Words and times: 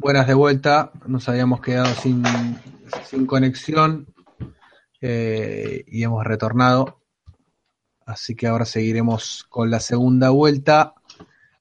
Buenas 0.00 0.28
de 0.28 0.34
vuelta, 0.34 0.92
nos 1.08 1.28
habíamos 1.28 1.60
quedado 1.60 1.92
sin, 1.96 2.22
sin 3.04 3.26
conexión 3.26 4.06
eh, 5.00 5.84
y 5.88 6.04
hemos 6.04 6.22
retornado. 6.22 7.02
Así 8.06 8.36
que 8.36 8.46
ahora 8.46 8.64
seguiremos 8.64 9.44
con 9.48 9.72
la 9.72 9.80
segunda 9.80 10.30
vuelta. 10.30 10.94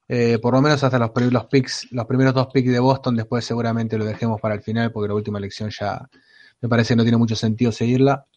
Eh, 0.07 0.37
por 0.39 0.53
lo 0.53 0.61
menos 0.61 0.83
hasta 0.83 0.99
los, 0.99 1.09
picks, 1.49 1.91
los 1.91 2.05
primeros 2.05 2.35
dos 2.35 2.49
picks 2.53 2.71
de 2.71 2.77
Boston, 2.77 3.15
después 3.15 3.43
seguramente 3.43 3.97
lo 3.97 4.05
dejemos 4.05 4.39
para 4.39 4.53
el 4.53 4.61
final, 4.61 4.91
porque 4.91 5.07
la 5.07 5.15
última 5.15 5.39
elección 5.39 5.71
ya 5.71 6.07
me 6.61 6.69
parece 6.69 6.89
que 6.89 6.97
no 6.97 7.03
tiene 7.03 7.17
mucho 7.17 7.35
sentido 7.35 7.71
seguirla. 7.71 8.27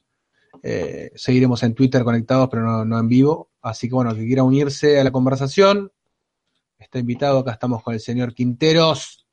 Eh, 0.62 1.12
seguiremos 1.14 1.62
en 1.62 1.74
Twitter 1.74 2.04
conectados, 2.04 2.48
pero 2.50 2.62
no, 2.62 2.86
no 2.86 2.98
en 2.98 3.06
vivo. 3.06 3.50
Así 3.60 3.86
que 3.86 3.94
bueno, 3.96 4.14
que 4.14 4.26
quiera 4.26 4.44
unirse 4.44 4.98
a 4.98 5.04
la 5.04 5.10
conversación, 5.10 5.92
está 6.78 6.98
invitado. 6.98 7.40
Acá 7.40 7.52
estamos 7.52 7.82
con 7.82 7.92
el 7.92 8.00
señor 8.00 8.32
Quinteros. 8.32 9.26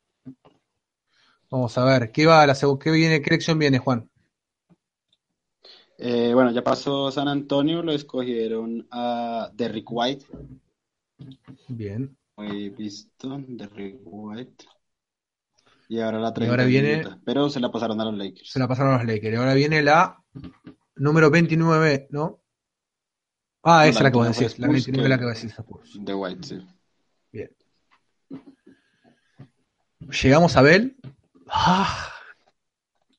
Vamos 1.50 1.78
a 1.78 1.84
ver, 1.84 2.12
¿qué 2.12 2.26
va 2.26 2.46
la 2.46 2.54
qué 2.78 2.90
viene, 2.90 3.22
qué 3.22 3.30
elección 3.30 3.58
viene, 3.58 3.78
Juan? 3.78 4.08
Eh, 5.96 6.32
bueno, 6.34 6.52
ya 6.52 6.62
pasó 6.62 7.10
San 7.10 7.26
Antonio, 7.26 7.82
lo 7.82 7.92
escogieron 7.92 8.86
a 8.90 9.50
Derrick 9.54 9.90
White. 9.90 10.26
Bien. 11.68 12.16
Muy 12.36 12.68
visto, 12.70 13.42
Derrick 13.48 14.00
White. 14.04 14.66
Y 15.88 16.00
ahora 16.00 16.20
la 16.20 16.34
y 16.36 16.46
ahora 16.46 16.64
viene, 16.64 17.02
pero 17.24 17.48
se 17.48 17.60
la 17.60 17.72
pasaron 17.72 17.98
a 18.00 18.04
los 18.04 18.14
Lakers. 18.14 18.50
Se 18.50 18.58
la 18.58 18.68
pasaron 18.68 18.92
a 18.92 18.98
los 18.98 19.06
Lakers. 19.06 19.32
Y 19.32 19.36
ahora 19.36 19.54
viene 19.54 19.82
la 19.82 20.22
número 20.96 21.30
29, 21.30 22.08
¿no? 22.10 22.42
Ah, 23.62 23.86
esa 23.86 23.98
es 23.98 24.04
la 24.04 24.10
que 24.10 24.16
vos 24.18 24.38
decís, 24.38 24.58
la 24.58 24.68
29 24.68 25.02
es 25.02 25.08
la 25.08 25.18
que 25.18 25.24
vos 25.24 25.34
decís. 25.34 26.04
De 26.04 26.14
White, 26.14 26.46
sí. 26.46 26.66
Bien. 27.32 27.50
Llegamos 30.22 30.56
a 30.56 30.62
Bell. 30.62 30.96
Ah, 31.50 32.12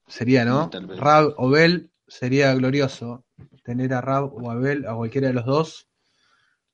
sería, 0.08 0.46
¿no? 0.46 0.70
Rab 0.98 1.34
o 1.38 1.50
Bell 1.50 1.92
sería 2.08 2.54
glorioso. 2.54 3.26
Tener 3.64 3.94
a 3.94 4.02
Rab 4.02 4.34
o 4.34 4.50
a 4.50 4.56
Bell, 4.56 4.86
a 4.88 4.96
cualquiera 4.96 5.28
de 5.28 5.34
los 5.34 5.46
dos, 5.46 5.88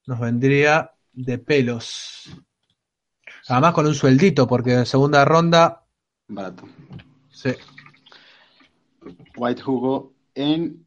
nos 0.05 0.19
vendría 0.19 0.91
de 1.11 1.37
pelos. 1.37 2.29
Además 3.47 3.73
con 3.73 3.85
un 3.85 3.93
sueldito, 3.93 4.47
porque 4.47 4.73
en 4.73 4.85
segunda 4.85 5.23
ronda. 5.25 5.85
Barato. 6.27 6.63
Sí. 7.29 7.51
White 9.35 9.61
jugó 9.61 10.13
en 10.33 10.85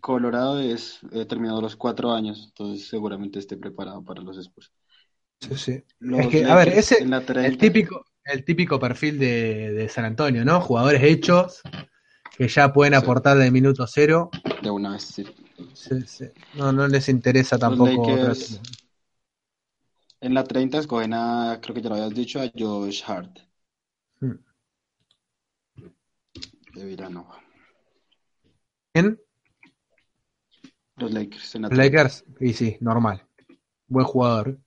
Colorado, 0.00 0.60
es 0.60 1.00
eh, 1.12 1.24
terminado 1.26 1.60
los 1.60 1.76
cuatro 1.76 2.12
años, 2.12 2.46
entonces 2.48 2.88
seguramente 2.88 3.38
esté 3.38 3.56
preparado 3.56 4.02
para 4.04 4.22
los 4.22 4.38
Spurs. 4.38 4.72
Sí, 5.40 5.56
sí. 5.56 5.84
es 6.16 6.26
que, 6.28 6.44
a 6.44 6.54
ver, 6.54 6.68
ese 6.68 7.02
el 7.02 7.58
típico, 7.58 8.04
el 8.32 8.44
típico 8.44 8.78
perfil 8.78 9.18
de, 9.18 9.72
de, 9.72 9.88
San 9.88 10.04
Antonio, 10.04 10.44
¿no? 10.44 10.60
Jugadores 10.60 11.02
hechos 11.02 11.60
que 12.36 12.48
ya 12.48 12.72
pueden 12.72 12.94
aportar 12.94 13.36
de 13.36 13.50
minuto 13.50 13.86
cero. 13.86 14.30
De 14.62 14.70
una 14.70 14.92
vez, 14.92 15.02
sí. 15.02 15.26
sí, 15.74 16.02
sí. 16.06 16.24
No, 16.54 16.72
no 16.72 16.88
les 16.88 17.08
interesa 17.08 17.58
tampoco. 17.58 18.10
Lakers, 18.10 18.60
en 20.20 20.34
la 20.34 20.44
30 20.44 20.78
escogen 20.78 21.14
a, 21.14 21.58
creo 21.62 21.74
que 21.74 21.80
ya 21.80 21.88
lo 21.88 21.94
habías 21.94 22.14
dicho, 22.14 22.40
a 22.40 22.50
Josh 22.54 23.02
Hart. 23.06 23.38
Hmm. 24.20 24.36
De 26.74 26.84
Villanova. 26.84 27.42
¿En? 28.92 29.18
Los 30.96 31.12
Lakers. 31.12 31.54
En 31.54 31.62
la 31.62 31.68
Lakers, 31.68 32.24
y 32.38 32.52
sí, 32.52 32.76
normal. 32.80 33.26
Buen 33.86 34.04
jugador. 34.04 34.58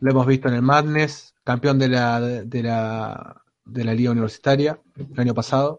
Lo 0.00 0.10
hemos 0.10 0.26
visto 0.26 0.48
en 0.48 0.54
el 0.54 0.62
Madness, 0.62 1.33
campeón 1.44 1.78
de 1.78 1.88
la, 1.88 2.20
de 2.20 2.62
la, 2.62 3.42
de 3.64 3.84
la 3.84 3.94
Liga 3.94 4.10
Universitaria 4.10 4.80
el 4.96 5.20
año 5.20 5.34
pasado. 5.34 5.78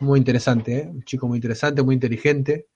Muy 0.00 0.18
interesante, 0.18 0.78
¿eh? 0.78 0.88
un 0.88 1.04
chico 1.04 1.28
muy 1.28 1.36
interesante, 1.36 1.82
muy 1.82 1.94
inteligente. 1.94 2.66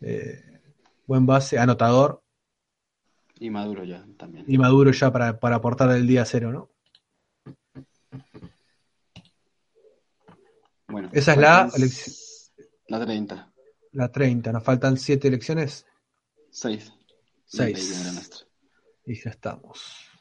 Eh, 0.00 0.60
buen 1.06 1.26
base, 1.26 1.58
anotador. 1.58 2.22
Y 3.38 3.50
maduro 3.50 3.84
ya 3.84 4.06
también. 4.16 4.44
Y 4.46 4.56
maduro 4.56 4.92
ya 4.92 5.12
para, 5.12 5.38
para 5.38 5.56
aportar 5.56 5.90
el 5.90 6.06
día 6.06 6.24
cero, 6.24 6.52
¿no? 6.52 6.70
Bueno, 10.86 11.08
esa 11.12 11.32
es 11.32 11.38
la 11.38 11.70
La 12.86 13.00
30. 13.04 13.52
La 13.92 14.12
30. 14.12 14.52
¿Nos 14.52 14.62
faltan 14.62 14.96
7 14.96 15.26
elecciones? 15.26 15.86
6. 16.50 16.92
6. 17.46 18.46
Y 19.06 19.14
ya 19.14 19.30
estamos. 19.30 20.11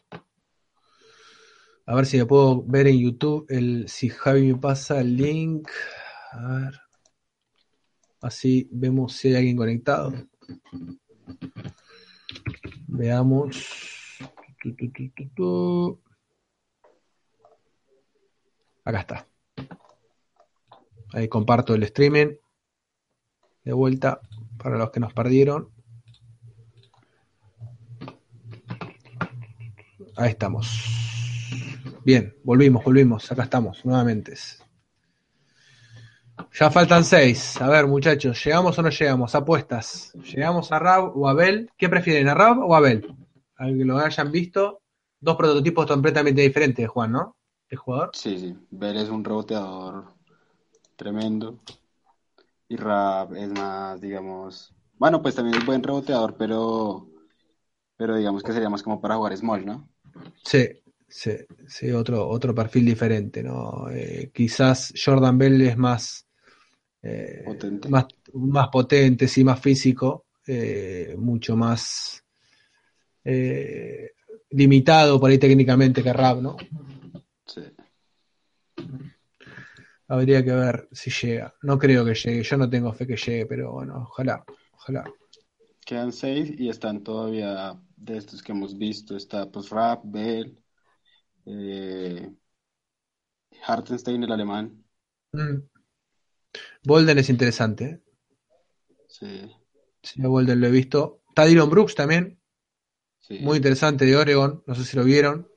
A 1.85 1.95
ver 1.95 2.05
si 2.05 2.17
me 2.17 2.25
puedo 2.25 2.63
ver 2.63 2.87
en 2.87 2.99
YouTube 2.99 3.45
el 3.49 3.87
si 3.89 4.09
Javi 4.09 4.53
me 4.53 4.59
pasa 4.59 5.01
el 5.01 5.17
link. 5.17 5.67
A 6.31 6.55
ver. 6.55 6.79
Así 8.21 8.69
vemos 8.71 9.13
si 9.13 9.29
hay 9.29 9.35
alguien 9.35 9.57
conectado. 9.57 10.13
Veamos. 12.87 14.19
Acá 18.85 18.99
está. 18.99 19.27
Ahí 21.13 21.27
comparto 21.27 21.73
el 21.73 21.83
streaming. 21.83 22.35
De 23.63 23.73
vuelta 23.73 24.21
para 24.57 24.77
los 24.77 24.91
que 24.91 24.99
nos 24.99 25.13
perdieron. 25.13 25.71
Ahí 30.15 30.29
estamos. 30.29 31.00
Bien, 32.03 32.35
volvimos, 32.43 32.83
volvimos. 32.83 33.31
Acá 33.31 33.43
estamos, 33.43 33.85
nuevamente. 33.85 34.33
Ya 36.59 36.71
faltan 36.71 37.03
seis. 37.03 37.61
A 37.61 37.69
ver, 37.69 37.85
muchachos, 37.85 38.43
¿llegamos 38.43 38.77
o 38.79 38.81
no 38.81 38.89
llegamos? 38.89 39.35
Apuestas. 39.35 40.11
¿Llegamos 40.13 40.71
a 40.71 40.79
Rab 40.79 41.15
o 41.15 41.27
a 41.27 41.35
Bell? 41.35 41.69
¿Qué 41.77 41.89
prefieren, 41.89 42.27
a 42.27 42.33
Rab 42.33 42.57
o 42.59 42.75
a 42.75 42.79
Bell? 42.79 43.15
Al 43.57 43.77
que 43.77 43.85
lo 43.85 43.99
hayan 43.99 44.31
visto, 44.31 44.81
dos 45.19 45.35
prototipos 45.35 45.85
completamente 45.85 46.41
diferentes, 46.41 46.89
Juan, 46.89 47.11
¿no? 47.11 47.35
¿El 47.69 47.77
jugador? 47.77 48.09
Sí, 48.13 48.39
sí. 48.39 48.57
Bell 48.71 48.97
es 48.97 49.09
un 49.09 49.23
reboteador 49.23 50.05
tremendo. 50.95 51.59
Y 52.67 52.77
Rab 52.77 53.35
es 53.35 53.49
más, 53.49 54.01
digamos. 54.01 54.73
Bueno, 54.97 55.21
pues 55.21 55.35
también 55.35 55.57
es 55.57 55.65
buen 55.65 55.83
reboteador, 55.83 56.35
pero. 56.35 57.07
Pero 57.95 58.15
digamos 58.15 58.41
que 58.41 58.53
sería 58.53 58.69
más 58.69 58.81
como 58.81 58.99
para 58.99 59.17
jugar 59.17 59.37
small, 59.37 59.63
¿no? 59.63 59.87
Sí, 60.43 60.67
sí, 61.11 61.31
sí, 61.67 61.91
otro, 61.91 62.27
otro 62.27 62.55
perfil 62.55 62.85
diferente, 62.85 63.43
¿no? 63.43 63.89
Eh, 63.91 64.31
quizás 64.33 64.93
Jordan 64.95 65.37
Bell 65.37 65.61
es 65.61 65.77
más, 65.77 66.25
eh, 67.03 67.43
potente. 67.45 67.89
más, 67.89 68.05
más 68.33 68.69
potente, 68.69 69.27
sí, 69.27 69.43
más 69.43 69.59
físico, 69.59 70.27
eh, 70.47 71.15
mucho 71.17 71.55
más 71.55 72.23
limitado 74.49 75.19
por 75.19 75.29
ahí 75.29 75.37
técnicamente 75.37 76.01
que 76.01 76.11
Rab, 76.11 76.41
¿no? 76.41 76.57
Sí. 77.45 77.61
Habría 80.07 80.43
que 80.43 80.51
ver 80.51 80.89
si 80.91 81.11
llega. 81.11 81.53
No 81.61 81.77
creo 81.77 82.03
que 82.03 82.15
llegue. 82.15 82.43
Yo 82.43 82.57
no 82.57 82.69
tengo 82.69 82.91
fe 82.93 83.05
que 83.05 83.15
llegue, 83.15 83.45
pero 83.45 83.73
bueno, 83.73 84.07
ojalá, 84.09 84.43
ojalá. 84.73 85.05
Quedan 85.85 86.11
seis 86.11 86.51
y 86.57 86.67
están 86.67 87.03
todavía 87.03 87.79
de 87.95 88.17
estos 88.17 88.41
que 88.41 88.51
hemos 88.51 88.77
visto. 88.77 89.15
Está 89.15 89.49
pues 89.49 89.69
Rap, 89.69 90.01
Bell, 90.03 90.60
eh, 91.45 92.33
Hartenstein, 93.65 94.23
el 94.23 94.31
alemán. 94.31 94.83
Mm. 95.33 95.57
Bolden 96.83 97.17
es 97.19 97.29
interesante. 97.29 97.83
¿eh? 97.85 98.01
Sí. 99.07 99.51
Sí, 100.03 100.23
a 100.23 100.27
Bolden 100.27 100.59
lo 100.59 100.67
he 100.67 100.71
visto. 100.71 101.21
Está 101.29 101.45
Dylan 101.45 101.69
Brooks 101.69 101.95
también. 101.95 102.39
sí. 103.19 103.39
Muy 103.39 103.57
interesante 103.57 104.05
de 104.05 104.15
Oregon. 104.15 104.63
No 104.65 104.75
sé 104.75 104.83
si 104.83 104.97
lo 104.97 105.03
vieron. 105.03 105.47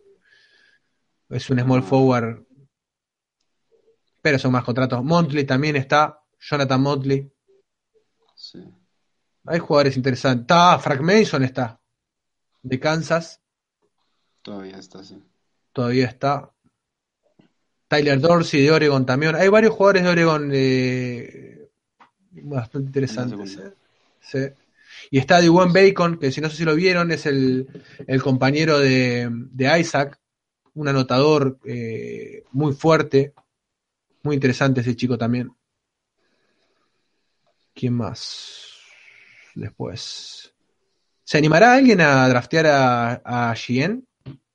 Es 1.30 1.48
un 1.50 1.58
small 1.58 1.80
No. 1.80 1.86
forward. 1.86 2.46
Pero 4.22 4.38
son 4.38 4.52
más 4.52 4.64
contratos. 4.64 5.02
Montley 5.02 5.44
también 5.44 5.76
está. 5.76 6.20
Jonathan 6.38 6.80
Montley. 6.80 7.32
Sí. 8.36 8.62
Hay 9.46 9.58
jugadores 9.58 9.96
interesantes. 9.96 10.42
Está 10.42 10.78
Frank 10.78 11.00
Mason 11.00 11.42
está. 11.42 11.80
De 12.62 12.78
Kansas. 12.78 13.42
Todavía 14.42 14.78
está 14.78 15.00
así. 15.00 15.22
Todavía 15.74 16.06
está. 16.06 16.50
Tyler 17.88 18.20
Dorsey 18.20 18.62
de 18.62 18.70
Oregon 18.70 19.04
también. 19.04 19.34
Hay 19.34 19.48
varios 19.48 19.74
jugadores 19.74 20.04
de 20.04 20.08
Oregon 20.08 20.50
eh, 20.54 21.68
bastante 22.30 22.86
interesantes. 22.86 23.58
¿eh? 23.58 23.74
Sí. 24.20 24.38
Y 25.10 25.18
está 25.18 25.42
Dwayne 25.42 25.72
Bacon, 25.72 26.18
que 26.18 26.30
si 26.30 26.40
no 26.40 26.48
sé 26.48 26.56
si 26.56 26.64
lo 26.64 26.76
vieron, 26.76 27.10
es 27.10 27.26
el, 27.26 27.68
el 28.06 28.22
compañero 28.22 28.78
de, 28.78 29.28
de 29.30 29.80
Isaac, 29.80 30.18
un 30.74 30.88
anotador 30.88 31.58
eh, 31.64 32.44
muy 32.52 32.72
fuerte, 32.72 33.34
muy 34.22 34.36
interesante 34.36 34.80
ese 34.80 34.94
chico 34.94 35.18
también. 35.18 35.52
¿Quién 37.74 37.94
más? 37.94 38.74
Después. 39.56 40.54
¿Se 41.24 41.38
animará 41.38 41.74
alguien 41.74 42.00
a 42.00 42.28
draftear 42.28 42.66
a, 42.66 43.50
a 43.50 43.54
Gien, 43.56 44.06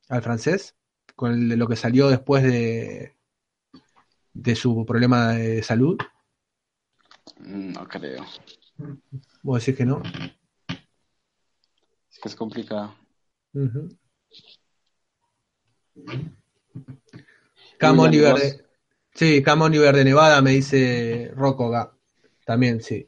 al 0.07 0.22
francés? 0.22 0.75
Con 1.19 1.33
el 1.33 1.50
de 1.50 1.57
lo 1.57 1.68
que 1.68 1.75
salió 1.75 2.07
después 2.07 2.44
de, 2.44 3.13
de 4.31 4.56
su 4.56 4.86
problema 4.86 5.33
de 5.33 5.62
salud? 5.62 5.98
No 7.39 7.86
creo. 7.89 8.25
¿Vos 9.44 9.60
decís 9.60 9.77
que 9.77 9.86
no? 9.86 10.01
Es 12.10 12.19
que 12.19 12.30
es 12.30 12.36
complicado. 12.38 12.95
Ujú. 13.54 13.89
Cam 17.77 18.00
William 18.00 18.00
Oliver 18.00 18.36
de, 18.36 18.65
sí, 19.13 19.44
Cam 19.44 19.62
Oliver 19.63 19.94
de 19.94 20.06
Nevada 20.06 20.42
me 20.42 20.51
dice 20.51 21.33
Rocco 21.36 21.69
También, 22.45 22.81
sí. 22.81 23.06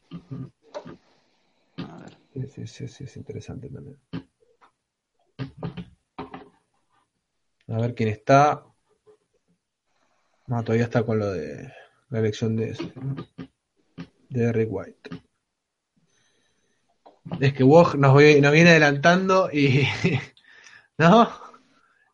A 1.78 1.98
ver. 2.00 2.18
Sí, 2.34 2.48
sí, 2.50 2.68
sí, 2.68 2.88
sí, 2.90 3.04
es 3.06 3.16
interesante 3.16 3.70
también. 3.70 3.98
A 7.72 7.78
ver 7.80 7.96
quién 7.96 8.10
está. 8.10 8.64
No, 10.48 10.64
todavía 10.64 10.86
está 10.86 11.04
con 11.04 11.20
lo 11.20 11.32
de 11.32 11.72
la 12.10 12.20
elección 12.20 12.56
de, 12.58 12.76
de 14.30 14.44
Eric 14.44 14.68
White. 14.72 15.10
Es 17.40 17.54
que 17.54 17.64
Woj 17.64 17.96
nos, 17.96 18.18
vi- 18.18 18.42
nos 18.42 18.52
viene 18.52 18.72
adelantando 18.72 19.50
y. 19.52 19.88
¿No? 20.98 21.30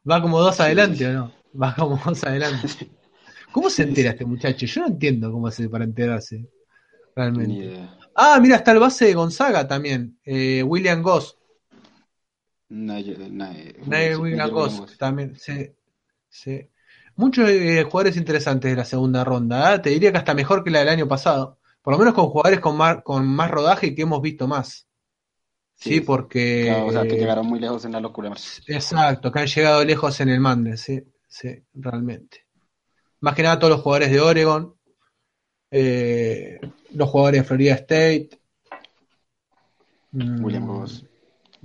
Va 0.10 0.22
como 0.22 0.40
dos 0.40 0.60
adelante 0.60 1.08
o 1.08 1.14
no? 1.14 1.34
Va 1.60 1.74
como 1.76 2.00
dos 2.06 2.24
adelante. 2.24 2.68
¿Cómo 3.52 3.70
se 3.70 3.84
entera 3.84 4.12
este 4.12 4.26
muchacho? 4.26 4.66
Yo 4.66 4.82
no 4.82 4.88
entiendo 4.88 5.32
cómo 5.32 5.48
hace 5.48 5.68
para 5.70 5.84
enterarse. 5.86 6.48
Realmente. 7.16 7.90
Ah, 8.14 8.40
mira, 8.42 8.58
está 8.58 8.72
el 8.74 8.80
base 8.80 9.06
de 9.06 9.14
Gonzaga 9.16 9.68
también. 9.68 10.20
eh, 10.24 10.62
William 10.64 11.02
Goss. 11.02 11.37
Goss 14.52 14.74
Williams. 14.74 14.98
también. 14.98 15.36
Sí, 15.38 15.72
sí. 16.30 16.70
Muchos 17.16 17.50
eh, 17.50 17.84
jugadores 17.84 18.18
interesantes 18.18 18.70
de 18.70 18.78
la 18.78 18.86
segunda 18.86 19.24
ronda. 19.24 19.76
¿eh? 19.76 19.80
Te 19.80 19.90
diría 19.90 20.12
que 20.12 20.18
hasta 20.20 20.34
mejor 20.34 20.64
que 20.64 20.70
la 20.70 20.80
del 20.80 20.90
año 20.90 21.08
pasado. 21.08 21.60
Por 21.82 21.94
lo 21.94 22.00
menos 22.00 22.14
con 22.14 22.28
jugadores 22.28 22.60
con 22.60 22.78
más, 22.78 23.02
con 23.04 23.26
más 23.26 23.50
rodaje 23.50 23.88
y 23.88 23.96
que 23.96 24.02
hemos 24.04 24.22
visto 24.22 24.48
más. 24.48 24.88
Sí, 25.74 25.90
Sí, 25.90 26.02
porque. 26.02 26.66
Claro, 26.66 26.86
o 26.88 26.92
sea, 26.92 27.04
que 27.04 27.18
llegaron 27.18 27.48
muy 27.48 27.60
lejos 27.60 27.86
en 27.86 27.94
la 27.94 28.00
locura. 28.00 28.32
Exacto, 28.68 29.32
que 29.32 29.40
han 29.40 29.48
llegado 29.48 29.86
lejos 29.86 30.20
en 30.20 30.30
el 30.30 30.40
Madness, 30.40 30.82
sí, 30.82 31.04
sí, 31.28 31.64
realmente. 31.74 32.46
Más 33.20 33.36
que 33.36 33.44
nada 33.44 33.60
todos 33.60 33.72
los 33.72 33.82
jugadores 33.82 34.12
de 34.12 34.20
Oregon, 34.20 34.76
eh, 35.72 36.60
los 36.94 37.10
jugadores 37.10 37.42
de 37.42 37.48
Florida 37.48 37.74
State, 37.76 38.30
mm, 40.12 40.44
William 40.44 40.68
Goss. 40.68 41.06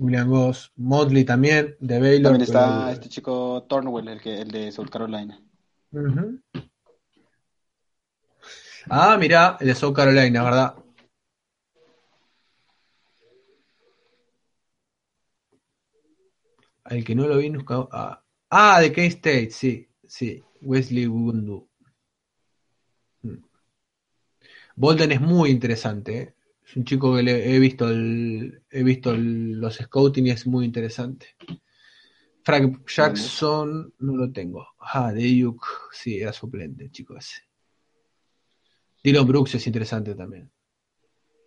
William 0.02 0.28
Goss, 0.28 0.72
Motley 0.76 1.24
también, 1.24 1.76
de 1.78 2.00
Baylor. 2.00 2.32
También 2.32 2.42
está 2.42 2.80
pero- 2.80 2.90
este 2.90 3.08
chico 3.08 3.64
Thornwell, 3.68 4.08
el, 4.08 4.20
que, 4.20 4.40
el 4.40 4.50
de 4.50 4.72
South 4.72 4.88
Carolina. 4.90 5.40
Ah, 8.90 9.16
mirá, 9.16 9.56
el 9.60 9.68
de 9.68 9.74
South 9.76 9.94
Carolina, 9.94 10.42
¿verdad? 10.42 10.74
El 16.86 17.04
que 17.04 17.14
no 17.14 17.28
lo 17.28 17.38
vi 17.38 17.48
nunca. 17.48 17.86
Ah, 17.92 18.24
ah, 18.50 18.80
de 18.80 18.92
K-State, 18.92 19.50
sí, 19.52 19.88
sí. 20.04 20.42
Wesley 20.62 21.06
Wundu. 21.06 21.68
Mm. 23.22 23.36
Bolden 24.74 25.12
es 25.12 25.20
muy 25.20 25.50
interesante, 25.50 26.18
¿eh? 26.18 26.34
Es 26.72 26.76
un 26.78 26.84
chico 26.84 27.14
que 27.14 27.22
le 27.22 27.54
he 27.54 27.58
visto 27.58 27.86
el, 27.90 28.62
he 28.70 28.82
visto 28.82 29.10
el- 29.10 29.60
los 29.60 29.74
scouting 29.76 30.26
y 30.28 30.30
es 30.30 30.46
muy 30.46 30.64
interesante. 30.64 31.26
Frank 32.42 32.88
Jackson, 32.88 33.92
no 33.98 34.16
lo 34.16 34.32
tengo. 34.32 34.66
Ah, 34.80 35.12
de 35.12 35.38
Duke, 35.38 35.66
sí, 35.92 36.18
era 36.18 36.32
suplente, 36.32 36.90
chico 36.90 37.14
ese. 37.18 37.42
Dylan 39.04 39.26
Brooks 39.26 39.56
es 39.56 39.66
interesante 39.66 40.14
también. 40.14 40.50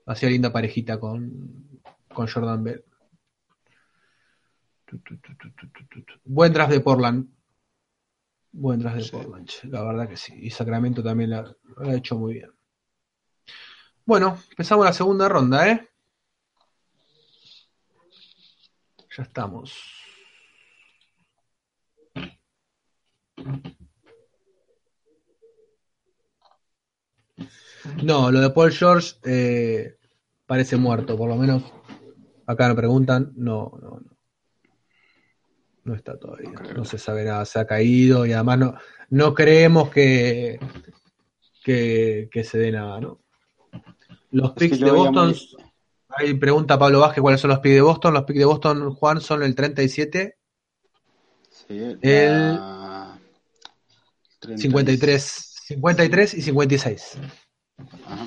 Hacía 0.06 0.30
linda 0.30 0.54
parejita 0.54 1.00
con, 1.00 1.81
con 2.13 2.27
Jordan 2.27 2.63
Bell. 2.63 2.83
Buen 6.24 6.54
draft 6.54 6.72
de 6.72 6.80
Portland. 6.81 7.27
Buen 8.51 8.80
draft 8.80 8.98
de 8.98 9.04
Sí. 9.04 9.12
Portland, 9.12 9.50
la 9.72 9.83
verdad 9.83 10.07
que 10.07 10.18
sí. 10.18 10.33
Y 10.39 10.51
Sacramento 10.51 11.01
también 11.01 11.31
la, 11.31 11.42
lo 11.42 11.81
ha 11.89 11.95
hecho 11.95 12.16
muy 12.16 12.36
bien. 12.36 12.51
Bueno, 14.05 14.37
empezamos 14.51 14.85
la 14.85 14.93
segunda 14.93 15.27
ronda, 15.27 15.67
¿eh? 15.67 15.89
Ya 19.17 19.23
estamos. 19.23 19.73
No, 28.03 28.29
lo 28.29 28.41
de 28.41 28.49
Paul 28.51 28.71
George 28.71 29.15
eh, 29.23 29.97
parece 30.45 30.77
muerto, 30.77 31.17
por 31.17 31.29
lo 31.29 31.35
menos 31.35 31.63
acá 32.45 32.67
me 32.67 32.75
preguntan, 32.75 33.33
no, 33.35 33.71
no, 33.81 33.89
no. 33.89 34.17
No 35.83 35.93
está 35.95 36.17
todavía, 36.17 36.51
No 36.75 36.85
se 36.85 36.97
sabe 36.97 37.23
nada, 37.23 37.45
se 37.45 37.59
ha 37.59 37.65
caído 37.65 38.25
y 38.25 38.33
además 38.33 38.59
no, 38.59 38.75
no 39.09 39.33
creemos 39.33 39.89
que, 39.89 40.59
que, 41.63 42.27
que 42.31 42.43
se 42.43 42.57
dé 42.57 42.71
nada, 42.71 42.99
¿no? 42.99 43.25
Los 44.35 44.49
Es 44.51 44.55
picks 44.57 44.79
de 44.81 44.91
Boston, 44.91 45.27
muy- 45.29 45.57
ahí 46.09 46.33
pregunta 46.33 46.77
Pablo 46.77 46.99
Vázquez 46.99 47.21
cuáles 47.21 47.39
son 47.39 47.51
los 47.51 47.59
picks 47.59 47.75
de 47.75 47.81
Boston, 47.81 48.13
los 48.13 48.23
picks 48.23 48.39
de 48.39 48.45
Boston, 48.45 48.93
Juan, 48.93 49.21
son 49.21 49.43
el 49.43 49.55
37, 49.55 50.37
Sí, 51.49 51.65
el, 51.69 51.97
El- 52.01 52.55
la- 52.55 53.17
30 54.39 54.59
y- 54.59 54.61
53, 54.61 55.23
53 55.67 56.33
y 56.33 56.41
56. 56.41 57.17
Ajá. 58.05 58.25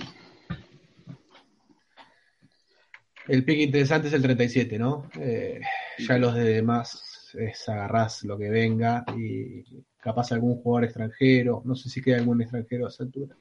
El 3.26 3.44
pick 3.44 3.58
interesante 3.58 4.08
es 4.08 4.14
el 4.14 4.22
37, 4.22 4.78
¿no? 4.78 5.10
Eh, 5.20 5.60
ya 5.98 6.16
los 6.16 6.34
de 6.34 6.44
demás 6.44 7.34
es 7.34 7.68
agarrás 7.68 8.24
lo 8.24 8.38
que 8.38 8.48
venga 8.48 9.04
y 9.14 9.62
capaz 9.98 10.32
algún 10.32 10.56
jugador 10.62 10.84
extranjero, 10.84 11.60
no 11.66 11.74
sé 11.74 11.90
si 11.90 12.00
queda 12.00 12.16
algún 12.16 12.40
extranjero 12.40 12.86
a 12.86 12.88
esa 12.88 13.04
altura. 13.04 13.36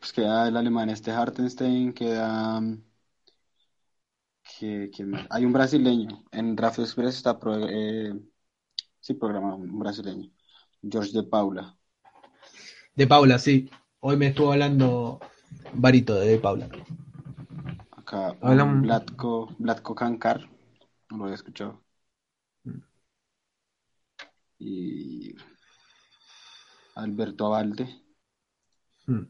Pues 0.00 0.12
queda 0.14 0.48
el 0.48 0.56
alemán 0.56 0.88
este 0.90 1.10
Hartenstein, 1.10 1.92
queda... 1.92 2.60
Que, 4.58 4.90
¿quién 4.94 5.10
más? 5.10 5.26
Hay 5.30 5.44
un 5.44 5.52
brasileño. 5.52 6.24
En 6.32 6.56
Draft 6.56 6.78
Express 6.80 7.16
está 7.16 7.38
pro- 7.38 7.68
eh, 7.68 8.18
sí, 8.98 9.14
programado 9.14 9.56
un 9.56 9.78
brasileño. 9.78 10.30
George 10.82 11.12
de 11.12 11.22
Paula. 11.22 11.76
De 12.94 13.06
Paula, 13.06 13.38
sí. 13.38 13.70
Hoy 14.00 14.16
me 14.16 14.28
estuvo 14.28 14.52
hablando 14.52 15.20
Barito 15.74 16.14
de 16.14 16.38
Paula. 16.38 16.68
Acá 17.92 18.34
Hablamos- 18.40 18.74
un 18.76 18.82
Blatko, 18.82 19.54
Blatko 19.58 19.94
Kankar. 19.94 20.48
No 21.10 21.18
lo 21.18 21.24
había 21.24 21.36
escuchado. 21.36 21.82
Y 24.58 25.34
Alberto 26.94 27.46
Abalde. 27.46 28.02
Hmm. 29.06 29.24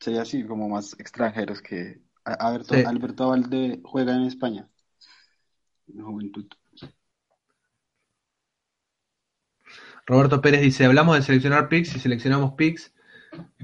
Sería 0.00 0.22
así 0.22 0.44
como 0.44 0.68
más 0.68 0.98
extranjeros 0.98 1.62
que... 1.62 2.00
Alberto, 2.24 2.74
Sí. 2.74 2.82
Alberto 2.84 3.24
Abalde 3.24 3.80
juega 3.84 4.16
en 4.16 4.22
España. 4.24 4.68
En 5.86 6.04
Juventud. 6.04 6.46
Roberto 10.06 10.40
Pérez 10.40 10.60
dice, 10.60 10.84
hablamos 10.84 11.16
de 11.16 11.22
seleccionar 11.22 11.68
picks 11.68 11.94
y 11.96 11.98
seleccionamos 11.98 12.52
picks, 12.52 12.92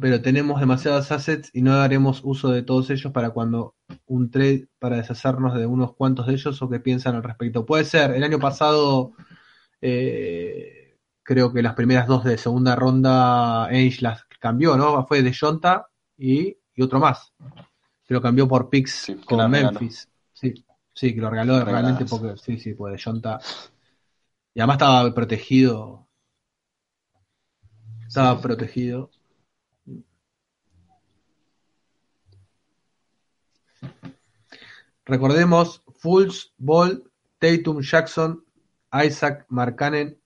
pero 0.01 0.21
tenemos 0.23 0.61
demasiados 0.61 1.13
assets 1.13 1.51
y 1.53 1.63
no 1.63 1.77
daremos 1.77 2.21
uso 2.25 2.51
de 2.51 2.63
todos 2.63 2.91
ellos 2.91 3.13
para 3.13 3.31
cuando 3.31 3.77
un 4.07 4.31
trade 4.31 4.69
para 4.79 4.97
deshacernos 4.97 5.55
de 5.57 5.67
unos 5.67 5.95
cuantos 5.95 6.27
de 6.27 6.35
ellos 6.35 6.61
o 6.61 6.69
qué 6.69 6.81
piensan 6.81 7.15
al 7.15 7.23
respecto. 7.23 7.65
Puede 7.65 7.85
ser, 7.85 8.13
el 8.13 8.25
año 8.25 8.41
pasado 8.41 9.13
eh, 9.81 10.99
creo 11.23 11.53
que 11.53 11.63
las 11.63 11.75
primeras 11.75 12.07
dos 12.09 12.25
de 12.25 12.39
segunda 12.39 12.75
ronda 12.77 13.67
Ainge 13.67 14.03
las 14.03 14.25
cambió, 14.41 14.77
¿no? 14.77 15.07
Fue 15.07 15.23
de 15.23 15.35
Jonta 15.35 15.89
y, 16.23 16.57
y 16.75 16.83
otro 16.83 17.01
más. 17.01 17.35
Que 18.07 18.15
lo 18.15 18.23
cambió 18.23 18.47
por 18.47 18.71
picks 18.71 18.93
Sí, 19.07 19.15
con 19.17 19.39
regaló. 19.53 19.73
Memphis. 19.81 20.09
Sí, 20.33 20.55
sí, 20.95 21.15
que 21.15 21.21
lo 21.21 21.29
regaló 21.31 21.59
Regaladas. 21.65 21.83
realmente 21.83 22.05
porque 22.05 22.37
sí, 22.41 22.59
sí, 22.59 22.75
pues 22.75 23.03
Jonta. 23.03 23.41
Y 24.55 24.61
además 24.61 24.75
estaba 24.77 25.13
protegido. 25.13 26.07
Estaba 28.07 28.37
Sí. 28.37 28.43
protegido. 28.43 29.11
Recordemos, 35.05 35.83
Fultz, 35.97 36.53
Ball, 36.59 37.03
Tatum, 37.39 37.81
Jackson, 37.83 38.45
Isaac, 38.93 39.47
Markkanen, 39.49 40.19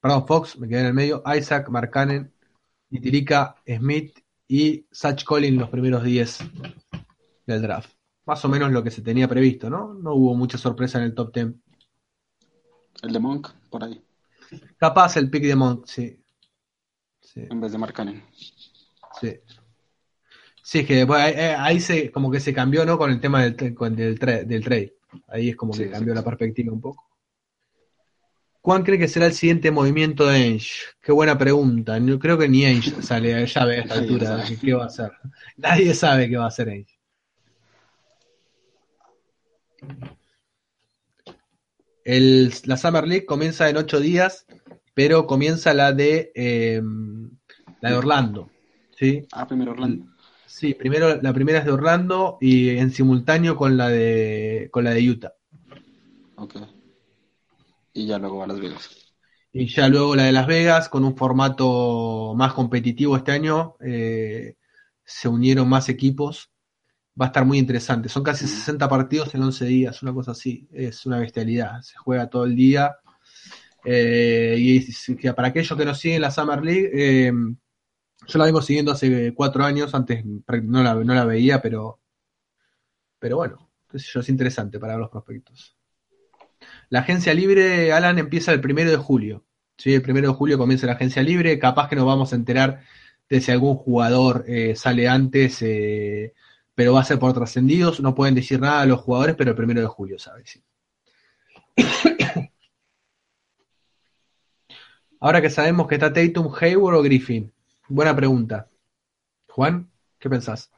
perdón, 0.00 0.26
Fox, 0.26 0.58
me 0.58 0.68
quedé 0.68 0.80
en 0.80 0.86
el 0.86 0.94
medio, 0.94 1.22
Isaac, 1.36 1.68
Markkanen, 1.68 2.32
Itirica, 2.90 3.56
Smith 3.66 4.18
y 4.54 4.86
Satch 4.90 5.24
Collins 5.24 5.58
los 5.58 5.70
primeros 5.70 6.04
10 6.04 6.38
del 7.46 7.62
draft. 7.62 7.90
Más 8.26 8.44
o 8.44 8.48
menos 8.48 8.70
lo 8.70 8.82
que 8.84 8.90
se 8.90 9.00
tenía 9.00 9.26
previsto, 9.26 9.70
¿no? 9.70 9.94
No 9.94 10.14
hubo 10.14 10.34
mucha 10.34 10.58
sorpresa 10.58 10.98
en 10.98 11.04
el 11.04 11.14
top 11.14 11.32
10. 11.34 11.46
El 13.02 13.12
de 13.12 13.18
Monk, 13.18 13.48
por 13.70 13.82
ahí. 13.84 14.00
Capaz 14.76 15.16
el 15.16 15.30
pick 15.30 15.44
de 15.44 15.56
Monk, 15.56 15.86
sí. 15.86 16.22
sí. 17.20 17.40
En 17.48 17.60
vez 17.60 17.72
de 17.72 17.78
Marcanen. 17.78 18.22
Sí. 19.20 19.32
Sí, 20.62 20.80
es 20.80 20.86
que 20.86 20.96
después 20.96 21.20
ahí, 21.20 21.32
eh, 21.36 21.54
ahí 21.58 21.80
se, 21.80 22.10
como 22.12 22.30
que 22.30 22.38
se 22.40 22.52
cambió, 22.54 22.84
¿no? 22.84 22.96
Con 22.98 23.10
el 23.10 23.20
tema 23.20 23.42
del, 23.42 23.74
con- 23.74 23.96
del, 23.96 24.18
tra- 24.18 24.44
del 24.44 24.62
trade. 24.62 24.94
Ahí 25.28 25.48
es 25.50 25.56
como 25.56 25.72
que 25.72 25.84
Sí, 25.84 25.90
cambió 25.90 26.12
sí, 26.12 26.18
la 26.18 26.24
perspectiva 26.24 26.72
un 26.72 26.80
poco. 26.80 27.04
¿Cuál 28.62 28.84
cree 28.84 28.96
que 28.96 29.08
será 29.08 29.26
el 29.26 29.32
siguiente 29.32 29.72
movimiento 29.72 30.24
de 30.24 30.36
Ainge? 30.36 30.70
Qué 31.02 31.10
buena 31.10 31.36
pregunta. 31.36 31.98
No, 31.98 32.16
creo 32.20 32.38
que 32.38 32.48
ni 32.48 32.64
Ainge 32.64 33.02
sale 33.02 33.44
ya 33.44 33.64
ve 33.64 33.78
a 33.78 33.80
esta 33.80 33.96
Nadie 33.96 34.08
altura 34.08 34.26
sabe. 34.26 34.58
qué 34.60 34.72
va 34.72 34.84
a 34.84 34.86
hacer. 34.86 35.12
Nadie 35.56 35.94
sabe 35.94 36.28
qué 36.30 36.36
va 36.36 36.44
a 36.44 36.48
hacer 36.48 36.68
Ainge. 36.68 36.96
El, 42.04 42.52
la 42.64 42.76
Summer 42.76 43.06
League 43.06 43.26
comienza 43.26 43.68
en 43.68 43.76
ocho 43.76 43.98
días, 43.98 44.46
pero 44.94 45.26
comienza 45.26 45.74
la 45.74 45.92
de 45.92 46.30
eh, 46.36 46.80
la 47.80 47.90
de 47.90 47.96
Orlando. 47.96 48.48
¿sí? 48.96 49.26
Ah, 49.32 49.46
primero 49.46 49.72
Orlando. 49.72 50.06
Sí, 50.46 50.74
primero 50.74 51.20
la 51.20 51.32
primera 51.32 51.58
es 51.58 51.64
de 51.64 51.72
Orlando 51.72 52.38
y 52.40 52.70
en 52.70 52.92
simultáneo 52.92 53.56
con 53.56 53.76
la 53.76 53.88
de 53.88 54.68
con 54.70 54.84
la 54.84 54.90
de 54.90 55.10
Utah. 55.10 55.32
Ok. 56.36 56.56
Y 57.94 58.06
ya 58.06 58.18
luego 58.18 58.42
a 58.42 58.46
Las 58.46 58.60
Vegas. 58.60 58.90
Y 59.52 59.66
ya 59.68 59.88
luego 59.88 60.16
la 60.16 60.24
de 60.24 60.32
Las 60.32 60.46
Vegas 60.46 60.88
con 60.88 61.04
un 61.04 61.16
formato 61.16 62.34
más 62.36 62.54
competitivo 62.54 63.16
este 63.16 63.32
año. 63.32 63.76
eh, 63.80 64.56
se 65.04 65.28
unieron 65.28 65.68
más 65.68 65.88
equipos. 65.88 66.50
Va 67.20 67.26
a 67.26 67.28
estar 67.28 67.44
muy 67.46 67.58
interesante. 67.58 68.08
Son 68.08 68.22
casi 68.22 68.46
60 68.46 68.88
partidos 68.88 69.34
en 69.34 69.42
11 69.42 69.66
días, 69.66 70.02
una 70.02 70.14
cosa 70.14 70.32
así. 70.32 70.68
Es 70.72 71.06
una 71.06 71.18
bestialidad. 71.20 71.82
Se 71.82 71.96
juega 71.98 72.28
todo 72.30 72.44
el 72.46 72.56
día. 72.56 72.96
Eh, 73.84 74.56
y 74.58 75.32
para 75.32 75.48
aquellos 75.48 75.78
que 75.78 75.84
no 75.84 75.94
siguen 75.94 76.22
la 76.22 76.30
Summer 76.30 76.62
League, 76.64 76.90
eh, 76.94 77.32
yo 78.26 78.38
la 78.38 78.46
vengo 78.46 78.62
siguiendo 78.62 78.92
hace 78.92 79.34
cuatro 79.34 79.64
años. 79.64 79.94
Antes 79.94 80.24
no 80.24 80.82
la, 80.82 80.94
no 80.94 81.14
la 81.14 81.24
veía, 81.24 81.60
pero, 81.62 82.00
pero 83.18 83.36
bueno, 83.36 83.70
qué 83.88 83.98
sé 83.98 84.06
yo, 84.12 84.20
es 84.20 84.28
interesante 84.28 84.78
para 84.78 84.96
los 84.98 85.08
prospectos. 85.10 85.76
La 86.92 87.00
agencia 87.00 87.32
libre, 87.32 87.90
Alan, 87.90 88.18
empieza 88.18 88.52
el 88.52 88.60
primero 88.60 88.90
de 88.90 88.98
julio. 88.98 89.46
¿sí? 89.78 89.94
El 89.94 90.02
primero 90.02 90.28
de 90.28 90.34
julio 90.34 90.58
comienza 90.58 90.86
la 90.86 90.92
agencia 90.92 91.22
libre. 91.22 91.58
Capaz 91.58 91.88
que 91.88 91.96
nos 91.96 92.04
vamos 92.04 92.34
a 92.34 92.36
enterar 92.36 92.82
de 93.30 93.40
si 93.40 93.50
algún 93.50 93.76
jugador 93.76 94.44
eh, 94.46 94.76
sale 94.76 95.08
antes, 95.08 95.62
eh, 95.62 96.34
pero 96.74 96.92
va 96.92 97.00
a 97.00 97.04
ser 97.04 97.18
por 97.18 97.32
trascendidos. 97.32 98.00
No 98.00 98.14
pueden 98.14 98.34
decir 98.34 98.60
nada 98.60 98.82
a 98.82 98.86
los 98.86 99.00
jugadores, 99.00 99.36
pero 99.36 99.52
el 99.52 99.56
primero 99.56 99.80
de 99.80 99.86
julio, 99.86 100.18
¿sabes? 100.18 100.50
Sí. 100.50 100.62
Ahora 105.18 105.40
que 105.40 105.48
sabemos 105.48 105.88
que 105.88 105.94
está 105.94 106.12
Tatum, 106.12 106.52
Hayward 106.60 106.96
o 106.96 107.02
Griffin. 107.02 107.50
Buena 107.88 108.14
pregunta. 108.14 108.68
Juan, 109.48 109.90
¿qué 110.18 110.28
pensás? 110.28 110.70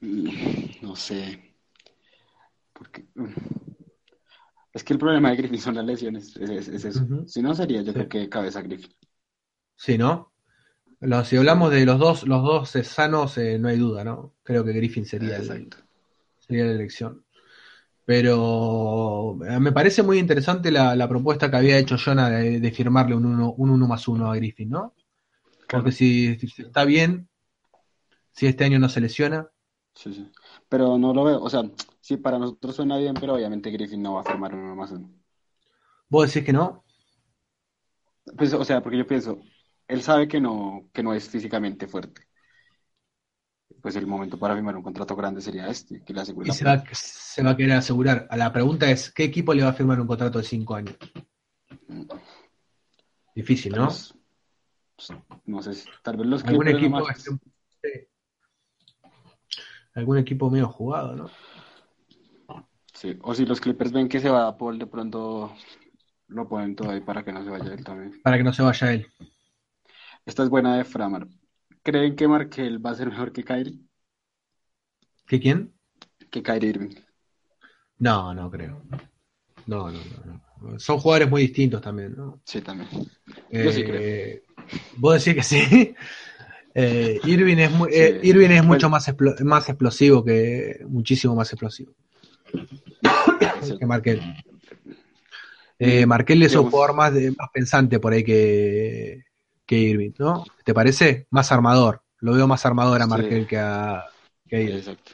No 0.00 0.96
sé. 0.96 1.54
Porque, 2.72 3.04
es 4.76 4.84
que 4.84 4.92
el 4.92 4.98
problema 4.98 5.30
de 5.30 5.36
Griffin 5.36 5.60
son 5.60 5.74
las 5.76 5.84
lesiones. 5.86 6.36
Es, 6.36 6.50
es- 6.50 6.68
es 6.68 6.84
eso. 6.84 7.04
Si 7.26 7.42
no, 7.42 7.54
sería 7.54 7.82
yo 7.82 7.92
Sí. 7.92 7.94
creo 7.94 8.08
que 8.08 8.28
cabeza 8.28 8.62
Griffin. 8.62 8.92
Sí, 9.76 9.98
¿no? 9.98 10.32
Lo- 11.00 11.24
si 11.24 11.36
hablamos 11.36 11.70
de 11.72 11.86
los 11.86 11.98
dos, 11.98 12.26
los 12.28 12.42
dos 12.42 12.76
eh, 12.76 12.84
sanos, 12.84 13.38
eh, 13.38 13.58
no 13.58 13.68
hay 13.68 13.78
duda, 13.78 14.04
¿no? 14.04 14.34
Creo 14.42 14.64
que 14.64 14.72
Griffin 14.72 15.06
sería 15.06 15.36
el, 15.36 15.42
Exacto. 15.42 15.78
sería 16.38 16.64
la 16.66 16.72
elección. 16.72 17.24
Pero 18.04 19.38
eh, 19.46 19.60
me 19.60 19.72
parece 19.72 20.02
muy 20.02 20.18
interesante 20.18 20.70
la, 20.72 20.96
la 20.96 21.08
propuesta 21.08 21.50
que 21.50 21.56
había 21.58 21.78
hecho 21.78 21.96
Jonah 21.98 22.30
de, 22.30 22.60
de 22.60 22.72
firmarle 22.72 23.16
un 23.16 23.26
uno, 23.26 23.52
un 23.54 23.70
uno 23.70 23.88
más 23.88 24.08
uno 24.08 24.30
a 24.30 24.36
Griffin, 24.36 24.70
¿no? 24.70 24.94
Porque 25.68 25.92
si, 25.92 26.38
si 26.38 26.62
está 26.62 26.84
bien, 26.84 27.28
si 28.30 28.46
este 28.46 28.64
año 28.64 28.78
no 28.78 28.88
se 28.88 29.00
lesiona, 29.00 29.50
Sí, 29.94 30.12
sí. 30.14 30.30
Pero 30.68 30.98
no 30.98 31.14
lo 31.14 31.24
veo. 31.24 31.42
O 31.42 31.50
sea, 31.50 31.62
sí, 32.00 32.16
para 32.16 32.38
nosotros 32.38 32.76
suena 32.76 32.96
bien, 32.98 33.14
pero 33.14 33.34
obviamente 33.34 33.70
Griffin 33.70 34.02
no 34.02 34.14
va 34.14 34.20
a 34.22 34.24
firmar 34.24 34.54
uno 34.54 34.74
más 34.74 34.90
uno. 34.90 35.10
vos 36.08 36.26
decís 36.26 36.46
que 36.46 36.52
no. 36.52 36.84
Pues, 38.36 38.52
o 38.52 38.64
sea, 38.64 38.82
porque 38.82 38.98
yo 38.98 39.06
pienso, 39.06 39.38
él 39.86 40.02
sabe 40.02 40.26
que 40.26 40.40
no, 40.40 40.88
que 40.92 41.02
no 41.02 41.14
es 41.14 41.28
físicamente 41.28 41.86
fuerte. 41.86 42.26
Pues 43.80 43.94
el 43.94 44.06
momento 44.06 44.38
para 44.38 44.54
firmar 44.54 44.76
un 44.76 44.82
contrato 44.82 45.14
grande 45.14 45.40
sería 45.40 45.68
este, 45.68 46.02
que 46.02 46.12
le 46.12 46.20
asegure 46.20 46.48
Y 46.48 46.52
se 46.52 46.64
va, 46.64 46.82
se 46.92 47.42
va 47.42 47.50
a 47.50 47.56
querer 47.56 47.72
asegurar. 47.72 48.26
La 48.36 48.52
pregunta 48.52 48.90
es, 48.90 49.12
¿qué 49.12 49.24
equipo 49.24 49.54
le 49.54 49.62
va 49.62 49.70
a 49.70 49.74
firmar 49.74 50.00
un 50.00 50.08
contrato 50.08 50.38
de 50.38 50.44
cinco 50.44 50.74
años? 50.74 50.96
Difícil, 53.34 53.72
¿no? 53.76 53.88
pues, 54.96 55.12
no 55.44 55.62
sé, 55.62 55.72
tal 56.02 56.16
vez 56.16 56.26
los 56.26 56.44
Algún 56.44 56.68
equipo, 56.68 57.06
sí. 57.14 57.30
Algún 59.96 60.18
equipo 60.18 60.50
medio 60.50 60.68
jugado, 60.68 61.16
¿no? 61.16 61.30
Sí, 62.92 63.18
o 63.22 63.34
si 63.34 63.44
los 63.44 63.60
Clippers 63.60 63.92
ven 63.92 64.08
que 64.08 64.20
se 64.20 64.30
va 64.30 64.46
a 64.46 64.56
Paul, 64.56 64.78
de 64.78 64.86
pronto 64.86 65.52
lo 66.28 66.48
ponen 66.48 66.74
todo 66.76 66.90
ahí 66.90 67.00
para 67.00 67.24
que 67.24 67.32
no 67.32 67.42
se 67.44 67.50
vaya 67.50 67.72
él 67.72 67.84
también. 67.84 68.20
Para 68.22 68.36
que 68.36 68.44
no 68.44 68.52
se 68.52 68.62
vaya 68.62 68.92
él. 68.92 69.06
Esta 70.24 70.42
es 70.42 70.48
buena 70.48 70.76
de 70.76 70.84
Framar. 70.84 71.26
¿Creen 71.82 72.16
que 72.16 72.28
Markel 72.28 72.84
va 72.84 72.90
a 72.90 72.94
ser 72.94 73.10
mejor 73.10 73.32
que 73.32 73.44
Kyrie? 73.44 73.80
¿Qué 75.26 75.40
quién? 75.40 75.72
Que 76.30 76.42
Kyrie 76.42 76.70
Irving. 76.70 76.94
No, 77.98 78.34
no 78.34 78.50
creo. 78.50 78.82
No, 79.66 79.90
no, 79.90 79.98
no, 79.98 80.40
no. 80.62 80.78
Son 80.78 80.98
jugadores 80.98 81.30
muy 81.30 81.42
distintos 81.42 81.80
también, 81.80 82.14
¿no? 82.16 82.40
Sí, 82.44 82.60
también. 82.60 82.88
Yo 83.52 83.72
sí 83.72 83.84
creo. 83.84 84.00
Eh, 84.00 84.42
Vos 84.98 85.24
decís 85.24 85.34
que 85.34 85.42
sí. 85.42 85.94
Eh, 86.78 87.18
Irving 87.24 87.56
es, 87.56 87.70
muy, 87.70 87.90
Sí. 87.90 87.98
eh, 87.98 88.20
Irving 88.22 88.50
es 88.50 88.62
mucho 88.62 88.90
más, 88.90 89.08
explo- 89.08 89.38
más 89.44 89.66
explosivo 89.68 90.22
que. 90.22 90.80
Muchísimo 90.86 91.34
más 91.34 91.50
explosivo 91.50 91.92
Sí. 93.62 93.78
que 93.78 93.86
Markel. 93.86 94.20
Eh, 95.78 96.04
Markel 96.06 96.42
es 96.42 96.54
un 96.54 96.70
jugador 96.70 96.94
más, 96.94 97.14
de- 97.14 97.30
más 97.32 97.48
pensante 97.52 97.98
por 97.98 98.12
ahí 98.12 98.22
que, 98.24 99.24
que 99.64 99.76
Irving, 99.78 100.12
¿no? 100.18 100.44
¿Te 100.64 100.74
parece? 100.74 101.26
Más 101.30 101.50
armador. 101.50 102.02
Lo 102.20 102.32
veo 102.34 102.46
más 102.46 102.64
armador 102.66 103.00
a 103.00 103.04
Sí. 103.04 103.10
Markel 103.10 103.46
que 103.46 103.58
a, 103.58 104.04
que 104.46 104.56
a 104.56 104.60
Irving. 104.60 104.76
Exacto. 104.76 105.12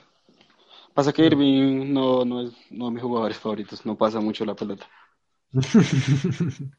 Pasa 0.94 1.12
que 1.12 1.24
Irving 1.26 1.92
no, 1.92 2.24
no 2.24 2.42
es 2.42 2.52
uno 2.72 2.86
de 2.86 2.90
mis 2.92 3.02
jugadores 3.02 3.36
favoritos, 3.38 3.86
no 3.86 3.96
pasa 3.96 4.20
mucho 4.20 4.44
la 4.44 4.54
pelota. 4.54 4.86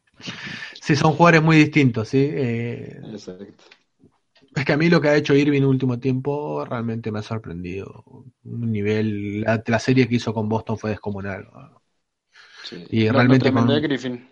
sí, 0.81 0.95
son 0.95 1.13
jugadores 1.13 1.41
muy 1.43 1.57
distintos, 1.57 2.09
¿sí? 2.09 2.29
Eh, 2.31 2.99
Exacto. 3.11 3.63
Es 4.55 4.65
que 4.65 4.73
a 4.73 4.77
mí 4.77 4.89
lo 4.89 5.01
que 5.01 5.09
ha 5.09 5.15
hecho 5.15 5.35
Irving 5.35 5.57
en 5.57 5.63
el 5.63 5.69
último 5.69 5.99
tiempo 5.99 6.65
realmente 6.65 7.11
me 7.11 7.19
ha 7.19 7.23
sorprendido. 7.23 8.03
Un 8.43 8.71
nivel, 8.71 9.41
la, 9.41 9.63
la 9.65 9.79
serie 9.79 10.07
que 10.07 10.15
hizo 10.15 10.33
con 10.33 10.49
Boston 10.49 10.77
fue 10.77 10.91
descomunal. 10.91 11.47
Sí. 12.61 12.87
Y 12.89 13.09
Lo- 13.09 13.23
realmente 13.23 13.37
lo 13.37 13.37
tremendo 13.37 13.73
con- 13.73 13.73
de 13.73 13.81
Griffin, 13.81 14.31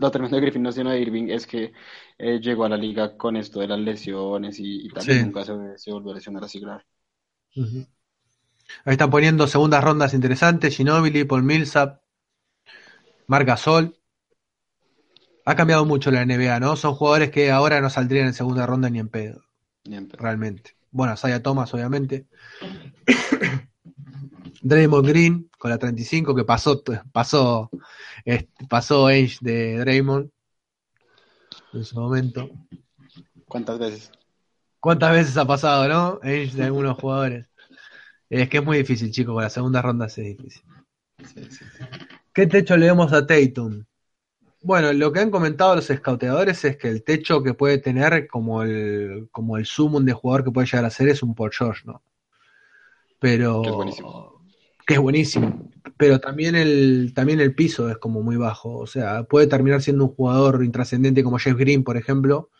lo 0.00 0.10
tremendo 0.10 0.36
de 0.36 0.42
Griffin, 0.42 0.62
no 0.62 0.72
sino 0.72 0.90
de 0.90 1.00
Irving, 1.00 1.28
es 1.30 1.46
que 1.46 1.72
eh, 2.18 2.40
llegó 2.40 2.64
a 2.66 2.68
la 2.70 2.76
liga 2.78 3.16
con 3.18 3.36
esto 3.36 3.60
de 3.60 3.68
las 3.68 3.80
lesiones 3.80 4.58
y, 4.60 4.86
y 4.86 4.90
Sí. 4.98 5.12
nunca 5.16 5.44
se, 5.44 5.52
se 5.78 5.92
volvió 5.92 6.12
a 6.12 6.14
lesionar 6.16 6.44
así 6.44 6.60
grave. 6.60 6.84
Ujú. 7.56 7.86
Ahí 8.84 8.92
están 8.92 9.10
poniendo 9.10 9.46
segundas 9.46 9.82
rondas 9.84 10.12
interesantes, 10.14 10.76
Ginobili, 10.76 11.24
Paul 11.24 11.42
Millsap, 11.44 12.02
Marc 13.26 13.46
Gasol. 13.46 13.94
Ha 15.50 15.56
cambiado 15.56 15.84
mucho 15.84 16.12
la 16.12 16.24
NBA, 16.24 16.60
¿no? 16.60 16.76
Son 16.76 16.94
jugadores 16.94 17.32
que 17.32 17.50
ahora 17.50 17.80
no 17.80 17.90
saldrían 17.90 18.28
en 18.28 18.34
segunda 18.34 18.66
ronda 18.66 18.88
ni 18.88 19.00
en 19.00 19.08
pedo, 19.08 19.42
pero- 19.82 20.22
realmente. 20.22 20.76
Bueno, 20.92 21.16
Saya 21.16 21.42
Thomas, 21.42 21.74
obviamente. 21.74 22.28
Draymond 24.62 25.08
Green 25.08 25.50
con 25.58 25.72
la 25.72 25.78
35 25.78 26.36
que 26.36 26.44
pasó 26.44 26.84
pasó 27.10 27.68
este, 28.24 28.66
pasó 28.68 29.08
Age 29.08 29.38
de 29.40 29.78
Draymond 29.78 30.30
en 31.72 31.84
su 31.84 31.98
momento. 31.98 32.48
¿Cuántas 33.46 33.80
veces? 33.80 34.12
¿Cuántas 34.78 35.10
veces 35.10 35.36
ha 35.36 35.46
pasado, 35.46 35.88
no? 35.88 36.20
Age 36.22 36.52
de 36.54 36.62
algunos 36.62 36.96
jugadores. 36.96 37.48
Es 38.28 38.48
que 38.48 38.58
es 38.58 38.64
muy 38.64 38.78
difícil, 38.78 39.10
chicos, 39.10 39.34
con 39.34 39.42
las 39.42 39.52
segundas 39.52 39.82
rondas 39.82 40.16
es 40.16 40.26
difícil. 40.26 40.62
Sí, 41.24 41.44
sí. 41.50 41.64
¿Qué 42.32 42.46
techo 42.46 42.76
le 42.76 42.86
vemos 42.86 43.12
a 43.12 43.26
Tatum? 43.26 43.84
Bueno, 44.62 44.92
lo 44.94 45.12
que 45.12 45.20
han 45.20 45.30
comentado 45.30 45.74
los 45.76 45.86
scouteadores 45.88 46.64
es 46.64 46.76
que 46.78 46.88
el 46.88 47.02
techo 47.04 47.42
que 47.42 47.52
puede 47.54 47.76
tener 47.78 48.26
como 48.26 48.62
el, 48.62 49.28
como 49.32 49.56
el 49.58 49.66
sumum 49.66 50.04
de 50.04 50.12
jugador 50.14 50.44
que 50.44 50.50
puede 50.50 50.66
llegar 50.66 50.84
a 50.86 50.90
ser 50.90 51.08
es 51.08 51.22
un 51.22 51.34
Paul 51.34 51.52
George, 51.52 51.82
¿no? 51.86 52.02
Pero 53.18 53.50
Que 53.62 53.68
es 53.70 53.74
buenísimo. 53.74 54.40
que 54.86 54.94
es 54.94 55.00
buenísimo. 55.00 55.70
Pero 55.96 56.20
también 56.20 56.56
el, 56.56 57.12
también 57.14 57.40
el 57.40 57.54
piso 57.54 57.90
es 57.90 57.98
como 57.98 58.22
muy 58.22 58.36
bajo. 58.36 58.78
O 58.78 58.86
sea, 58.86 59.24
puede 59.24 59.46
terminar 59.46 59.82
siendo 59.82 60.04
un 60.06 60.14
jugador 60.14 60.64
intrascendente 60.64 61.22
como 61.22 61.38
Jeff 61.38 61.56
Green, 61.56 61.84
por 61.84 61.96
ejemplo. 61.96 62.50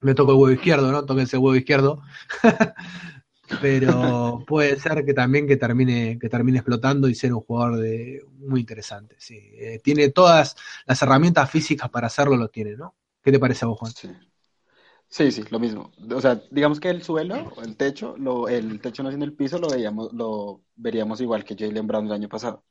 Me 0.00 0.14
toco 0.14 0.32
el 0.32 0.38
huevo 0.38 0.52
izquierdo, 0.52 0.92
¿no? 0.92 1.06
Tóquense 1.06 1.36
el 1.36 1.42
huevo 1.42 1.56
izquierdo. 1.56 2.02
pero 3.60 4.44
puede 4.46 4.78
ser 4.78 5.04
que 5.04 5.14
también 5.14 5.46
que 5.46 5.56
termine, 5.56 6.18
que 6.18 6.28
termine 6.28 6.58
explotando 6.58 7.08
y 7.08 7.14
ser 7.14 7.32
un 7.34 7.40
jugador 7.40 7.78
de, 7.78 8.24
muy 8.38 8.60
interesante. 8.60 9.16
Sí. 9.18 9.38
Eh, 9.54 9.80
tiene 9.82 10.10
todas 10.10 10.56
las 10.86 11.02
herramientas 11.02 11.50
físicas 11.50 11.88
para 11.90 12.06
hacerlo, 12.08 12.36
lo 12.36 12.48
tiene, 12.48 12.76
¿no? 12.76 12.94
¿Qué 13.22 13.32
te 13.32 13.38
parece 13.38 13.64
a 13.64 13.68
vos, 13.68 13.78
Juan? 13.78 13.92
Sí. 13.92 14.08
Sí, 15.10 15.32
sí, 15.32 15.42
lo 15.50 15.58
mismo. 15.58 15.90
O 16.14 16.20
sea, 16.20 16.40
digamos 16.50 16.80
que 16.80 16.90
el 16.90 17.02
suelo, 17.02 17.54
el 17.62 17.76
techo, 17.76 18.14
lo, 18.18 18.46
el 18.48 18.80
techo 18.80 19.02
no 19.02 19.08
siendo 19.08 19.24
el 19.24 19.32
piso, 19.34 19.58
lo 19.58 19.70
veíamos, 19.70 20.12
lo 20.12 20.62
veríamos 20.76 21.20
igual 21.22 21.44
que 21.44 21.56
Jalen 21.56 21.86
Brown 21.86 22.06
el 22.06 22.12
año 22.12 22.28
pasado. 22.28 22.64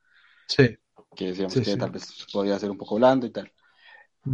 Sí. 0.47 0.77
Que 1.15 1.27
decíamos 1.27 1.53
Sí, 1.53 1.59
que 1.63 1.71
sí. 1.71 1.77
tal 1.77 1.91
vez 1.91 2.27
podía 2.31 2.59
ser 2.59 2.69
un 2.69 2.77
poco 2.77 2.95
blando 2.95 3.25
y 3.25 3.31
tal. 3.31 3.51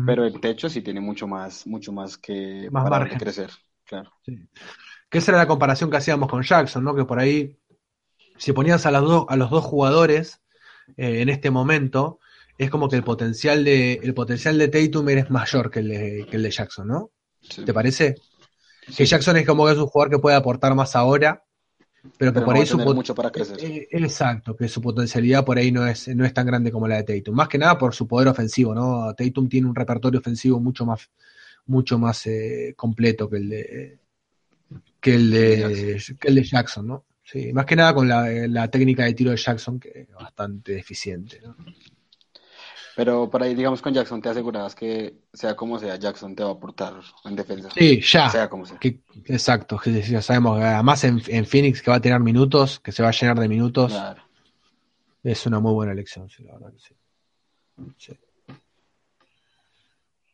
Pero 0.05 0.25
el 0.25 0.39
techo 0.41 0.69
sí 0.69 0.81
tiene 0.81 0.99
mucho 0.99 1.27
más, 1.27 1.67
mucho 1.67 1.91
más 1.91 2.17
que 2.17 2.67
Más 2.71 2.89
para 2.89 3.07
crecer. 3.17 3.51
Claro. 3.85 4.11
Sí. 4.25 4.37
Que 5.13 5.19
esa 5.19 5.29
era 5.29 5.37
la 5.37 5.47
comparación 5.47 5.91
que 5.91 5.97
hacíamos 5.97 6.27
con 6.27 6.41
Jackson, 6.41 6.83
¿no? 6.83 6.95
Que 6.95 7.05
por 7.05 7.19
ahí, 7.19 7.55
si 8.37 8.51
ponías 8.51 8.87
a, 8.87 8.91
las 8.91 9.03
a 9.27 9.35
los 9.35 9.51
dos 9.51 9.63
jugadores 9.63 10.41
eh, 10.97 11.21
en 11.21 11.29
este 11.29 11.51
momento, 11.51 12.19
es 12.57 12.71
como 12.71 12.89
que 12.89 12.95
el 12.95 13.03
potencial 13.03 13.63
de, 13.63 13.99
el 14.01 14.15
potencial 14.15 14.57
de 14.57 14.69
Tatum 14.69 15.07
es 15.09 15.29
mayor 15.29 15.69
que 15.69 15.81
el 15.81 15.89
de, 15.89 16.27
que 16.27 16.37
el 16.37 16.41
de 16.41 16.49
Jackson, 16.49 16.87
¿no? 16.87 17.11
Sí. 17.41 17.63
¿Te 17.63 17.75
parece? 17.75 18.15
Que 18.97 19.05
Jackson 19.05 19.37
es 19.37 19.45
como 19.45 19.67
que 19.67 19.73
es 19.73 19.77
un 19.77 19.85
jugador 19.85 20.09
que 20.09 20.17
puede 20.17 20.35
aportar 20.35 20.73
más 20.73 20.95
ahora, 20.95 21.45
pero 22.17 22.33
que 22.33 22.39
Pero 22.39 22.45
por 22.45 22.55
no 22.55 22.61
ahí 22.61 22.65
su 22.65 22.79
mucho 22.79 23.13
para 23.13 23.31
crecer. 23.31 23.57
eh, 23.63 23.87
eh, 23.91 23.99
exacto, 23.99 24.55
que 24.55 24.67
su 24.67 24.81
potencialidad 24.81 25.45
por 25.45 25.59
ahí 25.59 25.71
no 25.71 25.85
es, 25.85 26.07
no 26.07 26.25
es 26.25 26.33
tan 26.33 26.47
grande 26.47 26.71
como 26.71 26.87
la 26.87 27.03
de 27.03 27.03
Tatum. 27.03 27.35
Más 27.35 27.49
que 27.49 27.59
nada 27.59 27.77
por 27.77 27.93
su 27.93 28.07
poder 28.07 28.29
ofensivo, 28.29 28.73
¿no? 28.73 29.13
Tatum 29.13 29.47
tiene 29.47 29.67
un 29.67 29.75
repertorio 29.75 30.19
ofensivo 30.19 30.59
mucho 30.59 30.87
más, 30.87 31.11
mucho 31.67 31.99
más 31.99 32.25
eh, 32.25 32.73
completo 32.75 33.29
que 33.29 33.37
el 33.37 33.49
de 33.49 34.02
que 35.03 35.15
el 35.15 35.29
de, 35.31 36.01
que 36.19 36.27
el 36.29 36.35
de 36.35 36.43
Jackson, 36.43 36.87
¿no? 36.87 37.05
Sí, 37.23 37.53
más 37.53 37.65
que 37.65 37.75
nada 37.75 37.93
con 37.93 38.07
la, 38.07 38.27
la 38.47 38.67
técnica 38.69 39.03
de 39.05 39.13
tiro 39.13 39.31
de 39.31 39.37
Jackson, 39.37 39.79
que 39.79 39.89
es 39.95 40.09
bastante 40.11 40.73
deficiente, 40.73 41.39
¿no? 41.41 41.55
Pero 42.95 43.27
por 43.29 43.41
ahí, 43.41 43.55
digamos, 43.55 43.81
con 43.81 43.91
Jackson 43.93 44.21
te 44.21 44.29
asegurabas 44.29 44.75
que 44.75 45.15
sea 45.33 45.55
como 45.55 45.79
sea, 45.79 45.95
Jackson 45.95 46.35
te 46.35 46.43
va 46.43 46.49
a 46.49 46.53
aportar 46.53 46.93
en 47.25 47.35
defensa. 47.35 47.69
Sí, 47.75 47.99
ya. 48.01 48.29
Sea 48.29 48.47
como 48.49 48.65
sea. 48.67 48.77
Que- 48.77 48.99
exacto, 49.25 49.77
que 49.79 50.01
ya 50.01 50.21
sabemos, 50.21 50.61
además 50.61 51.03
en, 51.03 51.21
en 51.27 51.45
Phoenix 51.45 51.81
que 51.81 51.89
va 51.89 51.97
a 51.97 52.01
tener 52.01 52.19
minutos, 52.19 52.79
que 52.79 52.91
se 52.91 53.01
va 53.01 53.09
a 53.09 53.11
llenar 53.11 53.39
de 53.39 53.47
minutos, 53.47 53.91
Claro. 53.91 54.21
es 55.23 55.45
una 55.47 55.59
muy 55.59 55.73
buena 55.73 55.91
elección, 55.93 56.29
sí, 56.29 56.43
la 56.43 56.53
verdad 56.53 56.71
que 56.71 56.79
sí. 56.79 56.95
Sí. 57.97 58.13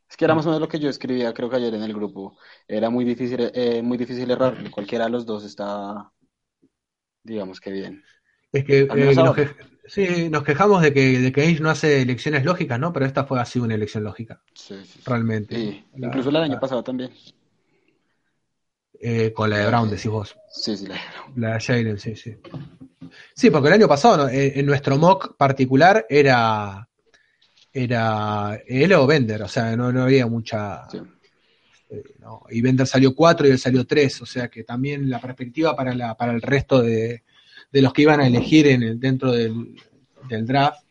Es 0.10 0.18
que 0.18 0.26
era 0.26 0.34
más 0.36 0.46
o 0.46 0.50
menos 0.50 0.62
lo 0.62 0.68
que 0.68 0.80
yo 0.80 0.90
escribía, 0.90 1.34
creo 1.34 1.50
que 1.50 1.58
ayer 1.58 1.74
en 1.74 1.84
el 1.84 1.94
grupo. 1.94 2.38
Era 2.68 2.90
muy 2.90 3.06
difícil, 3.06 3.52
eh, 3.54 3.82
muy 3.84 3.98
difícil 3.98 4.30
errar. 4.32 4.56
Cualquiera 4.72 5.06
de 5.06 5.12
los 5.12 5.26
dos 5.26 5.44
está, 5.46 6.12
digamos 7.24 7.60
que 7.60 7.72
bien. 7.72 8.04
Es 8.52 8.66
que 8.66 8.80
eh, 8.80 9.16
nos, 9.16 9.36
que- 9.36 9.50
sí, 9.86 10.30
nos 10.30 10.44
quejamos 10.44 10.82
de 10.82 10.94
que, 10.94 11.20
de 11.20 11.32
que 11.32 11.42
Ainge 11.42 11.62
no 11.62 11.70
hace 11.70 12.02
elecciones 12.02 12.44
lógicas, 12.44 12.80
¿no? 12.80 12.92
Pero 12.92 13.06
esta 13.06 13.26
fue 13.26 13.40
así 13.40 13.60
una 13.60 13.76
elección 13.76 14.04
lógica, 14.04 14.42
Sí, 14.56 14.76
sí, 14.84 14.86
sí. 14.86 15.02
realmente. 15.06 15.56
Y 15.60 15.84
La- 16.02 16.08
incluso 16.08 16.30
el 16.30 16.36
año 16.38 16.54
la- 16.54 16.60
pasado 16.60 16.84
también. 16.84 17.12
eh, 19.00 19.32
con 19.32 19.50
la 19.50 19.60
de 19.60 19.68
Brown, 19.68 19.90
decís 19.90 20.08
vos. 20.08 20.36
Sí, 20.52 20.76
sí, 20.76 20.88
la 20.88 21.00
La 21.36 21.54
de 21.54 21.60
Jalen, 21.62 22.00
sí, 22.00 22.16
sí. 22.16 22.36
Sí, 23.36 23.50
porque 23.50 23.68
el 23.68 23.76
año 23.76 23.88
pasado, 23.88 24.18
¿no? 24.18 24.30
en, 24.30 24.60
en 24.60 24.66
nuestro 24.66 24.98
mock 24.98 25.38
particular, 25.38 26.06
era 26.10 26.89
era 27.74 28.60
él 28.68 28.94
o 28.94 29.08
Bender, 29.08 29.44
o 29.44 29.48
sea, 29.48 29.76
no, 29.78 29.92
no 29.92 30.04
había 30.04 30.28
mucha. 30.28 30.92
sí. 30.92 31.00
eh, 31.90 32.04
no. 32.20 32.44
Y 32.50 32.62
Bender 32.62 32.88
salió 32.88 33.16
4 33.16 33.48
y 33.48 33.52
él 33.52 33.60
salió 33.60 33.86
3, 33.86 34.22
o 34.22 34.26
sea 34.26 34.50
que 34.50 34.64
también 34.64 35.10
la 35.10 35.20
perspectiva 35.20 35.76
para, 35.76 35.94
la, 35.96 36.16
para 36.18 36.34
el 36.34 36.42
resto 36.42 36.82
de, 36.82 37.24
de 37.72 37.82
los 37.82 37.94
que 37.94 38.04
iban 38.04 38.20
a 38.22 38.28
elegir 38.28 38.68
en 38.68 38.84
el, 38.84 39.00
dentro 39.00 39.32
del, 39.32 39.76
del 40.22 40.46
draft 40.46 40.84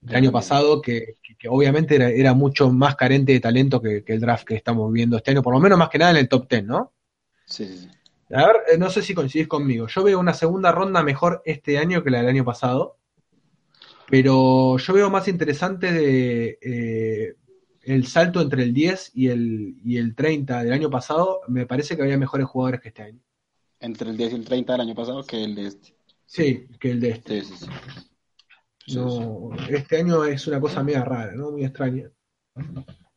del 0.00 0.16
año 0.18 0.32
pasado, 0.32 0.82
que, 0.82 1.16
que- 1.22 1.36
que 1.36 1.48
obviamente 1.48 1.96
era, 1.96 2.10
era 2.10 2.34
mucho 2.34 2.70
más 2.72 2.96
carente 2.96 3.32
de 3.32 3.40
talento 3.40 3.80
que, 3.82 4.04
que 4.04 4.14
el 4.14 4.20
draft 4.20 4.44
que 4.46 4.56
estamos 4.56 4.92
viendo 4.92 5.16
este 5.16 5.32
año, 5.32 5.42
por 5.42 5.54
lo 5.54 5.60
menos 5.60 5.78
más 5.78 5.88
que 5.90 5.98
nada 5.98 6.12
en 6.12 6.18
el 6.18 6.28
top 6.28 6.48
10, 6.50 6.64
¿no? 6.64 6.92
Sí, 7.46 7.66
sí, 7.66 7.78
sí. 7.78 7.90
A 8.32 8.46
ver, 8.46 8.56
eh, 8.72 8.78
no 8.78 8.90
sé 8.90 9.02
si 9.02 9.14
coincidís 9.14 9.48
conmigo. 9.48 9.86
Yo 9.88 10.02
veo 10.04 10.18
una 10.20 10.34
segunda 10.34 10.72
ronda 10.72 11.02
mejor 11.02 11.42
este 11.44 11.78
año 11.78 12.02
que 12.02 12.10
la 12.10 12.18
del 12.18 12.28
año 12.28 12.44
pasado. 12.44 12.98
Pero 14.08 14.78
yo 14.78 14.92
veo 14.92 15.10
más 15.10 15.28
interesante 15.28 15.92
de, 15.92 16.58
eh, 16.62 17.34
el 17.82 18.06
salto 18.06 18.40
entre 18.40 18.62
el 18.64 18.72
10 18.72 19.12
y 19.14 19.28
el, 19.28 19.76
y 19.84 19.96
el 19.96 20.14
30 20.14 20.64
del 20.64 20.72
año 20.72 20.90
pasado. 20.90 21.40
Me 21.48 21.66
parece 21.66 21.96
que 21.96 22.02
había 22.02 22.18
mejores 22.18 22.46
jugadores 22.46 22.80
que 22.80 22.88
este 22.88 23.02
año. 23.02 23.20
Entre 23.80 24.10
el 24.10 24.16
10 24.16 24.32
y 24.32 24.34
el 24.36 24.44
30 24.44 24.72
del 24.72 24.80
año 24.82 24.94
pasado 24.94 25.24
que 25.24 25.42
el 25.42 25.54
de 25.54 25.66
este. 25.68 25.96
Sí, 26.24 26.66
que 26.80 26.90
el 26.90 27.00
de 27.00 27.10
este. 27.10 27.42
Sí, 27.42 27.54
sí, 27.56 27.64
sí. 27.64 27.70
Sí, 28.86 28.96
No, 28.96 29.50
este 29.68 29.98
año 29.98 30.24
es 30.24 30.46
una 30.46 30.60
cosa 30.60 30.82
media 30.82 31.04
rara, 31.04 31.32
¿no? 31.34 31.50
Muy 31.50 31.64
extraña. 31.64 32.10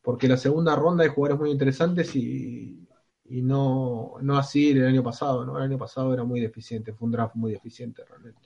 Porque 0.02 0.28
la 0.28 0.36
segunda 0.36 0.74
ronda 0.74 1.04
hay 1.04 1.10
jugadores 1.10 1.40
muy 1.40 1.50
interesantes 1.50 2.14
y, 2.16 2.88
y 3.24 3.42
no, 3.42 4.14
no 4.20 4.36
así 4.36 4.70
el 4.70 4.86
año 4.86 5.02
pasado, 5.02 5.44
¿no? 5.44 5.56
El 5.56 5.64
año 5.64 5.78
pasado 5.78 6.12
era 6.12 6.24
muy 6.24 6.40
deficiente, 6.40 6.92
fue 6.92 7.06
un 7.06 7.12
draft 7.12 7.36
muy 7.36 7.52
deficiente 7.52 8.04
realmente. 8.04 8.40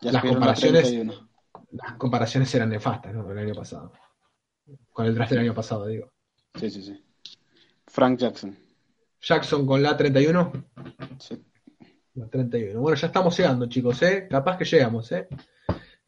Ya 0.00 0.12
Las 0.12 0.24
comparaciones- 0.24 0.82
31. 0.82 1.28
las 1.72 1.92
comparaciones 1.94 2.54
eran 2.54 2.70
nefastas, 2.70 3.14
¿no? 3.14 3.30
El 3.30 3.38
año 3.38 3.54
pasado. 3.54 3.92
Con 4.92 5.06
el 5.06 5.14
draft 5.14 5.30
del 5.30 5.40
año 5.40 5.54
pasado, 5.54 5.86
digo. 5.86 6.10
Sí, 6.58 6.70
sí, 6.70 6.82
sí. 6.82 7.04
Frank 7.86 8.18
Jackson. 8.18 8.56
Jackson 9.20 9.66
con 9.66 9.82
la 9.82 9.96
31. 9.96 10.52
Sí. 11.18 11.42
La 12.14 12.26
31. 12.28 12.80
Bueno, 12.80 12.96
ya 12.96 13.06
estamos 13.08 13.36
llegando, 13.36 13.66
chicos, 13.66 14.00
¿eh? 14.02 14.26
Capaz 14.30 14.56
que 14.56 14.64
llegamos, 14.64 15.10
¿eh? 15.12 15.28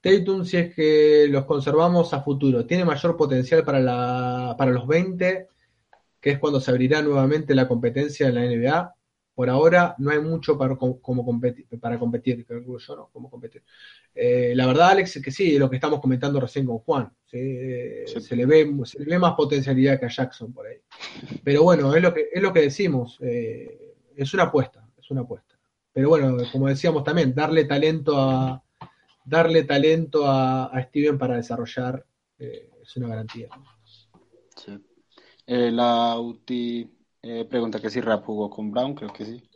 Tatum, 0.01 0.45
si 0.45 0.57
es 0.57 0.75
que 0.75 1.27
los 1.31 1.45
conservamos 1.45 2.13
a 2.13 2.23
futuro, 2.23 2.67
tiene 2.67 2.85
mayor 2.85 3.17
potencial 3.17 3.63
para, 3.65 3.79
la, 3.79 4.55
para 4.59 4.73
los 4.73 4.87
20, 4.87 5.47
que 6.21 6.31
es 6.31 6.39
cuando 6.41 6.61
se 6.61 6.71
abrirá 6.73 7.03
nuevamente 7.03 7.55
la 7.55 7.69
competencia 7.69 8.27
en 8.27 8.35
la 8.35 8.43
NBA. 8.45 8.95
Por 9.35 9.49
ahora 9.49 9.95
no 9.99 10.11
hay 10.11 10.21
mucho 10.21 10.59
para, 10.59 10.77
com- 10.77 10.99
como 11.01 11.25
competir, 11.25 11.67
para 11.81 11.99
competir, 11.99 12.45
calculo 12.45 12.79
yo, 12.79 12.97
¿no? 12.97 13.09
Como 13.13 13.31
competir. 13.31 13.63
Eh, 14.15 14.53
la 14.55 14.67
verdad, 14.67 14.91
Alex, 14.91 15.17
es 15.17 15.23
que 15.23 15.31
sí, 15.31 15.59
lo 15.59 15.71
que 15.71 15.77
estamos 15.77 16.01
comentando 16.01 16.39
recién 16.39 16.67
con 16.67 16.79
Juan. 16.79 17.11
¿sí? 17.27 17.39
Sí. 18.07 18.21
Se, 18.21 18.37
le 18.37 18.45
ve, 18.47 18.71
se 18.85 18.99
le 18.99 19.07
ve 19.07 19.19
más 19.19 19.33
potencialidad 19.35 19.99
que 19.99 20.07
a 20.07 20.11
Jackson 20.11 20.53
por 20.53 20.67
ahí. 20.67 20.77
Pero 21.43 21.63
bueno, 21.63 21.95
es 21.95 22.03
lo 22.03 22.13
que, 22.13 22.29
es 22.33 22.43
lo 22.43 22.53
que 22.53 22.61
decimos. 22.61 23.19
eh, 23.23 23.95
es 24.17 24.35
una 24.35 24.45
apuesta, 24.45 24.87
es 24.99 25.11
una 25.11 25.23
apuesta. 25.23 25.59
Pero 25.93 26.11
bueno, 26.11 26.37
como 26.53 26.69
decíamos 26.69 27.03
también, 27.05 27.35
darle 27.35 27.65
talento 27.65 28.17
a 28.19 28.63
darle 29.25 29.63
talento 29.65 30.27
a, 30.27 30.67
a 30.67 30.83
Steven 30.83 31.17
para 31.17 31.37
desarrollar 31.37 32.05
eh, 32.39 32.71
es 32.83 32.97
una 32.97 33.09
garantía. 33.09 33.49
Sí. 34.57 34.79
La 35.47 36.19
UTI 36.19 36.91
eh, 37.23 37.45
pregunta 37.49 37.81
que 37.81 37.91
si 37.91 38.01
Rap 38.01 38.25
jugó 38.25 38.51
con 38.51 38.71
Brown, 38.71 38.95
creo 38.95 39.13
que 39.13 39.25
sí. 39.25 39.49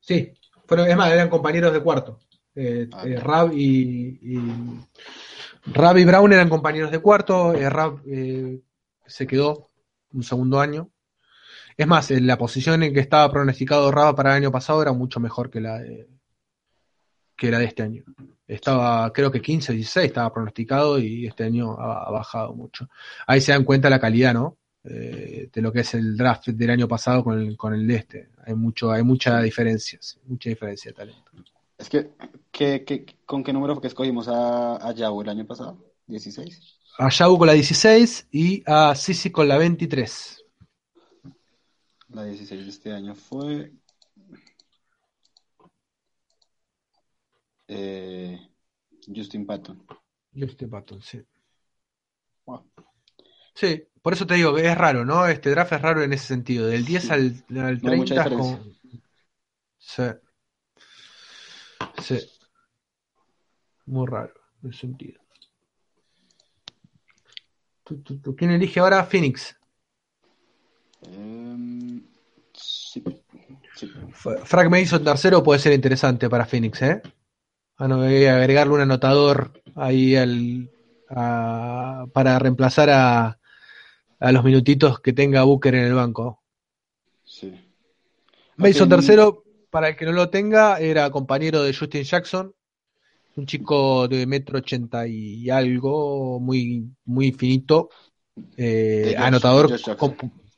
Sí, 0.00 0.32
fueron, 0.66 0.88
es 0.88 0.96
más, 0.96 1.12
eran 1.12 1.28
compañeros 1.28 1.72
de 1.72 1.80
cuarto. 1.82 2.20
Eh, 2.54 2.88
Ah, 2.92 3.02
eh, 3.04 3.08
bien. 3.08 3.20
Rab 3.20 3.52
y, 3.52 4.18
y- 4.22 4.80
Rab 5.72 5.98
y 5.98 6.04
Brown 6.04 6.32
eran 6.32 6.48
compañeros 6.48 6.90
de 6.90 6.98
cuarto. 7.00 7.54
eh, 7.54 7.68
Rab 7.68 8.00
eh, 8.06 8.60
se 9.06 9.26
quedó 9.26 9.70
un 10.12 10.22
segundo 10.22 10.58
año. 10.60 10.90
Es 11.76 11.86
más, 11.86 12.10
en 12.10 12.26
la 12.26 12.36
posición 12.38 12.82
en 12.82 12.92
que 12.92 13.00
estaba 13.00 13.30
pronosticado 13.32 13.90
Rab 13.90 14.14
para 14.16 14.30
el 14.30 14.36
año 14.42 14.50
pasado 14.52 14.82
era 14.82 14.92
mucho 14.92 15.20
mejor 15.20 15.50
que 15.50 15.60
la 15.60 15.78
de, 15.78 16.08
que 17.36 17.50
la 17.50 17.58
de 17.58 17.66
este 17.66 17.82
año. 17.82 18.04
Estaba, 18.46 19.12
creo 19.12 19.30
que 19.30 19.40
15 19.40 19.72
o 19.72 19.74
16 19.74 20.06
estaba 20.06 20.32
pronosticado 20.32 20.98
y 20.98 21.26
este 21.26 21.44
año 21.44 21.78
ha, 21.78 22.08
ha 22.08 22.10
bajado 22.10 22.52
mucho. 22.54 22.88
Ahí 23.26 23.40
se 23.40 23.52
dan 23.52 23.64
cuenta 23.64 23.88
la 23.88 24.00
calidad, 24.00 24.34
¿no? 24.34 24.56
Eh, 24.82 25.50
de 25.52 25.60
lo 25.60 25.70
que 25.72 25.80
es 25.80 25.92
el 25.94 26.16
draft 26.16 26.48
del 26.48 26.70
año 26.70 26.88
pasado 26.88 27.22
con 27.22 27.38
el, 27.38 27.56
con 27.56 27.74
el 27.74 27.86
de 27.86 27.96
este. 27.96 28.30
Hay 28.46 28.54
mucho, 28.54 28.90
hay 28.90 29.02
mucha 29.02 29.40
diferencia, 29.42 29.98
mucha 30.24 30.48
diferencia 30.48 30.90
de 30.90 30.94
talento. 30.94 31.30
Es 31.76 31.88
que, 31.90 32.10
¿qué- 32.50 32.84
qué- 32.84 33.04
con 33.26 33.44
qué 33.44 33.52
número 33.52 33.74
fue 33.74 33.82
que 33.82 33.88
escogimos 33.88 34.26
a, 34.28 34.76
a 34.76 34.92
Yao 34.94 35.20
el 35.22 35.28
año 35.28 35.46
pasado? 35.46 35.78
¿16? 36.08 36.58
A 36.98 37.08
Yau 37.10 37.36
con 37.38 37.46
la 37.46 37.52
16 37.52 38.26
y 38.30 38.62
a 38.66 38.94
Sisi 38.94 39.30
con 39.30 39.48
la 39.48 39.58
23. 39.58 40.44
La 42.08 42.24
16 42.24 42.64
de 42.64 42.70
este 42.70 42.92
año 42.92 43.14
fue. 43.14 43.72
eh, 47.68 48.38
Justin 49.14 49.46
Patton. 49.46 49.86
Justin 50.34 50.70
Patton, 50.70 51.00
sí. 51.02 51.22
Wow. 52.46 52.64
Sí, 53.60 53.84
por 54.00 54.14
eso 54.14 54.26
te 54.26 54.34
digo 54.34 54.54
que 54.54 54.66
es 54.66 54.78
raro, 54.78 55.04
¿no? 55.04 55.26
Este 55.26 55.50
draft 55.50 55.72
es 55.72 55.82
raro 55.82 56.02
en 56.02 56.14
ese 56.14 56.26
sentido. 56.28 56.66
Del 56.66 56.84
10 56.86 57.02
Sí. 57.04 57.10
al, 57.12 57.44
al 57.58 57.82
No 57.82 57.90
hay 57.92 57.98
mucha 57.98 58.14
30 58.14 58.22
es 58.22 58.30
diferencia. 58.30 58.58
como- 58.58 58.70
Sí. 59.78 60.02
Sí. 62.02 62.30
Muy 63.86 64.06
raro 64.06 64.32
en 64.62 64.70
ese 64.70 64.80
sentido. 64.80 65.20
Tu, 67.84 68.00
tu, 68.02 68.18
tu. 68.20 68.34
¿Quién 68.36 68.52
elige 68.52 68.80
ahora? 68.80 69.04
Phoenix. 69.04 69.56
Em, 71.02 72.02
sí. 72.54 73.02
Frank 74.44 74.70
Mason 74.70 75.02
tercero 75.04 75.42
puede 75.42 75.58
ser 75.60 75.72
interesante 75.72 76.28
para 76.30 76.46
Phoenix, 76.46 76.80
¿eh? 76.82 77.02
Ah, 77.78 77.84
agregarle 77.86 78.74
un 78.74 78.80
anotador 78.82 79.62
ahí 79.74 80.14
al, 80.16 80.70
para 81.08 82.38
reemplazar 82.38 82.90
a, 82.90 83.39
a 84.20 84.32
los 84.32 84.44
minutitos 84.44 85.00
que 85.00 85.12
tenga 85.12 85.42
Booker 85.42 85.74
en 85.74 85.84
el 85.86 85.94
banco. 85.94 86.42
Sí. 87.24 87.52
Mason 88.56 88.88
tercero, 88.88 89.44
para 89.70 89.88
el 89.88 89.96
que 89.96 90.04
no 90.04 90.12
lo 90.12 90.28
tenga, 90.28 90.78
era 90.78 91.10
compañero 91.10 91.62
de 91.62 91.74
Justin 91.74 92.04
Jackson, 92.04 92.54
un 93.36 93.46
chico 93.46 94.06
de 94.06 94.26
metro 94.26 94.58
ochenta 94.58 95.06
y 95.06 95.48
algo, 95.48 96.38
muy, 96.38 96.84
muy 97.06 97.32
finito, 97.32 97.88
eh, 98.56 99.14
anotador, 99.16 99.70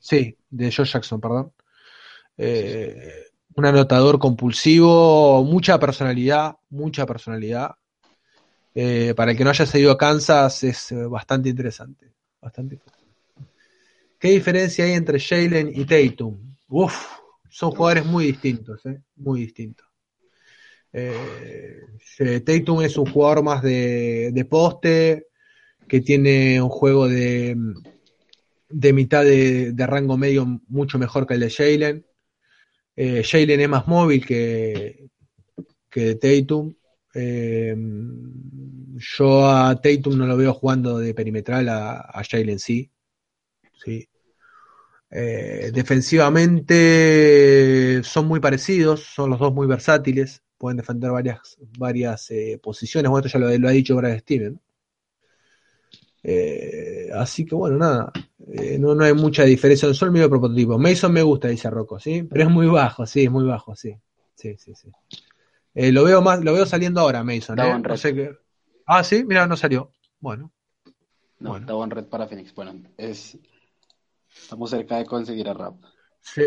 sí, 0.01 0.37
de 0.51 0.73
Josh 0.73 0.93
Jackson, 0.93 1.21
perdón. 1.21 1.53
Eh, 2.37 3.27
un 3.55 3.67
anotador 3.67 4.19
compulsivo, 4.19 5.45
mucha 5.45 5.79
personalidad, 5.79 6.57
mucha 6.71 7.07
personalidad. 7.07 7.73
Eh, 8.75 9.13
para 9.15 9.33
el 9.33 9.37
que 9.37 9.45
no 9.45 9.51
haya 9.51 9.67
seguido 9.67 9.93
a 9.93 9.99
Kansas 9.99 10.65
es 10.65 10.95
bastante 11.09 11.51
interesante, 11.51 12.15
bastante 12.41 12.77
¿Qué 14.23 14.31
diferencia 14.31 14.85
hay 14.85 14.93
entre 14.93 15.19
Jalen 15.19 15.73
y 15.75 15.85
Tatum? 15.85 16.55
Uf, 16.69 16.95
son 17.51 17.73
jugadores 17.73 18.07
muy 18.07 18.27
distintos, 18.27 18.87
¿eh? 18.87 19.03
muy 19.17 19.41
distintos. 19.41 19.85
Eh, 20.93 21.81
Tatum 22.47 22.83
es 22.83 22.97
un 22.99 23.07
jugador 23.07 23.43
más 23.43 23.65
de, 23.65 24.47
poste, 24.49 25.27
que 25.89 26.03
tiene 26.03 26.63
un 26.63 26.69
juego 26.69 27.09
de, 27.09 27.57
de 28.69 28.93
mitad 28.93 29.25
de, 29.25 29.75
rango 29.77 30.17
medio 30.17 30.47
mucho 30.69 31.01
mejor 31.01 31.27
que 31.27 31.35
el 31.35 31.41
de 31.41 31.51
Jalen. 31.51 32.07
Eh, 32.95 33.25
Jalen 33.25 33.61
es 33.61 33.69
más 33.69 33.89
móvil 33.89 34.25
que, 34.25 35.09
que 35.91 36.15
Tatum. 36.15 36.73
Eh, 37.13 37.75
yo 39.17 39.49
a 39.49 39.81
Tatum 39.81 40.17
no 40.17 40.29
lo 40.29 40.37
veo 40.37 40.55
jugando 40.55 41.01
de 41.01 41.13
perimetral, 41.13 41.69
a, 41.69 42.03
a 42.03 42.23
Jalen 42.23 42.61
sí. 42.61 42.89
sí. 43.85 44.09
Eh, 45.15 45.71
defensivamente 45.75 48.03
son 48.03 48.27
muy 48.27 48.41
parecidos, 48.41 49.03
son 49.03 49.29
los 49.29 49.39
dos 49.39 49.53
muy 49.53 49.67
versátiles, 49.67 50.43
pueden 50.57 50.79
defender 50.79 51.11
varias, 51.11 51.59
varias 51.79 52.31
eh, 52.31 52.59
posiciones. 52.63 53.11
Bueno, 53.11 53.27
esto 53.27 53.39
ya 53.39 53.59
lo, 53.59 53.69
ha 53.69 53.73
dicho 53.73 53.95
Brad 53.95 54.17
Steven. 54.21 54.59
Eh, 56.23 57.11
así 57.15 57.45
que 57.45 57.55
bueno, 57.55 57.77
nada, 57.77 58.11
no, 58.79 58.95
no 58.95 59.05
hay 59.05 59.13
mucha 59.13 59.45
diferencia, 59.45 59.93
son 59.93 60.09
el 60.09 60.13
mismo 60.13 60.31
prototipo. 60.31 60.79
Mason 60.79 61.13
me 61.13 61.21
gusta, 61.21 61.49
dice 61.49 61.69
Rocco, 61.69 62.01
¿sí? 62.01 62.23
Pero 62.23 62.45
es 62.45 62.51
muy 62.51 62.69
bajo, 62.69 63.05
sí, 63.05 63.25
es 63.25 63.31
muy 63.31 63.45
bajo, 63.45 63.77
sí. 63.77 63.95
Sí, 64.35 64.57
sí, 64.57 64.75
sí. 64.75 64.89
lo 65.75 66.05
veo 66.05 66.23
más, 66.23 66.43
lo 66.43 66.55
veo 66.55 66.65
saliendo 66.65 67.03
ahora, 67.03 67.23
Mason. 67.23 67.57
No 67.57 67.97
sé 67.99 68.15
qué. 68.15 68.31
Ah, 68.87 69.05
sí, 69.05 69.25
mira, 69.25 69.47
no 69.47 69.59
salió. 69.59 69.91
Bueno. 70.21 70.51
No, 71.39 71.51
bueno. 71.51 71.95
red 71.95 72.07
para 72.07 72.27
Phoenix. 72.27 72.55
Bueno, 72.55 72.81
es 72.97 73.37
Estamos 74.35 74.71
cerca 74.71 74.99
de 74.99 75.07
conseguir 75.07 75.49
a 75.49 75.55
Rap. 75.55 75.75
Sí. 76.21 76.45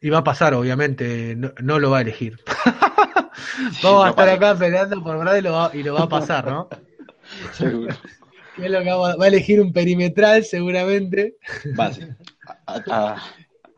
Y 0.00 0.10
va 0.10 0.18
a 0.18 0.24
pasar, 0.24 0.54
obviamente, 0.54 1.36
no, 1.36 1.78
lo 1.78 1.90
va 1.90 1.98
a 1.98 2.00
elegir. 2.02 2.38
Vamos 3.82 4.06
a 4.06 4.10
estar 4.10 4.28
acá 4.28 4.56
peleando 4.56 5.02
por 5.02 5.18
verdad 5.18 5.36
y 5.36 5.42
lo, 5.42 5.52
va, 5.52 5.70
y 5.72 5.82
lo 5.82 5.94
va 5.94 6.02
a 6.02 6.08
pasar, 6.08 6.46
¿no? 6.46 6.68
Seguro. 7.52 7.94
¿Qué 8.56 8.66
es 8.66 8.70
lo 8.70 8.82
que 8.82 8.90
va, 8.90 9.12
a 9.12 9.28
elegir 9.28 9.60
un 9.60 9.72
perimetral 9.72 10.44
seguramente. 10.44 11.36
Base. 11.74 12.16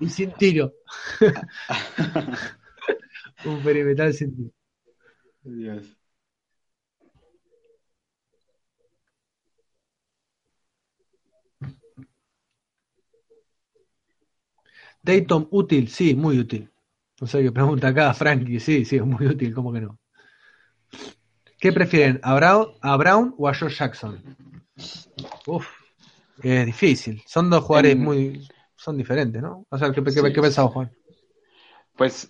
y 0.01 0.09
sin 0.09 0.33
tiro. 0.33 0.73
un 3.45 3.63
perimetral 3.63 4.15
sin 4.15 4.35
tiro. 4.35 4.51
Dios. 5.43 5.85
Dayton 15.05 15.49
útil, 15.51 15.89
sí, 15.89 16.15
muy 16.15 16.39
útil. 16.39 16.71
No 17.21 17.27
sé 17.27 17.43
qué 17.43 17.53
pregunta 17.53 17.89
acá, 17.89 18.13
Frankie, 18.15 18.59
sí, 18.59 18.85
sí, 18.85 18.97
es 18.97 19.05
muy 19.05 19.27
útil, 19.27 19.55
¿cómo 19.55 19.73
que 19.73 19.83
no? 19.83 19.99
¿Qué 21.59 21.73
prefieren, 21.73 22.21
a 22.23 22.35
Brown, 22.35 23.35
o 23.39 23.49
a 23.49 23.55
George 23.55 23.77
Jackson? 23.77 24.37
Uf, 25.47 25.67
es 26.43 26.67
difícil. 26.67 27.23
Son 27.27 27.49
dos 27.49 27.65
jugadores 27.65 27.97
muy. 27.97 28.49
Son 28.77 28.97
diferentes, 28.97 29.41
¿no? 29.41 29.65
O 29.71 29.79
sea, 29.79 29.93
¿qué, 29.93 30.03
qué, 30.03 30.51
Juan? 30.51 30.93
Pues 31.97 32.29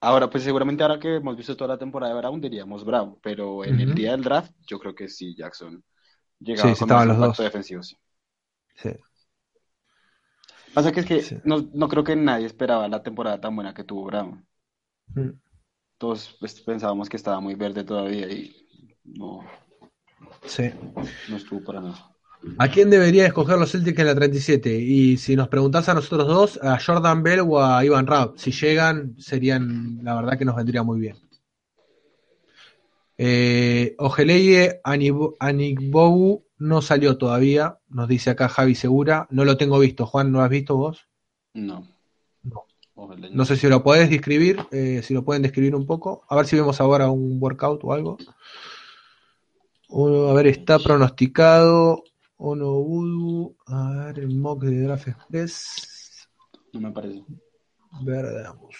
ahora, 0.00 0.28
pues 0.28 0.44
seguramente 0.44 0.82
ahora 0.82 1.00
que 1.00 1.16
hemos 1.16 1.36
visto 1.36 1.56
toda 1.56 1.74
la 1.74 1.78
temporada 1.78 2.12
de 2.12 2.20
Brown, 2.20 2.40
diríamos 2.40 2.84
Brown, 2.84 3.18
pero 3.22 3.64
en 3.64 3.80
el 3.80 3.94
día 3.94 4.12
del 4.12 4.22
draft, 4.22 4.52
yo 4.66 4.78
creo 4.78 4.94
que 4.94 5.08
sí, 5.08 5.34
Jackson 5.34 5.82
llegaba 6.38 6.74
sí, 6.74 6.86
con 6.86 7.08
los 7.08 7.18
dos. 7.18 7.38
defensivo, 7.38 7.82
sí. 7.82 7.96
Sí. 10.74 10.80
Pasa 10.80 10.90
que 10.90 11.00
es 11.00 11.06
que 11.06 11.40
no, 11.44 11.70
no, 11.72 11.88
creo 11.88 12.02
que 12.02 12.16
nadie 12.16 12.46
esperaba 12.46 12.88
la 12.88 13.00
temporada 13.00 13.40
tan 13.40 13.54
buena 13.54 13.72
que 13.72 13.84
tuvo 13.84 14.06
Brown. 14.06 14.44
Mm. 15.14 15.30
Todos 15.98 16.36
pues, 16.40 16.60
pensábamos 16.60 17.08
que 17.08 17.16
estaba 17.16 17.38
muy 17.38 17.54
verde 17.54 17.84
todavía 17.84 18.26
y 18.28 18.66
no, 19.04 19.44
sí. 20.44 20.72
no 21.28 21.36
estuvo 21.36 21.62
para 21.62 21.80
nada. 21.80 22.10
¿A 22.58 22.68
quién 22.68 22.90
debería 22.90 23.24
escoger 23.24 23.56
los 23.56 23.70
Celtics 23.70 24.00
en 24.00 24.06
la 24.06 24.16
37? 24.16 24.74
Y 24.76 25.16
si 25.16 25.36
nos 25.36 25.46
preguntás 25.46 25.88
a 25.88 25.94
nosotros 25.94 26.26
dos, 26.26 26.60
a 26.60 26.76
Jordan 26.78 27.22
Bell 27.22 27.40
o 27.40 27.62
a 27.62 27.84
Ivan 27.84 28.08
Rapp. 28.08 28.36
Si 28.36 28.50
llegan, 28.50 29.14
serían, 29.16 30.00
la 30.02 30.16
verdad 30.16 30.36
que 30.36 30.44
nos 30.44 30.56
vendría 30.56 30.82
muy 30.82 30.98
bien. 30.98 31.16
Eh, 33.16 33.94
Ojeleye 33.98 34.80
Anigbogu 34.82 36.43
no 36.58 36.82
salió 36.82 37.18
todavía, 37.18 37.78
nos 37.88 38.08
dice 38.08 38.30
acá 38.30 38.48
Javi 38.48 38.74
Segura. 38.74 39.26
No 39.30 39.44
lo 39.44 39.56
tengo 39.56 39.78
visto. 39.78 40.06
Juan, 40.06 40.30
¿no 40.30 40.38
lo 40.38 40.44
has 40.44 40.50
visto 40.50 40.76
vos? 40.76 41.06
No. 41.52 41.88
No. 42.42 42.64
No 43.32 43.44
sé 43.44 43.56
si 43.56 43.68
lo 43.68 43.82
podés 43.82 44.08
describir, 44.08 44.58
eh, 44.70 45.02
si 45.02 45.14
lo 45.14 45.24
pueden 45.24 45.42
describir 45.42 45.74
un 45.74 45.86
poco. 45.86 46.24
A 46.28 46.36
ver 46.36 46.46
si 46.46 46.56
vemos 46.56 46.80
ahora 46.80 47.10
un 47.10 47.38
workout 47.40 47.82
o 47.82 47.92
algo. 47.92 48.18
a 50.30 50.32
ver, 50.34 50.46
está 50.46 50.78
pronosticado. 50.78 52.04
Ono 52.36 53.54
A 53.66 54.06
ver, 54.06 54.18
el 54.20 54.36
mock 54.36 54.64
de 54.64 54.82
Draft 54.82 55.08
Express. 55.08 56.28
No 56.72 56.80
me 56.80 56.90
parece. 56.90 57.24
Veamos. 58.02 58.74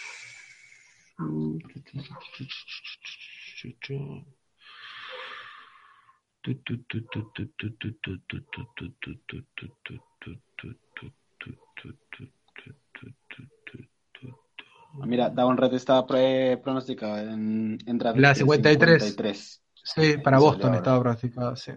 Mira, 15.06 15.30
Davon 15.30 15.56
Red 15.56 15.74
estaba 15.74 16.06
pronosticado 16.06 17.18
en, 17.18 17.78
en 17.86 17.98
draft. 17.98 18.18
La 18.18 18.34
53. 18.34 19.62
Sí, 19.74 20.18
para 20.18 20.38
Boston 20.38 20.74
estaba 20.74 21.00
pronosticado, 21.00 21.56
sí. 21.56 21.72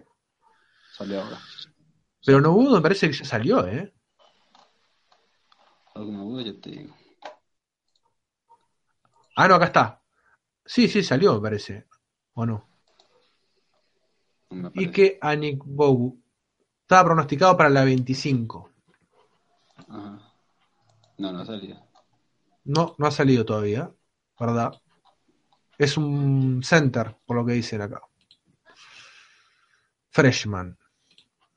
Salió 0.92 1.22
ahora. 1.22 1.38
Pero 2.24 2.40
no 2.40 2.52
hubo, 2.52 2.76
me 2.76 2.80
parece 2.82 3.08
que 3.08 3.16
ya 3.16 3.24
salió, 3.24 3.66
¿eh? 3.66 3.94
No 5.94 6.24
hubo, 6.24 6.40
ya 6.40 6.52
te 6.60 6.70
digo. 6.70 6.94
Ah, 9.34 9.48
no, 9.48 9.54
acá 9.54 9.66
está. 9.66 10.02
Sí, 10.64 10.88
sí, 10.88 11.02
salió, 11.02 11.34
me 11.34 11.40
parece. 11.40 11.86
¿O 12.34 12.44
no? 12.44 12.67
Y 14.74 14.90
que 14.90 15.18
Anik 15.20 15.62
Bogu 15.64 16.20
estaba 16.82 17.04
pronosticado 17.04 17.56
para 17.56 17.68
la 17.68 17.84
25. 17.84 18.72
No, 21.18 21.32
no 21.32 21.40
ha 21.40 21.44
salido. 21.44 21.86
No, 22.64 22.94
no 22.98 23.06
ha 23.06 23.10
salido 23.10 23.44
todavía, 23.44 23.92
¿verdad? 24.38 24.72
Es 25.76 25.96
un 25.96 26.62
center, 26.62 27.16
por 27.24 27.36
lo 27.36 27.46
que 27.46 27.52
dicen 27.52 27.82
acá. 27.82 28.00
Freshman. 30.10 30.76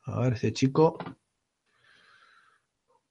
A 0.04 0.20
ver, 0.22 0.34
este 0.34 0.54
chico. 0.54 0.98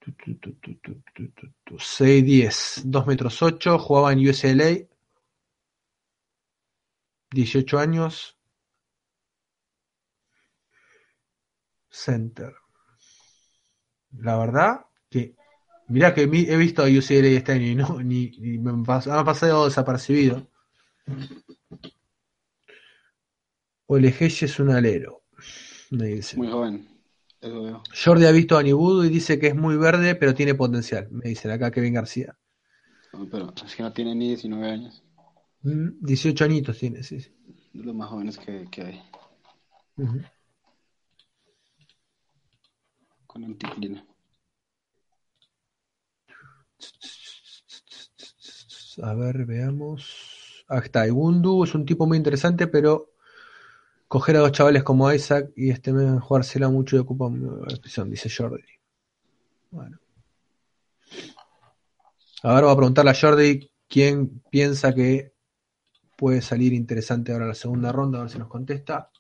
6'10, 0.01 2.83
2 2.85 3.07
metros 3.07 3.43
8, 3.43 3.79
jugaba 3.79 4.13
en 4.13 4.29
USLA. 4.29 4.87
18 7.33 7.79
años, 7.79 8.40
Center. 11.91 12.55
La 14.19 14.39
verdad 14.39 14.87
que, 15.09 15.35
mirá 15.89 16.15
que 16.15 16.23
he 16.23 16.57
visto 16.57 16.83
a 16.83 16.87
UCLA 16.87 17.29
este 17.29 17.53
año 17.53 17.67
y 17.67 17.75
no, 17.75 18.01
ni, 18.03 18.31
me 18.59 18.71
ha 18.71 19.25
pasado 19.25 19.65
desapercibido. 19.67 20.49
Olegeche 23.87 24.47
es 24.47 24.59
un 24.61 24.71
alero, 24.71 25.25
me 25.91 26.07
dice. 26.07 26.37
Muy 26.37 26.49
joven. 26.49 26.89
Jordi 28.05 28.27
ha 28.27 28.31
visto 28.33 28.59
a 28.59 28.63
Nibudo 28.63 29.05
y 29.05 29.09
dice 29.09 29.39
que 29.39 29.49
es 29.49 29.57
muy 29.57 29.77
verde, 29.77 30.15
pero 30.15 30.35
tiene 30.35 30.55
potencial. 30.55 31.09
Me 31.11 31.31
dicen 31.31 31.51
acá 31.51 31.71
Kevin 31.71 31.95
García. 31.95 32.37
No, 33.13 33.27
pero 33.29 33.53
es 33.65 33.75
que 33.75 33.83
no 33.83 33.93
tiene 33.93 34.15
ni 34.15 34.29
19 34.29 34.71
años. 34.71 35.03
Mm, 35.63 35.89
18 36.01 36.45
añitos 36.45 36.79
tiene, 36.79 37.03
sí. 37.03 37.21
sí. 37.21 37.33
De 37.73 37.85
los 37.85 37.95
más 37.95 38.11
jóvenes 38.11 38.39
que, 38.39 38.69
que 38.71 38.83
hay. 38.83 39.03
Ujú. 39.97 40.21
A 49.03 49.15
ver, 49.15 49.47
veamos. 49.47 50.65
Ah, 50.69 50.79
está. 50.79 51.07
Igundu 51.07 51.65
es 51.65 51.75
un 51.75 51.85
tipo 51.87 52.07
muy 52.07 52.17
interesante, 52.17 52.67
pero 52.67 53.11
coger 54.09 54.37
a 54.37 54.41
dos 54.41 54.53
chavales 54.53 54.83
como 54.83 55.13
Isaac 55.13 55.51
y 55.57 55.71
este 55.71 55.93
mes 55.93 56.21
jugársela 56.21 56.69
mucho 56.69 56.97
y 56.97 56.99
ocupa 56.99 57.27
una 57.27 57.65
expresión, 57.69 58.11
dice 58.11 58.29
Jordi. 58.29 58.63
Bueno. 59.71 59.99
A 62.43 62.55
ver, 62.55 62.65
voy 62.65 62.73
a 62.73 62.77
preguntarle 62.77 63.11
a 63.11 63.19
Jordi 63.21 63.71
quién 63.89 64.43
piensa 64.51 64.95
que 64.95 65.33
puede 66.17 66.43
salir 66.43 66.73
interesante 66.73 67.33
ahora 67.33 67.47
la 67.47 67.55
segunda 67.55 67.93
ronda, 67.93 68.19
a 68.19 68.23
ver 68.23 68.31
si 68.31 68.39
nos 68.39 68.49
contesta. 68.49 69.11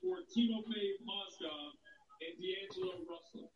for 0.08 0.24
Timofey 0.34 0.98
Mozgov 1.04 1.74
and 2.20 2.36
D'Angelo 2.42 2.92
Russell. 3.08 3.48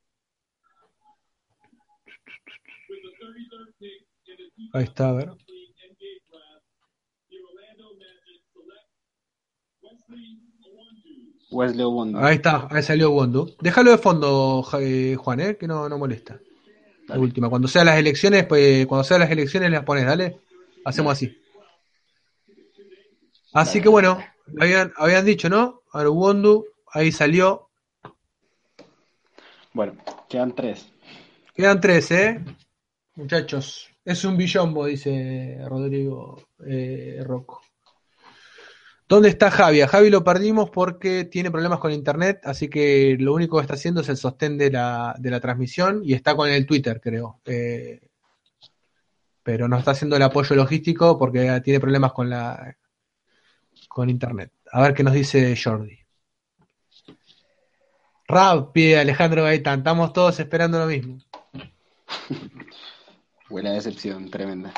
With 2.88 3.02
the 3.04 3.12
33rd 3.20 3.70
pick 3.78 4.06
in 4.26 4.36
the 4.38 4.78
Ahí 4.78 4.84
está, 4.84 5.08
a 5.08 5.12
ver. 5.12 5.26
2023 5.26 5.90
NBA 5.92 6.12
draft, 6.30 6.64
the 7.30 7.36
Orlando 7.48 7.86
Magic 7.98 8.40
select 8.52 8.88
Wesley 11.50 11.84
Owondo. 11.84 12.18
Ahí 12.18 12.36
está, 12.36 12.68
ahí 12.70 12.82
salió 12.82 13.10
Wondo. 13.10 13.48
Déjalo 13.60 13.90
de 13.90 13.98
fondo, 13.98 14.66
eh, 14.80 15.16
Juan, 15.16 15.40
¿eh? 15.40 15.56
que 15.58 15.66
no, 15.66 15.88
no 15.88 15.98
molesta. 15.98 16.40
La 17.08 17.18
última. 17.18 17.50
Cuando 17.50 17.68
sean 17.68 17.86
las 17.86 17.98
elecciones, 17.98 18.46
pues 18.46 18.86
cuando 18.86 19.04
sean 19.04 19.20
las 19.20 19.30
elecciones 19.30 19.70
las 19.70 19.84
pones, 19.84 20.06
dale. 20.06 20.40
Hacemos 20.84 21.12
así. 21.12 21.36
Así 23.52 23.80
que 23.80 23.88
bueno, 23.88 24.18
habían, 24.58 24.92
habían 24.96 25.24
dicho, 25.24 25.48
¿no? 25.48 25.82
Wondo, 25.92 26.64
ahí 26.92 27.12
salió. 27.12 27.70
Bueno, 29.72 29.96
quedan 30.28 30.54
tres. 30.54 30.92
Quedan 31.54 31.80
tres, 31.80 32.10
¿eh? 32.10 32.44
Muchachos. 33.14 33.88
Es 34.04 34.24
un 34.24 34.36
billombo, 34.36 34.86
dice 34.86 35.58
Rodrigo 35.68 36.42
eh, 36.66 37.22
Rocco. 37.24 37.62
¿Dónde 39.08 39.28
está 39.28 39.50
Javi? 39.50 39.82
A 39.82 39.88
Javi 39.88 40.08
lo 40.08 40.24
perdimos 40.24 40.70
porque 40.70 41.24
tiene 41.24 41.50
problemas 41.50 41.78
con 41.78 41.92
internet, 41.92 42.40
así 42.44 42.68
que 42.68 43.16
lo 43.20 43.34
único 43.34 43.58
que 43.58 43.62
está 43.62 43.74
haciendo 43.74 44.00
es 44.00 44.08
el 44.08 44.16
sostén 44.16 44.56
de 44.56 44.70
la, 44.70 45.14
de 45.18 45.30
la 45.30 45.38
transmisión 45.38 46.00
y 46.02 46.14
está 46.14 46.34
con 46.34 46.48
el 46.48 46.64
Twitter, 46.64 46.98
creo. 46.98 47.40
Eh, 47.44 48.00
pero 49.42 49.68
no 49.68 49.78
está 49.78 49.92
haciendo 49.92 50.16
el 50.16 50.22
apoyo 50.22 50.56
logístico 50.56 51.18
porque 51.18 51.60
tiene 51.64 51.80
problemas 51.80 52.12
con 52.12 52.30
la 52.30 52.76
con 53.88 54.08
internet. 54.10 54.52
A 54.72 54.80
ver 54.82 54.94
qué 54.94 55.02
nos 55.02 55.14
dice 55.14 55.54
Jordi. 55.62 55.98
Rap, 58.26 58.72
pide 58.72 58.98
Alejandro 58.98 59.44
Gaitán. 59.44 59.80
Estamos 59.80 60.12
todos 60.12 60.38
esperando 60.40 60.78
lo 60.78 60.86
mismo. 60.86 61.18
Huele 63.50 63.68
a 63.68 63.72
decepción 63.72 64.30
tremenda. 64.30 64.72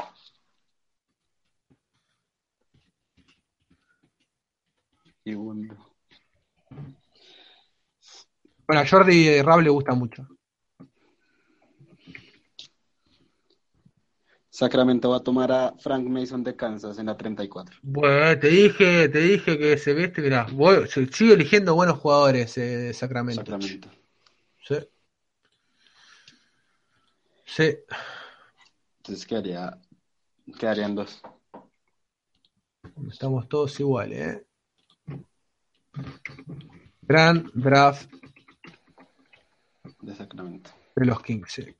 Wondo. 5.27 5.77
Bueno, 8.67 8.83
a 8.83 8.87
Jordi 8.87 9.41
Rab 9.43 9.61
le 9.61 9.71
gusta 9.71 9.95
mucho. 9.95 10.27
Sacramento 14.55 15.11
va 15.11 15.17
a 15.17 15.21
tomar 15.25 15.51
a 15.51 15.75
Frank 15.81 16.07
Mason 16.07 16.45
de 16.45 16.55
Kansas 16.55 16.97
en 17.01 17.07
la 17.07 17.17
34. 17.17 17.77
Bueno, 17.83 18.39
te 18.39 18.47
dije, 18.47 19.09
te 19.09 19.19
dije 19.19 19.59
que 19.59 19.77
se 19.77 19.95
viste, 19.95 20.23
mirá, 20.23 20.47
sigue 21.11 21.35
eligiendo 21.35 21.75
buenos 21.75 21.99
jugadores 21.99 22.57
eh, 22.57 22.61
de 22.61 22.95
Sacramento. 22.95 23.41
Sacramento. 23.41 23.89
Sí. 24.63 24.77
Sí. 27.45 27.79
Entonces 28.99 29.27
quedaría, 29.27 29.77
quedarían 30.57 30.95
dos. 30.95 31.21
Estamos 33.11 33.49
todos 33.49 33.81
iguales, 33.81 34.37
¿eh? 34.37 34.47
Gran 37.03 37.51
draft 37.55 38.09
de 40.01 40.15
Sacramento. 40.15 40.71
De 40.95 41.07
los 41.07 41.21
15. 41.21 41.75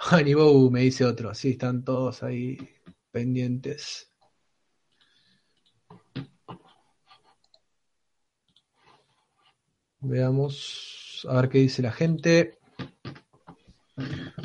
Anibou, 0.10 0.70
me 0.70 0.80
dice 0.80 1.04
otro. 1.04 1.34
Sí, 1.34 1.50
están 1.50 1.84
todos 1.84 2.22
ahí 2.22 2.56
pendientes. 3.10 4.10
Veamos, 10.00 11.26
a 11.28 11.42
ver 11.42 11.50
qué 11.50 11.58
dice 11.58 11.82
la 11.82 11.92
gente. 11.92 12.58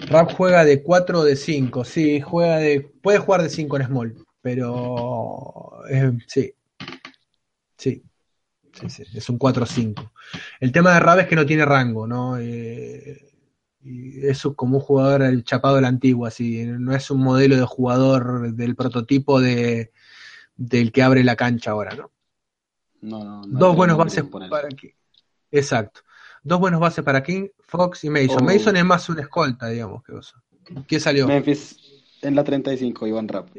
Rap 0.09 0.33
juega 0.33 0.65
de 0.65 0.83
4 0.83 1.19
o 1.19 1.23
de 1.23 1.37
5. 1.37 1.85
Sí, 1.85 2.19
juega 2.19 2.57
de. 2.57 2.81
Puede 3.01 3.19
jugar 3.19 3.41
de 3.41 3.49
5 3.49 3.77
en 3.77 3.85
Small, 3.85 4.15
pero. 4.41 5.81
Eh, 5.89 6.11
sí. 6.27 6.53
sí. 7.77 8.03
Sí. 8.73 8.89
Sí, 8.89 9.03
Es 9.15 9.29
un 9.29 9.39
4-5. 9.39 10.11
El 10.59 10.73
tema 10.73 10.93
de 10.93 10.99
Rap 10.99 11.19
es 11.19 11.27
que 11.27 11.37
no 11.37 11.45
tiene 11.45 11.63
rango, 11.63 12.05
¿no? 12.05 12.37
Eh, 12.37 13.34
y 13.85 14.25
es 14.25 14.41
como 14.55 14.77
un 14.77 14.83
jugador 14.83 15.21
el 15.21 15.43
chapado 15.43 15.75
de 15.75 15.83
la 15.83 15.89
antigua, 15.89 16.29
así. 16.29 16.65
No 16.65 16.95
es 16.95 17.11
un 17.11 17.21
modelo 17.21 17.55
de 17.55 17.65
jugador 17.65 18.53
del 18.53 18.75
prototipo 18.75 19.39
de, 19.39 19.91
del 20.55 20.91
que 20.91 21.03
abre 21.03 21.23
la 21.23 21.35
cancha 21.35 21.71
ahora, 21.71 21.95
¿no? 21.95 22.11
No, 23.01 23.23
no, 23.23 23.45
no 23.45 23.59
Dos 23.59 23.75
buenos 23.75 23.97
bases 23.97 24.23
para 24.49 24.67
King. 24.69 24.89
Exacto. 25.51 26.01
Dos 26.43 26.59
buenos 26.59 26.79
bases 26.79 27.03
para 27.03 27.21
King, 27.21 27.47
Fox 27.59 28.03
y 28.03 28.09
Mason. 28.09 28.41
Oh. 28.41 28.43
Mason 28.43 28.75
es 28.75 28.85
más 28.85 29.07
una 29.09 29.21
escolta, 29.21 29.67
digamos, 29.67 30.03
que. 30.03 30.13
¿Qué 30.87 30.99
salió? 30.99 31.27
Memphis 31.27 32.03
en 32.23 32.35
la 32.35 32.43
35, 32.43 33.05
Iván 33.05 33.27
Rap. 33.27 33.49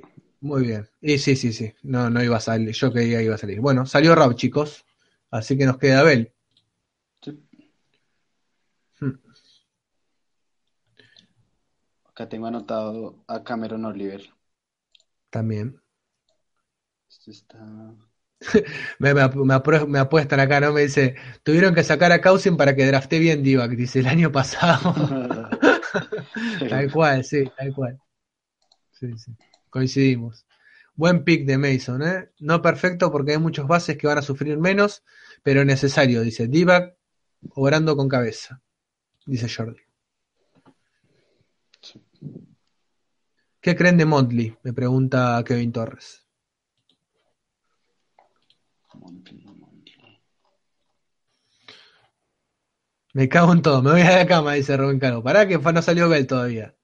Muy 0.40 0.66
bien. 0.66 0.88
Y 1.00 1.18
sí, 1.18 1.36
sí, 1.36 1.52
sí. 1.52 1.72
No, 1.82 2.10
no 2.10 2.22
iba 2.22 2.36
a 2.36 2.40
salir. 2.40 2.72
Yo 2.72 2.92
creía 2.92 3.18
que 3.18 3.24
iba 3.24 3.36
a 3.36 3.38
salir. 3.38 3.60
Bueno, 3.60 3.86
salió 3.86 4.14
Rab, 4.16 4.34
chicos. 4.34 4.84
Así 5.30 5.56
que 5.56 5.66
nos 5.66 5.78
queda 5.78 6.00
Abel. 6.00 6.32
Sí. 7.22 7.38
Hmm. 9.00 9.12
Acá 12.16 12.28
tengo 12.28 12.46
anotado 12.48 13.22
a 13.28 13.44
Cameron 13.44 13.84
Oliver. 13.84 14.22
También. 15.30 15.80
Esto 17.10 17.30
está. 17.32 17.58
Me, 18.98 19.14
me, 19.14 19.28
me 19.28 19.86
me 19.86 19.98
apuestan 19.98 20.40
acá, 20.40 20.60
¿no? 20.60 20.72
Me 20.72 20.82
dice, 20.82 21.14
tuvieron 21.42 21.74
que 21.74 21.84
sacar 21.84 22.12
a 22.12 22.20
Cousin 22.20 22.56
para 22.56 22.74
que 22.76 22.86
drafté 22.86 23.18
bien 23.18 23.42
Divac, 23.42 23.70
dice 23.72 24.00
el 24.00 24.06
año 24.06 24.30
pasado. 24.32 24.94
tal 26.68 26.90
cual, 26.90 27.24
sí, 27.24 27.44
tal 27.56 27.72
cual. 27.74 28.00
Sí, 28.90 29.16
sí. 29.18 29.32
Coincidimos. 29.70 30.46
Buen 30.94 31.24
pick 31.24 31.46
de 31.46 31.58
Mason, 31.58 32.02
¿eh? 32.02 32.30
No 32.40 32.62
perfecto 32.62 33.12
porque 33.12 33.32
hay 33.32 33.38
muchos 33.38 33.66
bases 33.68 33.98
que 33.98 34.06
van 34.06 34.18
a 34.18 34.22
sufrir 34.22 34.58
menos, 34.58 35.04
pero 35.42 35.64
necesario, 35.64 36.22
dice 36.22 36.48
Divac, 36.48 36.96
obrando 37.54 37.96
con 37.96 38.08
cabeza. 38.08 38.62
dice 39.26 39.48
Jordi. 39.48 39.80
¿Qué 43.66 43.74
creen 43.74 43.96
de 43.96 44.04
Motley? 44.04 44.56
Me 44.62 44.72
pregunta 44.72 45.42
Kevin 45.44 45.72
Torres. 45.72 46.24
Me 53.12 53.28
cago 53.28 53.52
en 53.52 53.62
todo, 53.62 53.82
me 53.82 53.90
voy 53.90 54.02
a 54.02 54.18
la 54.18 54.26
cama, 54.28 54.52
dice 54.52 54.76
Rubén 54.76 55.00
Cano. 55.00 55.20
Pará 55.20 55.48
que 55.48 55.58
no 55.58 55.82
salió 55.82 56.08
Bell 56.08 56.28
todavía. 56.28 56.76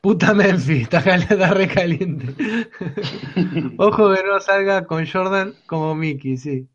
Puta 0.00 0.32
Memphis, 0.32 0.82
está, 0.82 0.98
está 1.16 1.54
re 1.54 1.66
caliente. 1.66 2.32
Ojo 3.76 4.14
que 4.14 4.22
no 4.22 4.38
salga 4.38 4.86
con 4.86 5.04
Jordan 5.04 5.52
como 5.66 5.96
Mickey, 5.96 6.36
sí. 6.36 6.68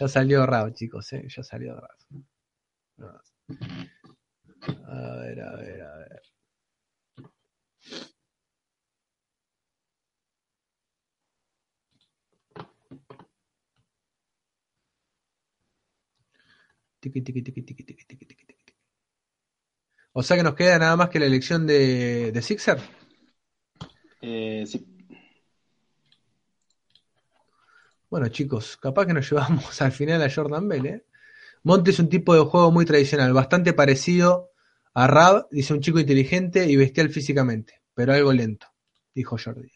Ya 0.00 0.08
salió 0.08 0.44
Rao, 0.44 0.70
chicos, 0.70 1.12
eh. 1.12 1.24
Ya 1.28 1.44
salió 1.44 1.76
Rao. 1.76 1.96
No. 2.96 3.20
A 4.66 5.16
ver, 5.20 5.40
a 5.40 5.56
ver, 5.56 5.82
a 5.82 5.96
ver. 5.98 6.22
Tiqui, 17.00 17.20
tiqui, 17.22 17.42
tiqui. 17.42 17.64
O 20.12 20.22
sea 20.22 20.36
que 20.36 20.42
nos 20.42 20.54
queda 20.54 20.78
nada 20.78 20.96
más 20.96 21.10
que 21.10 21.18
la 21.18 21.26
elección 21.26 21.66
de, 21.66 22.30
de 22.32 22.40
Sixer. 22.42 22.78
Eh, 24.22 24.64
sí. 24.66 24.86
Bueno, 28.08 28.28
chicos, 28.28 28.76
capaz 28.78 29.06
que 29.06 29.12
nos 29.12 29.28
llevamos 29.30 29.82
al 29.82 29.92
final 29.92 30.22
a 30.22 30.30
Jordan 30.30 30.68
Bell, 30.68 30.86
¿eh? 30.86 31.04
Monte 31.64 31.90
es 31.90 31.98
un 31.98 32.08
tipo 32.08 32.34
de 32.34 32.42
juego 32.42 32.70
muy 32.70 32.84
tradicional, 32.86 33.32
bastante 33.32 33.72
parecido 33.72 34.53
a 34.94 35.06
Rab, 35.06 35.48
dice 35.50 35.74
un 35.74 35.80
chico 35.80 35.98
inteligente 35.98 36.66
y 36.66 36.76
bestial 36.76 37.10
físicamente, 37.10 37.82
pero 37.94 38.12
algo 38.12 38.32
lento, 38.32 38.68
dijo 39.14 39.36
Jordi. 39.42 39.72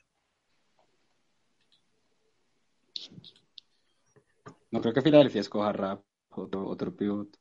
No 4.70 4.80
creo 4.80 4.94
que 4.94 5.02
Filadelfia 5.02 5.40
escoja 5.40 5.72
rap, 5.72 6.04
otro, 6.30 6.66
otro 6.66 6.94
pivot. 6.94 7.36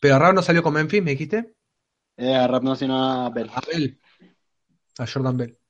Pero 0.00 0.18
Rab 0.18 0.34
no 0.34 0.42
salió 0.42 0.62
con 0.62 0.74
Memphis, 0.74 1.02
¿me 1.02 1.12
dijiste? 1.12 1.54
Eh, 2.16 2.34
a 2.34 2.46
rap 2.46 2.62
no, 2.62 2.74
sino 2.74 2.96
a 2.96 3.30
Bell. 3.30 3.50
A 3.54 3.60
Bell. 3.60 4.00
A 4.98 5.06
Jordan 5.06 5.36
Bell. 5.36 5.61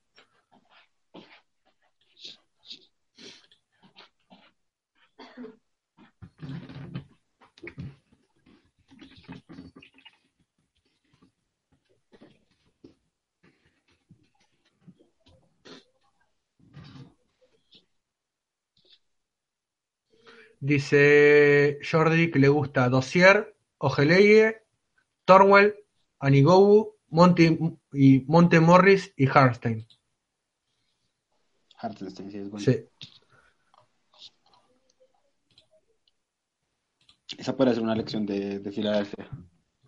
Dice 20.65 21.77
Jordi 21.83 22.31
que 22.31 22.39
le 22.39 22.47
gusta 22.47 22.87
Dossier, 22.87 23.53
Ojeleye, 23.79 24.61
Torwell, 25.25 25.75
Anigobu, 26.19 26.95
Monte, 27.09 27.59
y 27.91 28.21
Monte 28.27 28.61
Morris 28.61 29.13
y 29.17 29.27
Harstein. 29.27 29.85
Hartenstein, 31.75 32.31
sí, 32.31 32.37
es 32.37 32.49
bueno. 32.49 32.63
Sí. 32.65 32.87
Esa 37.37 37.57
puede 37.57 37.73
ser 37.73 37.83
una 37.83 37.91
elección 37.91 38.25
de, 38.25 38.59
de 38.59 38.71
Filadelfia 38.71 39.29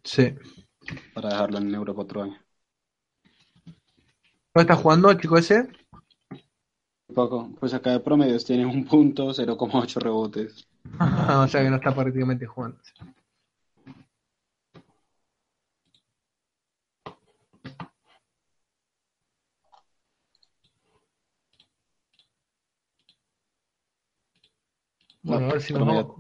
Sí. 0.04 0.36
para 1.14 1.30
dejarlo 1.30 1.60
en 1.60 1.74
Europa 1.74 2.02
otro 2.02 2.24
año. 2.24 2.38
¿No 4.54 4.62
está 4.62 4.76
jugando 4.76 5.10
el 5.10 5.22
chico 5.22 5.38
ese? 5.38 5.70
Poco, 7.14 7.52
pues 7.60 7.74
acá 7.74 7.92
de 7.92 8.00
promedios 8.00 8.46
tiene 8.46 8.66
un 8.66 8.86
punto, 8.86 9.34
0,8 9.34 10.00
rebotes. 10.00 10.68
o 11.40 11.48
sea 11.48 11.64
que 11.64 11.70
no 11.70 11.76
está 11.76 11.94
prácticamente 11.94 12.46
jugando. 12.46 12.80
Bueno, 25.22 25.50
a 25.50 25.54
ver 25.54 25.62
si 25.62 25.74
vamos. 25.74 26.16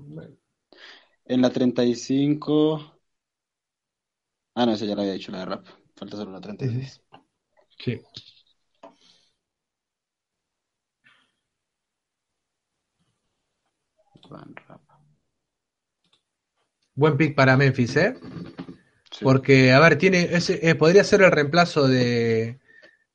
En 1.26 1.41
la 1.41 1.50
35. 1.50 3.00
Ah, 4.56 4.65
no, 4.65 4.74
esa 4.74 4.86
ya 4.86 4.95
la 4.95 5.02
había 5.02 5.13
dicho, 5.13 5.32
la 5.32 5.39
de 5.39 5.45
rap. 5.45 5.65
Falta 5.95 6.17
solo 6.17 6.32
la 6.32 6.41
36. 6.41 7.02
Sí. 7.78 8.02
Van. 14.30 14.54
Buen 16.96 17.18
pick 17.18 17.36
para 17.36 17.58
Memphis, 17.58 17.96
¿eh? 17.98 18.16
Sí. 19.12 19.24
Porque, 19.24 19.72
a 19.74 19.80
ver, 19.80 19.98
tiene 19.98 20.24
ese, 20.36 20.68
eh, 20.68 20.76
podría 20.76 21.04
ser 21.04 21.22
el 21.22 21.32
reemplazo 21.32 21.88
de 21.88 22.60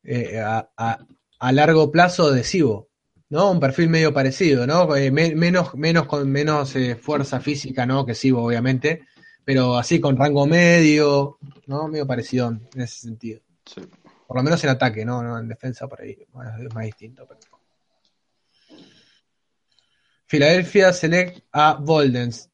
eh, 0.03 0.39
a, 0.41 0.71
a- 0.77 1.07
a 1.39 1.53
largo 1.53 1.91
plazo 1.91 2.31
de 2.31 2.45
Sibo, 2.45 2.89
¿no? 3.31 3.51
Un 3.51 3.61
perfil 3.61 3.89
medio 3.89 4.13
parecido, 4.13 4.67
¿no? 4.67 4.95
Eh, 4.97 5.11
me- 5.11 5.35
menos, 5.35 5.75
menos 5.75 6.07
con 6.07 6.31
menos 6.31 6.77
eh, 6.77 6.97
fuerza 6.97 7.41
física, 7.41 7.87
¿no? 7.87 8.05
Que 8.05 8.15
Sibo, 8.15 8.43
obviamente, 8.45 9.07
pero 9.45 9.77
así 9.79 10.01
con 10.01 10.17
rango 10.17 10.47
medio, 10.47 11.39
¿no? 11.67 11.89
Medio 11.89 12.07
parecido 12.07 12.49
en 12.75 12.81
ese 12.81 13.01
sentido. 13.01 13.41
Sí. 13.65 13.81
Por 14.27 14.37
lo 14.37 14.43
menos 14.43 14.63
en 14.65 14.71
ataque, 14.71 15.05
¿no? 15.05 15.23
No 15.23 15.39
en 15.39 15.49
defensa 15.49 15.89
por 15.89 16.03
ahí, 16.03 16.17
bueno, 16.33 16.51
es 16.67 16.75
más 16.75 16.85
distinto. 16.85 17.27
pero- 17.27 17.41
Filadelfia 20.31 20.93
select 20.93 21.45
a 21.51 21.75
Voldens, 21.75 22.49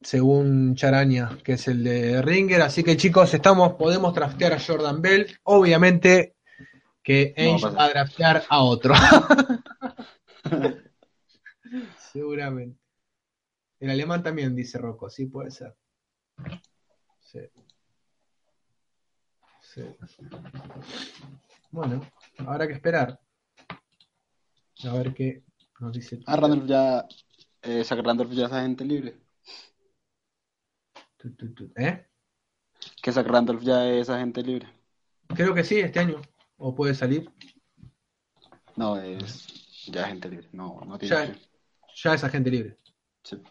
según 0.00 0.74
Charaña, 0.74 1.36
que 1.44 1.52
es 1.52 1.68
el 1.68 1.84
de 1.84 2.22
Ringer. 2.22 2.62
Así 2.62 2.82
que 2.82 2.96
chicos, 2.96 3.34
estamos, 3.34 3.74
podemos 3.74 4.14
draftear 4.14 4.54
a 4.54 4.58
Jordan 4.58 5.02
Bell. 5.02 5.38
Obviamente 5.42 6.36
que 7.02 7.34
No 7.36 7.42
Ainge 7.42 7.62
pasa. 7.64 7.76
va 7.76 7.84
a 7.84 7.88
draftear 7.90 8.44
a 8.48 8.62
otro. 8.62 8.94
Seguramente. 12.12 12.80
El 13.78 13.90
alemán 13.90 14.22
también 14.22 14.56
dice 14.56 14.78
Rocco, 14.78 15.10
sí 15.10 15.26
puede 15.26 15.50
ser. 15.50 15.76
Sí. 17.20 17.40
Sí. 19.60 19.82
Bueno, 21.70 22.00
habrá 22.38 22.66
que 22.66 22.72
esperar. 22.72 23.20
A 24.84 24.94
ver 24.94 25.12
qué 25.12 25.42
nos 25.80 25.92
dice. 25.92 26.20
Ah, 26.26 26.36
Randolph 26.36 26.66
ya. 26.66 27.06
Eh, 27.62 27.84
Zach 27.84 28.00
Randolph 28.00 28.32
ya 28.32 28.46
es 28.46 28.52
agente 28.52 28.84
libre. 28.84 29.18
Tu, 31.16 31.34
tu, 31.34 31.54
tu. 31.54 31.72
¿Eh? 31.76 32.06
Que 33.02 33.12
Zach 33.12 33.26
Randolph 33.26 33.62
ya 33.62 33.88
es 33.88 34.08
agente 34.08 34.42
libre. 34.42 34.68
Creo 35.28 35.54
que 35.54 35.64
sí, 35.64 35.78
este 35.80 35.98
año. 35.98 36.20
O 36.56 36.74
puede 36.74 36.94
salir. 36.94 37.30
No, 38.76 38.96
es 38.96 39.86
ya 39.86 40.04
agente 40.04 40.28
libre. 40.28 40.48
No, 40.52 40.80
no 40.86 40.98
tiene 40.98 41.14
Ya, 41.14 41.36
ya 41.94 42.14
es 42.14 42.24
agente 42.24 42.50
libre. 42.50 42.78
Sí. 43.22 43.42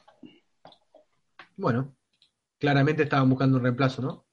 Bueno, 1.55 1.95
claramente 2.59 3.03
estaban 3.03 3.29
buscando 3.29 3.57
un 3.57 3.63
reemplazo, 3.63 4.01
¿no? 4.01 4.25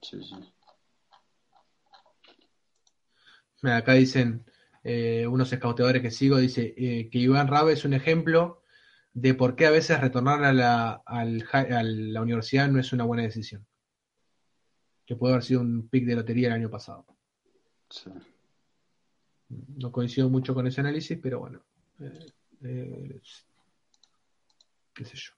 Sí, 0.00 0.22
sí. 0.22 0.34
Mira, 3.62 3.76
acá 3.76 3.92
dicen 3.92 4.44
eh, 4.84 5.26
unos 5.26 5.52
escauteadores 5.52 6.02
que 6.02 6.10
sigo, 6.10 6.38
dice 6.38 6.74
eh, 6.76 7.08
que 7.10 7.18
Iván 7.18 7.48
Rabe 7.48 7.72
es 7.72 7.84
un 7.84 7.94
ejemplo 7.94 8.62
de 9.14 9.34
por 9.34 9.56
qué 9.56 9.66
a 9.66 9.70
veces 9.70 10.00
retornar 10.00 10.42
a 10.44 10.52
la, 10.52 11.02
al 11.06 11.44
a 11.52 11.82
la 11.82 12.22
universidad 12.22 12.68
no 12.68 12.80
es 12.80 12.92
una 12.92 13.04
buena 13.04 13.22
decisión. 13.22 13.66
Que 15.06 15.16
puede 15.16 15.34
haber 15.34 15.44
sido 15.44 15.60
un 15.60 15.88
pick 15.88 16.06
de 16.06 16.16
lotería 16.16 16.48
el 16.48 16.54
año 16.54 16.70
pasado. 16.70 17.06
sí. 17.90 18.10
No 19.76 19.92
coincido 19.92 20.30
mucho 20.30 20.54
con 20.54 20.66
ese 20.66 20.80
análisis, 20.80 21.18
pero 21.22 21.40
bueno. 21.40 21.62
eh, 22.62 23.20
qué 24.94 25.04
sé 25.04 25.16
yo. 25.16 25.32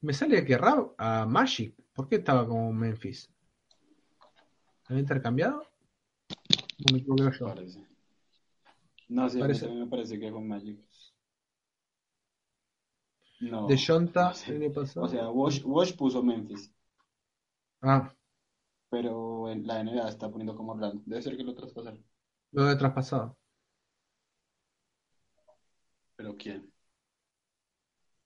Me 0.00 0.12
sale 0.12 0.44
que 0.44 0.56
Rab 0.56 0.94
a 0.98 1.26
Magic. 1.26 1.74
¿Por 1.98 2.08
qué 2.08 2.14
estaba 2.14 2.46
como 2.46 2.72
Memphis? 2.72 3.28
¿Había 4.86 5.00
intercambiado? 5.00 5.62
¿O 5.62 6.92
me 6.92 7.00
equivoqué 7.00 7.36
yo? 7.36 7.46
Parece. 7.46 7.84
No, 9.08 9.28
sí, 9.28 9.38
a 9.38 9.40
mí 9.40 9.40
Parece. 9.40 9.68
me 9.68 9.86
parece 9.88 10.20
que 10.20 10.30
fue 10.30 10.40
Magic. 10.40 10.78
No. 13.40 13.66
De 13.66 13.76
Jonta 13.76 14.28
no 14.28 14.34
sé. 14.34 14.54
el 14.54 14.62
año 14.62 14.72
pasado. 14.74 15.06
O 15.06 15.08
sea, 15.08 15.28
Wash, 15.28 15.62
Wash 15.64 15.96
puso 15.96 16.22
Memphis, 16.22 16.72
Ah, 17.82 18.14
pero 18.90 19.48
en 19.50 19.66
la 19.66 19.80
NBA 19.82 20.08
está 20.08 20.30
poniendo 20.30 20.54
como 20.54 20.72
Orlando. 20.72 21.02
Debe 21.06 21.22
ser 21.22 21.36
que 21.36 21.42
lo 21.44 21.54
traspasaron. 21.54 22.04
Lo 22.52 22.64
de 22.66 22.76
traspasado. 22.76 23.38
¿Pero 26.16 26.36
quién? 26.36 26.70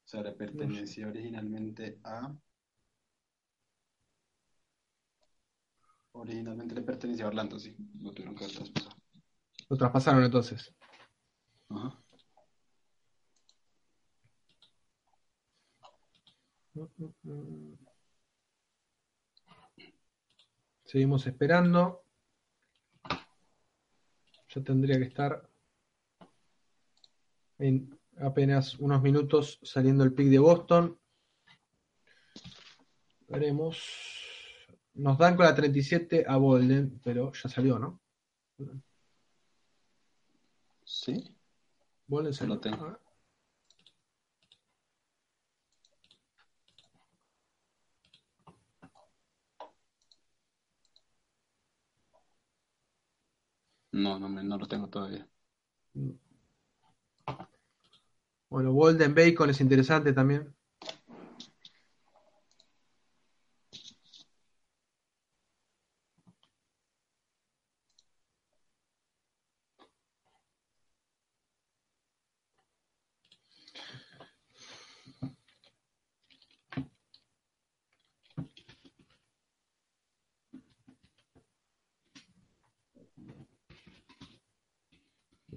O 0.04 0.08
sea, 0.08 0.22
le 0.22 0.32
pertenecía 0.32 1.08
originalmente 1.08 1.98
a... 2.04 2.34
Originalmente 6.12 6.74
le 6.74 6.82
pertenecía 6.82 7.24
a 7.24 7.28
Orlando, 7.28 7.58
sí. 7.58 7.74
Lo 8.00 8.12
tuvieron 8.12 8.34
que 8.34 8.44
haber 8.44 8.56
traspasado. 8.56 8.96
Lo 9.68 9.76
traspasaron 9.76 10.24
entonces. 10.24 10.74
Ajá. 11.68 11.98
Seguimos 20.84 21.26
esperando. 21.26 22.04
Ya 24.54 24.62
tendría 24.62 24.98
que 24.98 25.04
estar 25.04 25.48
en 27.58 27.98
apenas 28.18 28.78
unos 28.78 29.00
minutos 29.00 29.58
saliendo 29.62 30.04
el 30.04 30.12
pick 30.12 30.28
de 30.28 30.38
Boston. 30.38 30.98
Veremos. 33.28 34.21
Nos 34.94 35.18
dan 35.18 35.36
con 35.36 35.44
la 35.44 35.54
37 35.54 36.24
a 36.26 36.38
Bolden, 36.38 36.98
pero 37.04 37.30
ya 37.34 37.48
salió, 37.50 37.78
¿no? 37.78 38.00
¿Sí? 40.84 41.24
Bolden 42.08 42.34
salió. 42.34 42.54
Lo 42.56 42.60
tengo. 42.60 42.84
A 42.84 42.90
ver. 42.90 43.00
No, 53.92 54.18
no, 54.18 54.28
me- 54.28 54.42
no 54.44 54.58
lo 54.58 54.66
tengo 54.68 54.88
todavía. 54.88 55.26
Bueno, 58.48 58.72
Bolden 58.72 59.16
Bacon 59.16 59.50
es 59.50 59.60
interesante 59.60 60.12
también. 60.12 60.54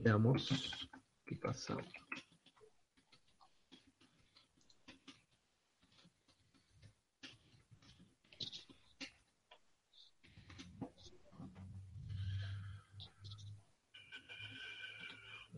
Veamos 0.04 0.44
qué 1.26 1.36
pasa. 1.38 1.76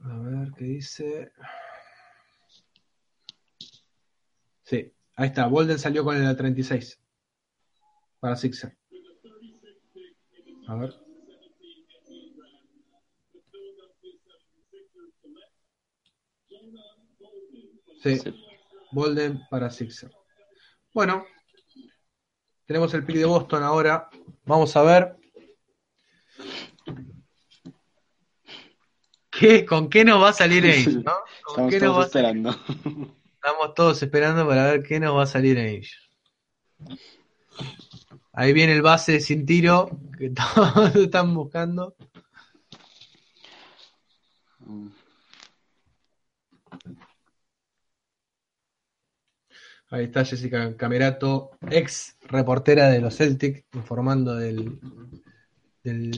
A 0.03 0.17
ver 0.17 0.51
qué 0.57 0.65
dice. 1.03 1.31
Sí, 4.63 4.93
ahí 5.15 5.27
está. 5.27 5.47
Bolden 5.47 5.79
salió 5.79 6.03
con 6.03 6.17
el 6.17 6.35
36 6.35 6.99
para 8.19 8.35
Sixer. 8.35 8.77
A 10.67 10.75
ver. 10.75 10.93
Sí, 18.03 18.19
Sí. 18.19 18.43
Bolden 18.91 19.41
para 19.49 19.69
Sixer. 19.69 20.11
Bueno, 20.93 21.25
tenemos 22.65 22.93
el 22.93 23.05
pick 23.05 23.17
de 23.17 23.25
Boston 23.25 23.63
ahora. 23.63 24.09
Vamos 24.45 24.75
a 24.75 24.81
ver. 24.81 25.17
¿Qué, 29.37 29.65
¿Con 29.65 29.89
qué 29.89 30.03
nos 30.03 30.21
va 30.21 30.29
a 30.29 30.33
salir. 30.33 30.63
¿Con 31.43 31.69
Estamos 31.69 31.69
qué 31.69 31.79
nos 31.79 31.97
va 31.97 32.05
todos 32.05 32.11
salir? 32.11 32.37
esperando. 32.37 32.51
Estamos 33.35 33.73
todos 33.75 34.01
esperando 34.03 34.47
para 34.47 34.71
ver 34.71 34.83
qué 34.83 34.99
nos 34.99 35.15
va 35.15 35.23
a 35.23 35.27
salir 35.27 35.57
Ainge. 35.59 35.91
Ahí 38.33 38.53
viene 38.53 38.73
el 38.73 38.81
base 38.81 39.19
sin 39.19 39.45
tiro 39.45 39.89
que 40.17 40.29
todos 40.55 40.95
están 40.95 41.33
buscando. 41.35 41.95
Ahí 49.89 50.05
está 50.05 50.25
Jessica 50.25 50.75
Camerato, 50.75 51.51
ex 51.69 52.17
reportera 52.23 52.89
de 52.89 52.99
los 52.99 53.15
Celtics, 53.15 53.63
informando 53.73 54.35
del, 54.35 54.79
del, 55.83 56.11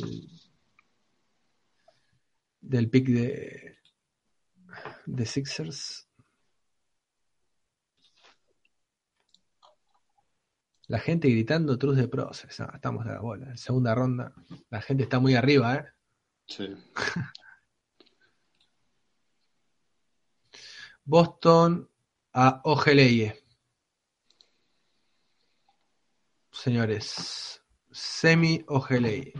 del 2.62 2.89
pick 2.89 3.07
de, 3.07 3.78
de 5.05 5.26
Sixers. 5.26 6.07
La 10.88 10.99
gente 10.99 11.30
gritando 11.30 11.78
Truz 11.78 11.97
de 11.97 12.07
Process. 12.07 12.62
Ah, 12.62 12.72
estamos 12.74 13.05
de 13.05 13.14
la 13.14 13.22
bola. 13.22 13.49
En 13.51 13.57
segunda 13.57 13.93
ronda. 13.93 14.34
La 14.70 14.82
gente 14.82 15.03
está 15.03 15.20
muy 15.20 15.36
arriba, 15.36 15.76
¿eh? 15.76 15.86
Sí. 16.47 16.76
Boston 21.05 21.89
a 22.34 22.62
Ojeleye. 22.64 23.43
Señores, 26.51 27.64
Semi 27.91 28.64
Ojeleye. 28.68 29.34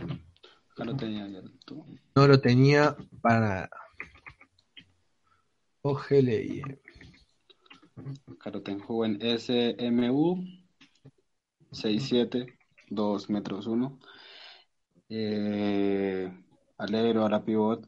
Acá 0.80 0.92
lo 0.92 0.96
tenía. 0.96 1.28
No 2.14 2.26
lo 2.26 2.40
tenía 2.40 2.96
para 3.20 3.40
nada. 3.40 3.70
Ojeleye. 5.82 6.62
Acá 8.32 8.48
lo 8.50 8.62
tengo. 8.62 9.04
En 9.04 9.20
SMU 9.20 10.42
6'7", 11.72 12.56
2 12.88 13.28
metros 13.28 13.66
1. 13.66 14.00
Eh, 15.10 16.32
alero, 16.78 17.22
ahora 17.22 17.44
pivot. 17.44 17.86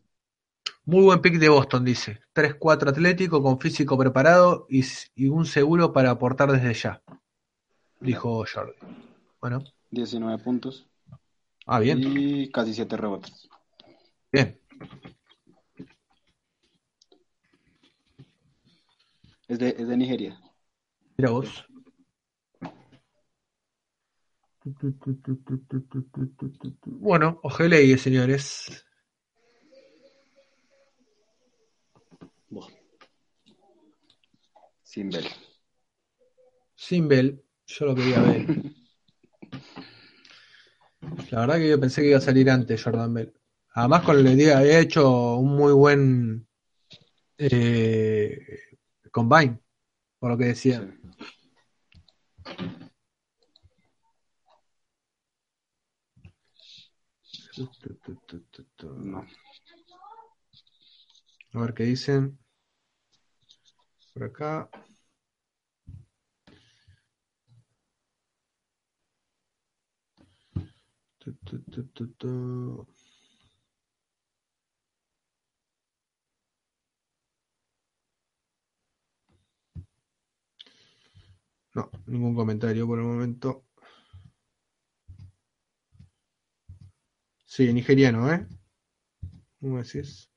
Muy 0.85 1.05
buen 1.05 1.23
pick 1.23 1.39
de 1.39 1.49
Boston, 1.49 1.87
dice. 1.87 2.21
3-4 2.35 2.91
atlético, 2.91 3.43
con 3.43 3.59
físico 3.59 3.97
preparado 3.97 4.67
y, 4.69 4.85
y 5.15 5.29
un 5.29 5.47
seguro 5.47 5.95
para 5.95 6.11
aportar 6.11 6.53
desde 6.53 6.75
ya. 6.75 7.03
Dijo 8.01 8.45
Jordi. 8.53 8.75
Bueno, 9.41 9.65
19 9.91 10.43
puntos. 10.43 10.92
Ah, 11.67 11.81
bien, 11.81 11.99
Y 12.03 12.51
casi 12.51 12.75
7 12.75 12.97
rebotes. 12.97 13.49
bien. 14.31 14.59
Es 19.49 19.59
de, 19.59 19.69
es 19.69 19.89
de 19.89 19.97
Nigeria. 19.97 20.41
Mira 21.19 21.31
vos. 21.31 21.67
Bueno, 26.85 27.41
Ojeleye, 27.43 27.99
señores. 27.99 28.85
Sin 34.83 35.09
ver. 35.09 35.25
Sin 36.75 37.09
Bell, 37.09 37.43
yo 37.67 37.87
lo 37.87 37.95
quería 37.95 38.21
ver. 38.21 38.47
La 41.31 41.41
verdad 41.41 41.57
que 41.57 41.69
yo 41.69 41.81
pensé 41.81 42.03
que 42.03 42.09
iba 42.09 42.19
a 42.19 42.21
salir 42.21 42.51
antes 42.51 42.83
Jordan 42.83 43.15
Bell. 43.15 43.33
Además 43.75 44.03
con 44.03 44.19
el 44.19 44.37
día 44.37 44.59
había 44.59 44.79
hecho 44.79 45.37
un 45.37 45.57
muy 45.57 45.73
buen 45.73 46.47
eh, 47.39 48.39
combine, 49.11 49.59
por 50.19 50.31
lo 50.33 50.39
que 50.39 50.45
decía. 50.47 50.87
Sí. 57.23 57.69
No. 58.83 59.27
A 61.55 61.61
ver 61.61 61.75
qué 61.75 61.85
dicen. 61.85 62.39
Por 64.13 64.25
acá. 64.25 64.69
Tu, 66.85 67.27
tu, 68.21 68.35
tu, 68.37 68.51
tu, 68.51 68.85
tu. 68.97 69.53
No, 81.75 81.91
ningún 82.07 82.35
comentario 82.35 82.87
por 82.87 82.99
el 82.99 83.05
momento. 83.05 83.65
Sí, 87.45 87.73
nigeriano, 87.73 88.33
¿eh? 88.33 88.47
¿Cómo 89.61 89.79
decís? 89.79 90.29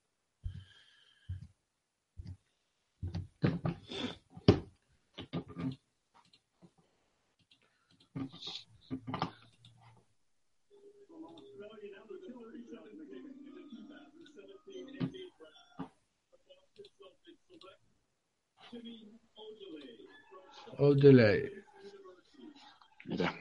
All 20.78 20.96
delay. 21.00 21.52
Mira, 23.06 23.34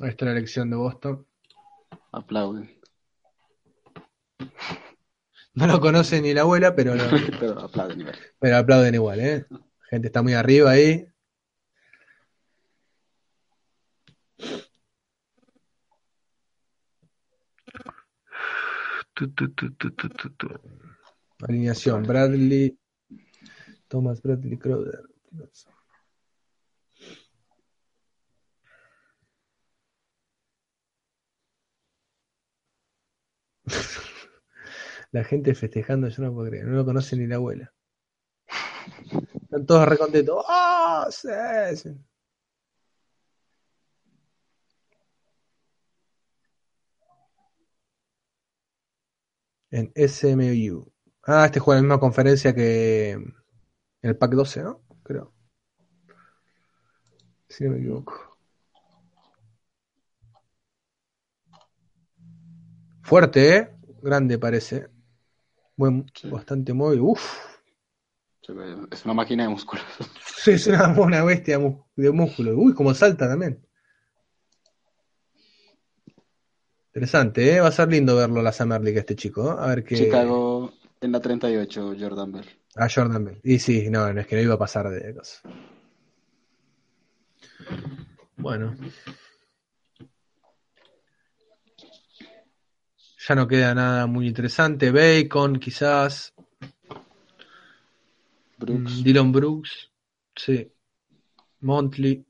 Ahí 0.00 0.08
está 0.10 0.24
la 0.26 0.32
elección 0.32 0.70
de 0.70 0.76
Boston. 0.76 1.26
aplauden. 2.12 2.74
No 5.54 5.66
lo 5.66 5.80
conoce 5.80 6.20
ni 6.22 6.32
la 6.32 6.42
abuela, 6.42 6.74
pero, 6.76 6.94
lo- 6.94 7.10
Pero 7.40 7.58
aplauden 7.60 8.00
igual. 8.00 8.16
pero 8.38 8.56
aplauden 8.56 8.94
igual, 8.94 9.20
¿eh? 9.20 9.46
Gente 9.90 10.06
está 10.06 10.22
muy 10.22 10.34
arriba 10.34 10.70
ahí. 10.70 11.06
Tu, 19.14 19.28
tu, 19.34 19.48
tu, 19.54 19.72
tu, 19.74 19.90
tu, 19.90 20.08
tu, 20.08 20.30
tu. 20.30 20.48
Alineación, 21.42 22.02
Bradley, 22.04 22.78
Thomas 23.88 24.22
Bradley 24.22 24.58
Crowder. 24.58 25.02
La 35.12 35.24
gente 35.24 35.54
festejando, 35.54 36.08
yo 36.08 36.22
no 36.22 36.32
puedo 36.34 36.48
creer, 36.48 36.66
no 36.66 36.76
lo 36.76 36.84
conoce 36.84 37.16
ni 37.16 37.26
la 37.26 37.36
abuela. 37.36 37.72
Están 39.42 39.66
todos 39.66 39.88
recontentos. 39.88 40.44
¡Ah! 40.48 41.08
sí, 41.10 41.28
sí! 41.76 41.90
En 49.70 49.92
SMU. 49.94 50.90
Ah, 51.24 51.46
este 51.46 51.60
juega 51.60 51.78
en 51.78 51.88
la 51.88 51.94
misma 51.94 52.00
conferencia 52.00 52.54
que 52.54 53.18
el 54.02 54.16
Pack 54.16 54.32
12, 54.32 54.62
¿no? 54.62 54.82
Creo. 55.02 55.32
Si 57.48 57.64
no 57.64 57.70
me 57.70 57.78
equivoco. 57.78 58.38
Fuerte, 63.02 63.56
¿eh? 63.56 63.70
Grande 64.02 64.38
parece. 64.38 64.88
Buen, 65.76 66.06
Sí. 66.14 66.28
bastante 66.28 66.72
móvil. 66.72 67.00
Uf. 67.00 67.22
Es 68.90 69.04
una 69.04 69.14
máquina 69.14 69.42
de 69.44 69.50
músculos. 69.50 69.84
Sí, 70.38 70.52
es 70.52 70.66
una, 70.68 70.88
una 70.98 71.24
bestia 71.24 71.58
de 71.96 72.10
músculo. 72.12 72.56
Uy, 72.56 72.72
como 72.72 72.94
salta 72.94 73.28
también. 73.28 73.66
Interesante, 76.86 77.54
¿eh? 77.54 77.60
Va 77.60 77.68
a 77.68 77.72
ser 77.72 77.88
lindo 77.88 78.16
verlo 78.16 78.40
la 78.40 78.52
Summer 78.52 78.80
League 78.80 78.98
este 78.98 79.16
chico. 79.16 79.52
¿eh? 79.52 79.56
A 79.58 79.66
ver 79.68 79.84
qué. 79.84 79.96
Chicago 79.96 80.72
en 81.00 81.12
la 81.12 81.20
38, 81.20 81.94
Jordan 81.98 82.32
Bell. 82.32 82.46
A 82.76 82.88
Jordan 82.88 83.24
Bell. 83.24 83.40
Y 83.42 83.58
sí, 83.58 83.90
no, 83.90 84.12
no 84.12 84.20
es 84.20 84.26
que 84.26 84.36
no 84.36 84.42
iba 84.42 84.54
a 84.54 84.58
pasar 84.58 84.88
de 84.88 85.14
cosas. 85.14 85.42
Bueno. 88.36 88.76
Ya 93.28 93.34
no 93.34 93.46
queda 93.46 93.74
nada 93.74 94.06
muy 94.06 94.26
interesante. 94.26 94.90
Bacon, 94.90 95.58
quizás. 95.58 96.32
Brooks. 98.56 99.00
Mm, 99.00 99.02
Dylan 99.02 99.32
Brooks. 99.32 99.90
Sí. 100.34 100.72
Montley. 101.60 102.24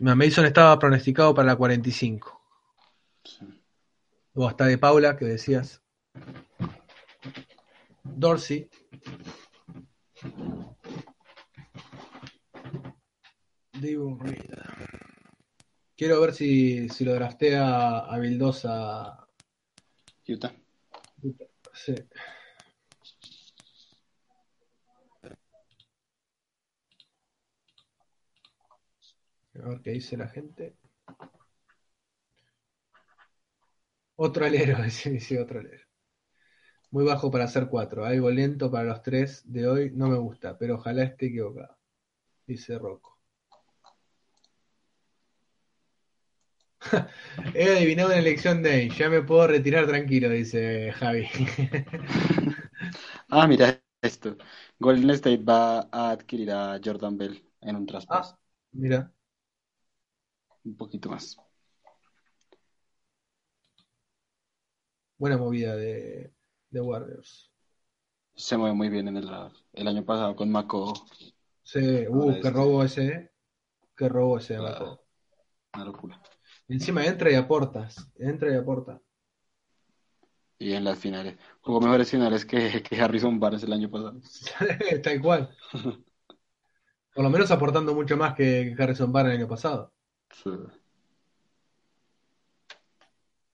Mason 0.00 0.46
estaba 0.46 0.78
pronosticado 0.78 1.34
para 1.34 1.48
la 1.48 1.56
45. 1.56 2.40
Sí. 3.22 3.62
O 4.34 4.48
hasta 4.48 4.66
de 4.66 4.78
Paula, 4.78 5.16
que 5.16 5.26
decías. 5.26 5.82
Dorsey. 8.02 8.68
Devon 13.80 14.18
Reed. 14.20 14.58
Quiero 15.96 16.20
ver 16.20 16.32
si, 16.32 16.88
si 16.88 17.04
lo 17.04 17.14
draftea 17.14 17.98
a 18.00 18.18
Vildosa. 18.18 19.26
Utah. 20.28 20.54
Sí. 21.72 21.94
A 29.54 29.68
ver 29.68 29.80
qué 29.82 29.90
dice 29.90 30.16
la 30.16 30.28
gente. 30.28 30.76
Otro 34.16 34.44
alero, 34.44 34.82
dice, 34.84 35.10
dice 35.10 35.40
otro 35.40 35.60
alero. 35.60 35.87
Muy 36.90 37.02
bajo 37.04 37.30
para 37.30 37.44
hacer 37.44 37.68
cuatro. 37.70 38.04
Algo 38.04 38.30
lento 38.30 38.70
para 38.70 38.84
los 38.84 39.00
tres 39.02 39.42
de 39.50 39.66
hoy. 39.66 39.90
No 39.94 40.08
me 40.08 40.18
gusta, 40.18 40.58
pero 40.58 40.74
ojalá 40.74 41.02
esté 41.04 41.26
equivocado. 41.28 41.78
Dice 42.46 42.78
Rocco. 42.78 43.18
He 47.54 47.64
adivinado 47.76 48.08
una 48.10 48.18
elección 48.18 48.62
de 48.62 48.70
ahí. 48.70 48.90
Ya 48.90 49.08
me 49.08 49.22
puedo 49.22 49.46
retirar 49.46 49.86
tranquilo, 49.86 50.28
dice 50.30 50.92
Javi. 50.92 51.28
Ah, 53.30 53.46
mira 53.46 53.82
esto. 54.00 54.36
Golden 54.78 55.10
State 55.10 55.42
va 55.44 55.88
a 55.92 56.10
adquirir 56.10 56.50
a 56.52 56.80
Jordan 56.82 57.18
Bell 57.18 57.42
en 57.60 57.76
un 57.76 57.86
traspaso. 57.86 58.34
Ah, 58.34 58.38
mira. 58.72 59.12
Un 60.64 60.76
poquito 60.76 61.08
más. 61.10 61.36
Buena 65.18 65.36
movida 65.36 65.76
de, 65.76 66.32
de 66.70 66.80
Warriors. 66.80 67.50
Se 68.34 68.56
mueve 68.56 68.74
muy 68.74 68.88
bien 68.88 69.08
en 69.08 69.16
el. 69.16 69.30
El 69.72 69.88
año 69.88 70.04
pasado 70.04 70.34
con 70.36 70.50
Mako, 70.50 70.92
Sí, 71.62 72.06
uh, 72.08 72.30
qué 72.32 72.36
este. 72.38 72.50
robo 72.50 72.82
ese, 72.82 73.06
¿eh? 73.06 73.30
Qué 73.96 74.08
robo 74.08 74.38
ese 74.38 74.54
de. 74.54 74.62
Maco. 74.62 75.04
una 75.74 75.84
locura. 75.84 76.22
Encima 76.68 77.04
entra 77.04 77.30
y 77.30 77.34
aportas. 77.34 78.10
Entra 78.16 78.50
y 78.52 78.56
aporta. 78.56 79.00
Y 80.58 80.72
en 80.72 80.84
las 80.84 80.98
finales. 80.98 81.36
Jugó 81.60 81.80
mejores 81.80 82.10
finales 82.10 82.44
que, 82.44 82.82
que 82.82 83.00
Harrison 83.00 83.38
Barnes 83.38 83.62
el 83.62 83.72
año 83.72 83.90
pasado. 83.90 84.20
Tal 85.02 85.20
cual. 85.20 85.54
Por 87.14 87.24
lo 87.24 87.30
menos 87.30 87.50
aportando 87.50 87.94
mucho 87.94 88.16
más 88.16 88.34
que 88.34 88.74
Harrison 88.78 89.12
Barnes 89.12 89.34
el 89.34 89.40
año 89.40 89.48
pasado. 89.48 89.92
Sí. 90.32 90.50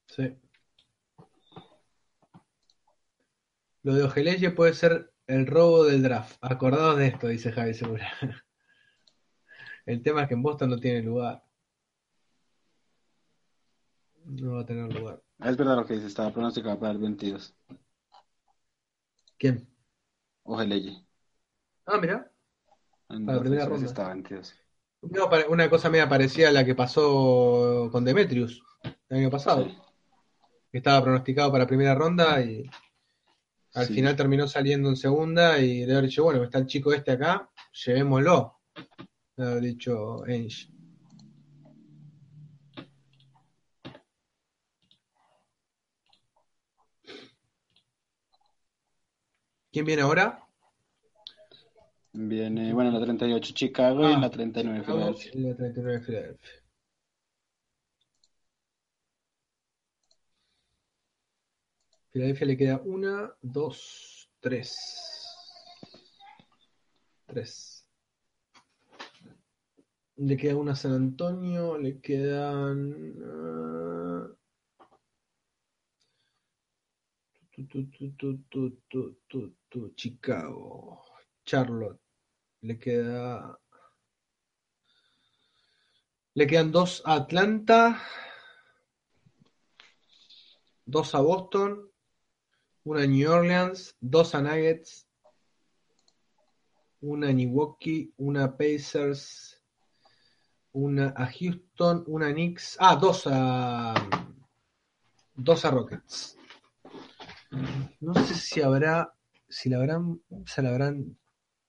Sí. 0.07 0.44
Lo 3.85 3.95
de 3.95 4.03
Ojeleye 4.03 4.51
puede 4.51 4.75
ser 4.75 5.13
el 5.27 5.47
robo 5.47 5.85
del 5.85 6.03
draft. 6.03 6.37
Acordados 6.41 6.99
de 6.99 7.07
esto, 7.07 7.29
dice 7.29 7.53
Javi 7.53 7.75
Segura. 7.75 8.09
El 9.87 10.03
tema 10.03 10.23
es 10.23 10.29
que 10.29 10.35
en 10.35 10.43
Boston 10.43 10.71
no 10.71 10.79
tiene 10.79 11.03
lugar. 11.03 11.45
No 14.25 14.55
va 14.55 14.63
a 14.63 14.67
tener 14.67 14.91
lugar. 14.93 15.23
Ah, 15.39 15.51
Es 15.51 15.57
verdad 15.59 15.77
lo 15.77 15.85
que 15.85 15.95
dice, 15.95 16.07
estaba 16.07 16.33
pronosticado 16.33 16.79
para 16.81 16.93
el 16.93 16.99
22. 16.99 17.55
¿Quién? 19.39 19.69
Ojeleye. 20.45 21.05
Ah, 21.85 21.99
mira. 21.99 22.31
En 23.11 23.27
Para 23.27 23.37
la 23.37 23.43
primera 23.43 23.67
ronda. 23.67 23.87
estaba 23.87 24.09
22. 24.15 24.55
No, 25.03 25.29
una 25.51 25.69
cosa 25.69 25.91
media 25.91 26.09
parecida 26.09 26.49
a 26.49 26.53
la 26.53 26.65
que 26.65 26.75
pasó 26.75 27.91
con 27.93 28.07
Demetrius 28.07 28.63
el 29.11 29.19
año 29.19 29.31
pasado. 29.31 29.67
Sí. 29.67 29.77
Estaba 30.73 31.03
pronosticado 31.03 31.53
para 31.53 31.67
primera 31.67 31.95
ronda 31.95 32.41
y 32.41 32.65
al 33.75 33.87
Sí. 33.87 33.95
final 33.95 34.17
terminó 34.17 34.47
saliendo 34.49 34.89
en 34.89 34.97
segunda 34.97 35.59
y 35.59 35.85
le 35.85 35.93
haber 35.93 36.05
dicho, 36.09 36.25
bueno, 36.25 36.43
está 36.45 36.59
el 36.59 36.67
chico 36.67 36.93
este 36.93 37.13
acá, 37.13 37.51
llevémoslo. 37.85 38.61
Le 39.37 39.45
haber 39.45 39.63
dicho 39.63 40.23
Ainge. 40.25 40.69
¿Quién 49.73 49.85
viene 49.85 50.03
ahora? 50.03 50.41
Viene, 52.13 52.73
bueno, 52.73 52.91
en 52.91 52.95
la 52.95 53.05
38 53.05 53.53
Chicago 53.55 54.09
y 54.09 54.13
Ah, 54.13 54.19
la 54.21 54.31
39 54.31 54.81
Chicago, 54.81 55.15
Filadelfia. 55.15 55.33
la 55.51 55.57
39 55.57 56.01
Filadelfia. 56.01 56.64
Filadelfia 62.15 62.47
le 62.47 62.57
queda 62.57 62.81
una, 62.85 63.37
dos, 63.43 64.31
tres. 64.39 64.73
Tres. 67.27 67.89
Le 70.19 70.37
queda 70.37 70.55
una 70.55 70.73
a 70.73 70.77
San 70.77 70.93
Antonio, 70.93 71.77
le 71.77 72.01
quedan. 72.01 72.83
Ah, 73.21 74.29
tu, 77.51 77.67
tu, 77.67 79.57
tu, 79.69 79.93
Chicago, 79.97 81.03
Charlotte, 81.45 82.01
le 82.61 82.79
queda. 82.79 83.59
Le 86.35 86.47
quedan 86.47 86.71
dos 86.71 87.03
a 87.05 87.17
Atlanta, 87.17 88.01
dos 90.87 91.13
a 91.17 91.21
Boston, 91.21 91.91
una 92.85 93.07
New 93.07 93.31
Orleans. 93.31 93.97
Dos 94.01 94.35
a 94.35 94.41
Nuggets. 94.43 95.07
Una 97.01 97.29
a 97.29 97.33
Milwaukee. 97.33 98.13
Una 98.19 98.45
a 98.45 98.57
Pacers. 98.57 99.63
Una 100.73 101.15
a 101.17 101.27
Houston. 101.27 102.05
Una 102.07 102.29
a 102.29 102.33
Knicks. 102.33 102.77
Ah, 102.81 102.97
dos 102.97 103.23
a. 103.27 103.95
Dos 105.35 105.65
a 105.65 105.71
Rockets. 105.71 106.37
No 108.01 108.15
sé 108.27 108.35
si 108.35 108.61
habrá. 108.63 109.15
Si 109.49 109.69
la 109.69 109.79
habrán. 109.79 110.21
Se 110.47 110.63
la 110.63 110.71
habrán 110.71 111.17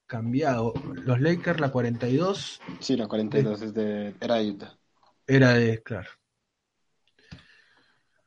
cambiado. 0.07 0.74
Los 1.03 1.20
Lakers, 1.22 1.59
la 1.59 1.72
42. 1.72 2.61
Sí, 2.80 2.95
la 2.95 3.07
42 3.07 3.61
es 3.61 3.74
de, 3.74 4.16
era 4.20 4.36
de 4.36 4.49
Utah. 4.51 4.78
Era 5.28 5.53
de. 5.53 5.82
Claro. 5.82 6.09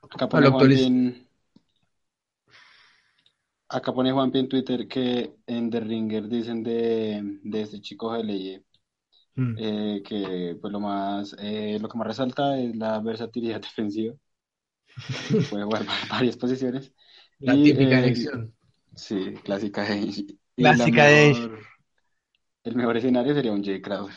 Acá 0.03 0.24
Ah, 0.24 0.28
pone 0.28 0.47
lo 0.47 0.53
Juanpi 0.53 0.74
actualiz- 0.74 0.86
en, 0.86 1.28
acá 3.69 3.93
pone 3.93 4.12
Juanpi 4.12 4.39
en 4.39 4.49
Twitter 4.49 4.89
que 4.89 5.35
en 5.47 5.71
The 5.71 5.81
Ringer 5.81 6.29
dicen 6.29 6.62
de, 6.62 7.41
de 7.43 7.62
este 7.62 7.81
chico 7.81 8.11
GLE 8.11 8.64
Mm. 9.37 9.55
eh, 9.57 10.03
que 10.07 10.57
pues 10.61 10.73
lo 10.73 10.81
más 10.81 11.37
eh, 11.41 11.79
lo 11.81 11.89
que 11.89 11.99
más 11.99 12.07
resalta 12.09 12.59
es 12.61 12.77
la 12.77 13.01
versatilidad 13.01 13.61
defensiva. 13.69 14.14
Puede 15.49 15.64
jugar 15.64 15.89
va- 15.89 15.95
varias 16.11 16.37
posiciones. 16.37 16.93
La 17.41 17.55
Y, 17.55 17.61
típica 17.61 17.99
eh, 17.99 17.99
elección. 17.99 18.55
Sí, 18.95 19.35
clásica 19.45 19.83
de 19.85 20.01
Clásica 20.57 21.05
de 21.07 21.31
mejor- 21.31 21.69
El 22.62 22.77
mejor 22.77 22.97
escenario 22.97 23.35
sería 23.35 23.51
un 23.51 23.64
Jay 23.64 23.83
Crowder. 23.83 24.14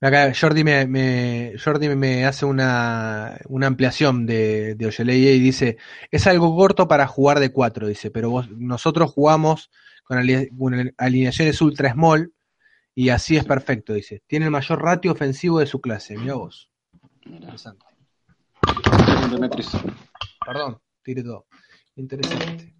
Acá 0.00 0.32
Jordi 0.32 0.62
me, 0.62 0.86
me- 0.86 1.54
Jordi 1.62 1.88
me 1.88 2.24
hace 2.24 2.46
una, 2.46 3.36
una 3.48 3.66
ampliación 3.66 4.26
de, 4.26 4.76
de 4.76 4.86
Ojeleye 4.86 5.34
y 5.34 5.40
dice, 5.40 5.76
es 6.12 6.26
algo 6.28 6.54
corto 6.56 6.86
para 6.86 7.06
jugar 7.08 7.40
de 7.40 7.50
cuatro, 7.50 7.88
dice, 7.88 8.10
pero 8.12 8.30
vos- 8.30 8.48
nosotros 8.50 9.10
jugamos 9.12 9.70
con, 10.04 10.18
ali- 10.18 10.48
con 10.56 10.94
alineaciones 10.98 11.60
ultra 11.60 11.92
small 11.92 12.32
y 12.94 13.08
así 13.08 13.36
es 13.36 13.44
perfecto, 13.44 13.92
dice. 13.92 14.22
Tiene 14.28 14.44
el 14.46 14.50
mayor 14.52 14.80
ratio 14.80 15.10
ofensivo 15.12 15.58
de 15.58 15.66
su 15.66 15.80
clase, 15.80 16.16
mira 16.16 16.34
vos. 16.34 16.70
Interesante. 17.24 17.84
un 19.24 19.30
Demetrius. 19.32 19.72
Perdón, 20.46 20.80
tire 21.02 21.22
todo. 21.24 21.46
Interesante. 21.96 22.74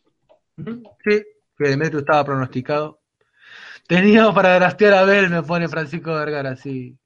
Sí, 0.57 1.23
que 1.57 1.69
Demetrio 1.69 2.01
estaba 2.01 2.25
pronosticado. 2.25 2.98
Teníamos 3.89 4.35
para 4.35 4.55
draftear 4.57 4.93
a 4.95 5.05
Bell, 5.05 5.31
me 5.31 5.43
pone 5.43 5.67
Francisco 5.67 6.13
Vergara, 6.15 6.55
sí. 6.57 6.99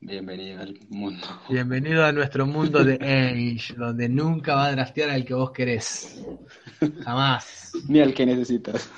Bienvenido 0.00 0.60
al 0.62 0.76
mundo. 0.88 1.24
Bienvenido 1.48 2.04
a 2.04 2.10
nuestro 2.10 2.44
mundo 2.44 2.82
de 2.82 2.94
Age, 3.56 3.74
donde 3.76 4.08
nunca 4.08 4.56
va 4.56 4.66
a 4.66 4.72
draftear 4.72 5.10
al 5.10 5.24
que 5.24 5.34
vos 5.34 5.52
querés. 5.52 6.20
Jamás. 7.04 7.70
Ni 7.88 8.00
al 8.00 8.12
que 8.14 8.26
necesitas. 8.26 8.90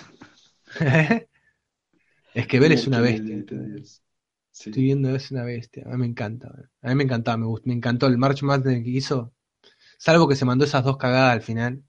es 2.35 2.47
que 2.47 2.59
Bell 2.59 2.71
Ni 2.71 2.75
es 2.77 2.87
una 2.87 3.01
bestia. 3.01 3.45
Sí. 4.51 4.71
Estoy 4.71 4.83
viendo, 4.85 5.15
es 5.15 5.31
una 5.31 5.45
bestia. 5.45 5.85
A 5.87 5.91
mí 5.91 5.97
me 5.99 6.07
encanta. 6.07 6.49
A 6.83 6.89
mí 6.89 6.95
me 6.95 7.05
encantaba, 7.05 7.37
me, 7.37 7.47
gust- 7.47 7.65
me 7.67 7.75
encantó 7.75 8.07
el 8.07 8.17
March 8.17 8.43
Madness 8.43 8.83
que 8.83 8.91
hizo. 8.91 9.35
Salvo 9.99 10.27
que 10.29 10.37
se 10.37 10.45
mandó 10.47 10.65
esas 10.65 10.85
dos 10.85 10.97
cagadas 10.97 11.33
al 11.35 11.43
final. 11.43 11.83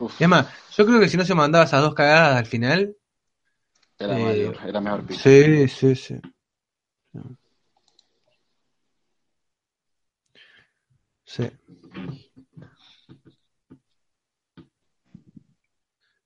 Uf, 0.00 0.20
Es 0.20 0.28
más, 0.28 0.48
yo 0.76 0.86
creo 0.86 0.98
que 1.00 1.08
si 1.08 1.16
no 1.16 1.24
se 1.24 1.34
mandaba 1.34 1.64
esas 1.64 1.82
dos 1.82 1.94
cagadas 1.94 2.36
al 2.36 2.46
final. 2.46 2.96
Era 4.04 4.18
eh, 4.18 4.22
mayor, 4.22 4.58
era 4.66 4.80
mejor. 4.80 5.04
Sí, 5.14 5.68
sí, 5.68 5.94
sí. 5.94 6.20
Sí. 11.24 11.50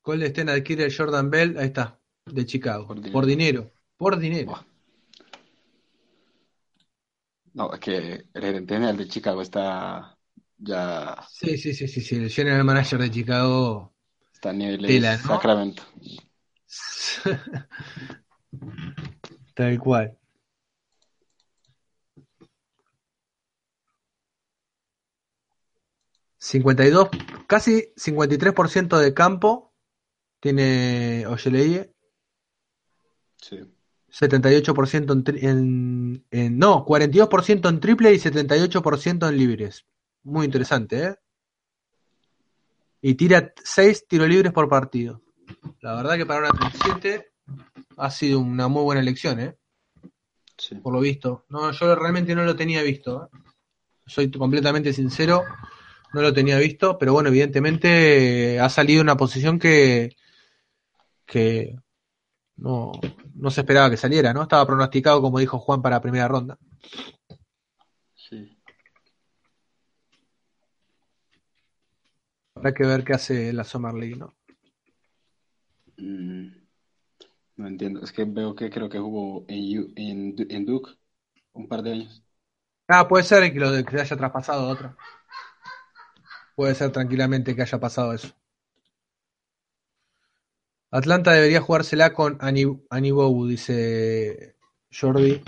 Golden 0.03 0.29
State 0.29 0.51
adquiere 0.51 0.85
el 0.85 0.97
Jordan 0.97 1.31
Bell, 1.31 1.59
ahí 1.59 1.67
está, 1.67 1.99
de 2.25 2.47
Chicago. 2.47 2.87
Por 2.87 2.97
Por 3.11 3.27
dinero. 3.27 3.27
dinero. 3.27 3.73
Por 3.97 4.19
dinero. 4.19 4.47
Buah. 4.47 4.65
No, 7.55 7.73
es 7.73 7.81
que 7.81 7.97
el 7.97 8.43
gerente 8.43 8.75
general 8.75 8.97
de 8.99 9.09
Chicago 9.09 9.41
está 9.41 10.17
ya 10.59 11.27
Sí, 11.31 11.57
sí, 11.57 11.73
sí, 11.75 11.89
sí, 11.89 12.01
sí. 12.01 12.17
El 12.17 12.31
general 12.31 12.65
manager 12.65 13.01
de 13.01 13.11
Chicago. 13.11 13.95
está 14.33 14.51
a 14.51 14.53
niveles 14.53 14.87
Tela, 14.87 15.17
¿no? 15.17 15.23
Sacramento. 15.23 15.83
Tal 19.55 19.79
cual. 19.79 20.17
...52... 26.39 27.09
casi 27.47 27.93
53% 27.97 28.99
de 28.99 29.15
campo... 29.15 29.73
...tiene 30.41 31.27
Ojeleye... 31.27 31.93
Sí. 33.37 33.61
78% 34.11 35.13
en, 35.13 35.25
tri- 35.25 35.43
en, 35.43 36.25
en- 36.31 36.59
No, 36.59 36.85
42% 36.87 37.69
en 37.69 37.81
triple 37.81 38.15
y 38.15 38.19
78% 38.19 39.29
en 39.29 39.37
libres. 39.37 39.85
Muy 40.23 40.47
interesante, 40.47 41.05
¿eh? 41.05 41.17
Y 43.03 43.15
tira 43.15 43.53
6 43.63 44.07
tiros 44.09 44.29
libres 44.29 44.53
por 44.53 44.69
partido. 44.69 45.23
La 45.81 45.95
verdad 45.95 46.17
que 46.17 46.27
para 46.27 46.41
una 46.41 46.51
37 46.51 47.33
ha 47.97 48.11
sido 48.11 48.41
una 48.41 48.69
muy 48.69 48.83
buena 48.83 49.01
elección, 49.01 49.41
¿eh? 49.41 49.57
Sí. 50.57 50.75
Por 50.77 50.93
lo 50.93 51.01
visto. 51.01 51.45
No, 51.49 51.71
yo 51.71 51.95
realmente 51.95 52.35
no 52.35 52.45
lo 52.45 52.57
tenía 52.57 52.83
visto. 52.83 53.25
¿eh? 53.25 53.39
Soy 54.07 54.31
completamente 54.31 54.93
sincero, 54.93 55.43
no 56.13 56.23
lo 56.23 56.33
tenía 56.33 56.59
visto, 56.59 56.97
pero 56.99 57.13
bueno, 57.13 57.29
evidentemente 57.29 58.55
eh, 58.55 58.61
ha 58.61 58.69
salido 58.71 59.03
una 59.03 59.17
posición 59.17 59.59
que, 59.59 60.17
que 61.27 61.77
no, 62.57 62.93
no 63.35 63.51
se 63.51 63.61
esperaba 63.63 63.91
que 63.91 63.97
saliera, 63.97 64.33
¿no? 64.33 64.43
Estaba 64.43 64.67
pronosticado, 64.67 65.21
como 65.21 65.39
dijo 65.39 65.59
Juan, 65.59 65.83
para 65.83 66.01
primera 66.01 66.29
ronda. 66.29 66.59
Sí. 68.15 68.57
Habrá 72.55 72.73
que 72.75 72.85
ver 72.85 73.05
qué 73.05 73.13
hace 73.15 73.53
la 73.53 73.65
Summer 73.65 73.95
League, 73.95 74.17
¿no? 74.17 74.36
Mm, 75.99 76.49
no 77.57 77.67
entiendo. 77.67 78.03
Es 78.03 78.13
que 78.13 78.25
veo 78.25 78.55
que 78.55 78.71
creo 78.71 78.89
que 78.89 78.99
jugó 78.99 79.45
en, 79.49 80.35
Duke 80.65 80.93
un 81.53 81.69
par 81.69 81.83
de 81.83 81.93
años. 81.93 82.23
Ah, 82.89 83.09
puede 83.09 83.25
ser 83.25 83.53
que 83.53 83.59
lo 83.59 83.73
de 83.73 83.85
que 83.85 83.93
se 83.93 84.01
haya 84.01 84.17
traspasado 84.17 84.67
a 84.67 84.73
otro. 84.73 84.97
Puede 86.55 86.75
ser 86.75 86.93
tranquilamente 86.93 87.55
que 87.55 87.63
haya 87.63 87.79
pasado 87.79 88.13
eso. 88.13 88.29
Atlanta 90.91 91.33
debería 91.33 91.61
jugársela 91.61 92.13
con 92.15 92.39
Ani- 92.41 92.81
Anibou, 92.91 93.47
dice 93.47 94.57
Jordi. 94.91 95.43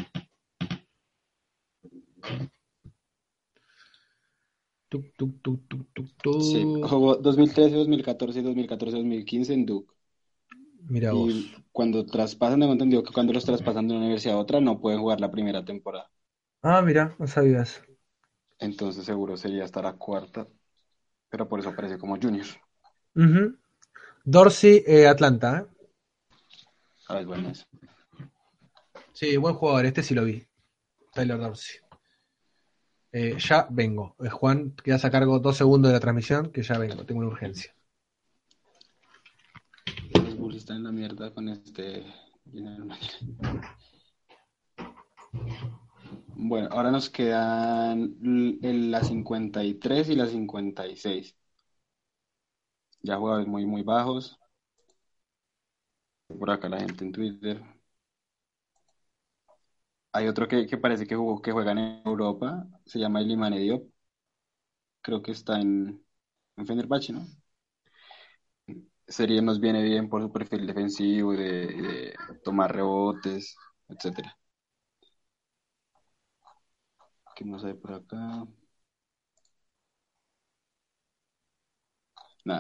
Tuc, 4.89 5.05
tuc, 5.17 5.43
tuc. 5.43 6.43
Sí, 6.43 6.65
jugó 6.83 7.17
2013, 7.17 7.77
2014 7.77 8.41
y 8.41 8.43
2014, 8.43 8.97
2015 8.97 9.55
en 9.55 9.67
Duke. 9.67 9.98
Mira 10.89 11.13
vos. 11.13 11.33
Y 11.33 11.55
cuando 11.71 12.07
traspasan, 12.07 12.61
tengo 12.61 12.73
entendido 12.73 13.03
que 13.03 13.13
cuando 13.13 13.33
los 13.33 13.45
traspasan 13.45 13.87
de 13.87 13.95
una 13.95 14.05
universidad 14.05 14.37
a 14.37 14.41
otra 14.41 14.61
no 14.61 14.81
pueden 14.81 15.01
jugar 15.01 15.21
la 15.21 15.31
primera 15.31 15.65
temporada. 15.65 16.11
Ah, 16.63 16.83
mira, 16.83 17.15
no 17.19 17.27
sabía 17.27 17.63
eso. 17.63 17.81
Entonces 18.59 19.05
seguro 19.05 19.37
sería 19.37 19.65
hasta 19.65 19.83
la 19.83 19.93
cuarta. 19.93 20.47
Pero 21.31 21.49
por 21.49 21.61
eso 21.61 21.69
aparece 21.69 21.99
como 21.99 22.17
junior. 22.17 22.47
Dorsey, 24.25 24.83
eh, 24.87 25.07
Atlanta, 25.07 25.59
¿eh? 25.59 25.87
Ah, 27.09 27.21
es 27.21 27.27
bueno 27.27 27.51
eso. 27.51 27.65
Sí, 29.13 29.37
buen 29.37 29.55
jugador, 29.55 29.87
este 29.87 30.03
sí 30.03 30.15
lo 30.15 30.25
vi. 30.25 30.47
Tyler 31.13 31.39
Dorsey. 31.39 31.81
Eh, 33.13 33.37
ya 33.39 33.67
vengo. 33.71 34.15
Eh, 34.21 34.29
Juan, 34.29 34.73
quedas 34.83 35.05
a 35.05 35.11
cargo 35.11 35.39
dos 35.39 35.57
segundos 35.57 35.91
de 35.91 35.95
la 35.95 36.01
transmisión, 36.01 36.51
que 36.51 36.63
ya 36.63 36.79
vengo, 36.79 37.05
tengo 37.05 37.21
una 37.21 37.31
urgencia. 37.31 37.75
Están 40.59 40.79
en 40.79 40.85
la 40.85 40.93
mierda 40.93 41.33
con 41.33 41.49
este. 41.49 42.05
Bueno, 46.35 46.69
ahora 46.71 46.91
nos 46.91 47.11
quedan 47.11 48.17
la 48.91 49.03
53 49.05 50.09
y 50.11 50.15
la 50.17 50.27
56. 50.27 51.37
Ya 53.03 53.17
jugadores 53.17 53.49
muy, 53.49 53.67
muy 53.67 53.83
bajos. 53.83 54.39
Por 56.39 56.51
acá 56.51 56.71
la 56.71 56.81
gente 56.81 57.05
en 57.05 57.13
Twitter. 57.13 57.63
Hay 60.13 60.27
otro 60.29 60.47
que, 60.49 60.67
que 60.67 60.77
parece 60.79 61.07
que 61.07 61.17
jugó, 61.17 61.41
que 61.43 61.53
juega 61.53 61.73
en 61.73 62.03
Europa. 62.05 62.67
Se 62.87 62.99
llama 62.99 63.23
Ilimane 63.23 63.59
Diop. 63.61 63.89
creo 65.01 65.23
que 65.23 65.33
está 65.33 65.61
en, 65.61 66.05
en 66.57 66.67
Fenerbahce, 66.67 67.13
¿no? 67.13 67.27
Sería 69.09 69.43
nos 69.43 69.59
viene 69.61 69.83
bien 69.83 70.09
por 70.09 70.23
su 70.23 70.31
perfil 70.33 70.67
defensivo, 70.67 71.33
de, 71.33 71.67
de 71.67 72.15
tomar 72.45 72.75
rebotes, 72.75 73.57
etcétera. 73.89 74.37
¿Qué 77.35 77.45
más 77.45 77.65
hay 77.65 77.75
por 77.75 77.93
acá? 77.95 78.45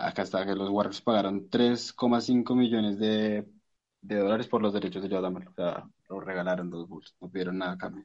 Acá 0.08 0.22
está 0.22 0.44
que 0.46 0.54
los 0.54 0.70
Warriors 0.70 1.00
pagaron 1.00 1.48
3,5 1.50 2.54
millones 2.54 2.98
de, 2.98 3.46
de 4.02 4.16
dólares 4.16 4.46
por 4.48 4.60
los 4.62 4.72
derechos 4.74 5.02
de 5.02 5.08
Jordan. 5.14 5.36
O 5.48 5.52
sea, 5.54 5.88
lo 6.08 6.20
regalaron 6.20 6.70
los 6.70 6.88
Bulls, 6.88 7.14
no 7.20 7.30
pidieron 7.30 7.58
nada 7.58 7.72
a 7.72 7.78
cambio. 7.78 8.04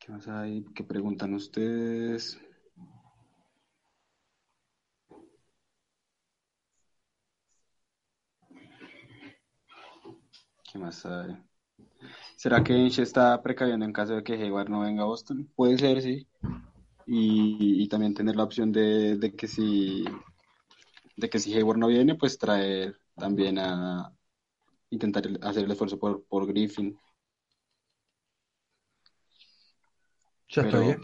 ¿Qué 0.00 0.10
más 0.12 0.26
hay? 0.28 0.64
¿Qué 0.74 0.82
preguntan 0.82 1.34
ustedes? 1.34 2.36
¿Qué 10.70 10.78
más 10.78 11.04
hay? 11.06 11.36
¿Será 12.36 12.62
que 12.64 12.72
Ainge 12.72 13.02
está 13.02 13.42
precaviendo 13.42 13.84
en 13.84 13.92
caso 13.92 14.14
de 14.16 14.24
que 14.24 14.32
Hayward 14.34 14.70
no 14.70 14.80
venga 14.80 15.02
a 15.02 15.06
Boston? 15.06 15.50
Puede 15.56 15.76
ser, 15.78 16.00
sí. 16.02 16.26
Y, 17.06 17.82
y 17.82 17.88
también 17.88 18.14
tener 18.14 18.36
la 18.36 18.44
opción 18.44 18.70
de, 18.72 19.16
de 19.16 19.34
que 19.34 19.48
si 19.48 20.04
de 21.16 21.28
que 21.30 21.38
si 21.38 21.54
Hayward 21.54 21.78
no 21.78 21.88
viene, 21.88 22.14
pues 22.14 22.38
traer 22.38 22.98
también 23.16 23.58
a 23.58 24.12
intentar 24.90 25.24
hacer 25.42 25.64
el 25.64 25.72
esfuerzo 25.72 25.98
por, 25.98 26.24
por 26.26 26.46
Griffin. 26.46 26.98
Ya 30.48 30.60
Pero, 30.60 30.82
estoy, 30.82 30.90
¿eh? 30.90 30.98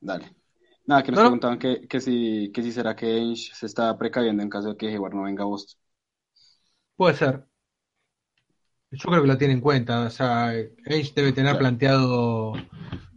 dale. 0.00 0.36
Nada, 0.86 1.02
que 1.02 1.12
nos 1.12 1.20
No, 1.20 1.22
preguntaban 1.22 1.58
que, 1.58 1.86
que 1.88 2.00
si, 2.00 2.50
que 2.52 2.62
si 2.62 2.72
será 2.72 2.96
que 2.96 3.06
Ainge 3.06 3.54
se 3.54 3.66
está 3.66 3.96
precaviendo 3.98 4.42
en 4.42 4.50
caso 4.50 4.70
de 4.70 4.76
que 4.76 4.88
Hayward 4.88 5.14
no 5.14 5.22
venga 5.24 5.44
a 5.44 5.46
Boston. 5.46 5.80
Puede 6.96 7.14
ser. 7.16 7.48
Yo 8.92 9.08
creo 9.08 9.22
que 9.22 9.28
lo 9.28 9.38
tiene 9.38 9.54
en 9.54 9.60
cuenta. 9.60 10.02
O 10.06 10.10
sea, 10.10 10.48
Ainge 10.48 11.12
debe 11.14 11.32
tener 11.32 11.56
planteado 11.58 12.52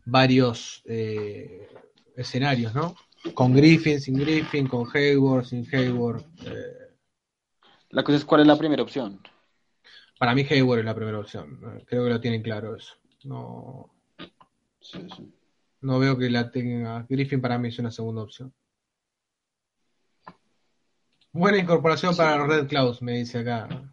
varios 0.05 0.81
eh, 0.85 1.67
escenarios, 2.15 2.73
¿no? 2.75 2.95
Con 3.33 3.53
Griffin, 3.53 3.99
sin 4.01 4.15
Griffin, 4.19 4.67
con 4.67 4.85
Hayward, 4.93 5.45
sin 5.45 5.65
Hayward. 5.73 6.23
Eh, 6.45 6.95
La 7.89 8.03
cosa 8.03 8.17
es 8.17 8.25
cuál 8.25 8.41
es 8.41 8.47
la 8.47 8.57
primera 8.57 8.83
opción. 8.83 9.19
para 10.19 10.35
mí 10.35 10.45
Hayward 10.49 10.79
es 10.79 10.85
la 10.85 10.95
primera 10.95 11.19
opción. 11.19 11.59
Creo 11.87 12.03
que 12.05 12.09
lo 12.09 12.21
tienen 12.21 12.41
claro 12.43 12.75
eso. 12.75 12.93
No, 13.23 13.89
Sí, 14.79 14.99
sí. 15.15 15.33
no 15.81 15.97
veo 15.99 16.17
que 16.17 16.29
la 16.29 16.51
tenga. 16.51 17.05
Griffin 17.09 17.41
para 17.41 17.57
mí 17.57 17.69
es 17.69 17.79
una 17.79 17.91
segunda 17.91 18.21
opción. 18.21 18.53
Buena 21.31 21.57
incorporación 21.57 22.13
Sí. 22.13 22.17
para 22.17 22.45
Red 22.45 22.67
Clouds, 22.67 23.01
me 23.01 23.13
dice 23.13 23.39
acá. 23.39 23.92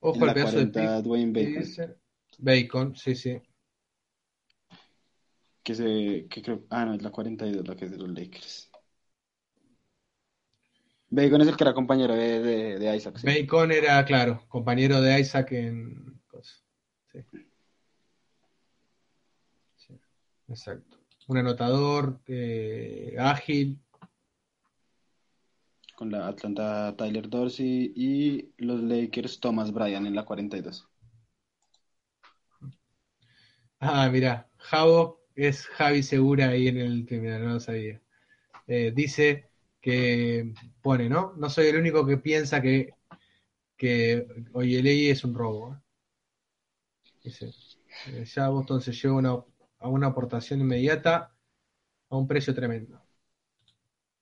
Ojo 0.00 0.24
al 0.24 0.34
pedazo 0.34 0.58
de 0.58 0.70
40, 0.72 0.96
pick 0.96 1.04
Dwayne 1.04 1.32
Bacon. 1.32 1.96
Bacon, 2.38 2.96
sí, 2.96 3.14
sí. 3.14 3.40
Que 5.62 5.74
se, 5.74 6.26
que 6.28 6.42
creo, 6.42 6.64
ah, 6.70 6.86
no, 6.86 6.94
es 6.94 7.02
la 7.02 7.10
42 7.10 7.68
la 7.68 7.76
que 7.76 7.84
es 7.84 7.90
de 7.90 7.98
los 7.98 8.08
Lakers. 8.08 8.70
Bacon 11.10 11.40
es 11.42 11.48
el 11.48 11.56
que 11.56 11.64
era 11.64 11.74
compañero 11.74 12.14
de, 12.14 12.40
de, 12.40 12.78
de 12.78 12.96
Isaac, 12.96 13.18
sí. 13.18 13.26
Bacon 13.26 13.72
era, 13.72 14.04
claro, 14.04 14.44
compañero 14.48 15.00
de 15.00 15.20
Isaac 15.20 15.52
en. 15.52 16.20
Sí. 17.12 17.18
Sí, 17.32 17.49
exacto. 20.50 20.98
Un 21.28 21.38
anotador 21.38 22.20
eh, 22.26 23.16
ágil. 23.18 23.80
Con 25.94 26.10
la 26.10 26.28
Atlanta 26.28 26.96
Tyler 26.96 27.28
Dorsey 27.28 27.92
y 27.94 28.52
los 28.56 28.80
Lakers 28.82 29.38
Thomas 29.38 29.70
Bryan 29.70 30.06
en 30.06 30.14
la 30.14 30.24
42. 30.24 30.88
Ah, 33.80 34.08
mira, 34.10 34.48
Javo 34.58 35.20
es 35.34 35.66
Javi 35.66 36.02
Segura 36.02 36.48
ahí 36.48 36.68
en 36.68 36.78
el 36.78 37.06
mira, 37.10 37.38
no 37.38 37.54
lo 37.54 37.60
sabía. 37.60 38.00
Eh, 38.66 38.92
dice 38.94 39.50
que 39.80 40.52
pone, 40.82 41.08
¿no? 41.08 41.34
No 41.36 41.48
soy 41.50 41.68
el 41.68 41.76
único 41.76 42.06
que 42.06 42.18
piensa 42.18 42.60
que, 42.60 42.94
que 43.76 44.26
Oyelei 44.52 45.10
es 45.10 45.24
un 45.24 45.34
robo. 45.34 45.74
¿eh? 45.74 45.78
Dice, 47.24 47.52
ya 48.24 48.48
Boston 48.48 48.80
se 48.80 48.92
lleva 48.92 49.14
una, 49.16 49.44
a 49.80 49.88
una 49.88 50.08
aportación 50.08 50.60
inmediata 50.60 51.34
a 52.10 52.16
un 52.16 52.26
precio 52.28 52.54
tremendo. 52.54 53.00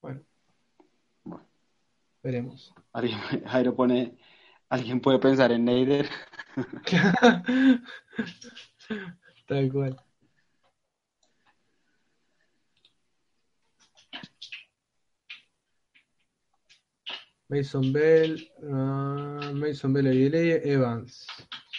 Bueno, 0.00 0.22
Bueno. 1.24 1.46
veremos. 2.22 2.72
Alguien- 2.92 3.18
Jairo 3.46 3.74
pone, 3.74 4.16
alguien 4.68 5.00
puede 5.00 5.18
pensar 5.18 5.52
en 5.52 5.64
Nader. 5.64 6.08
Tal 9.46 9.72
cual. 9.72 9.96
Mason 17.48 17.92
Bell, 17.92 18.50
ah, 18.70 19.50
Mason 19.54 19.92
Bell 19.92 20.06
y 20.34 20.68
Evans. 20.70 21.26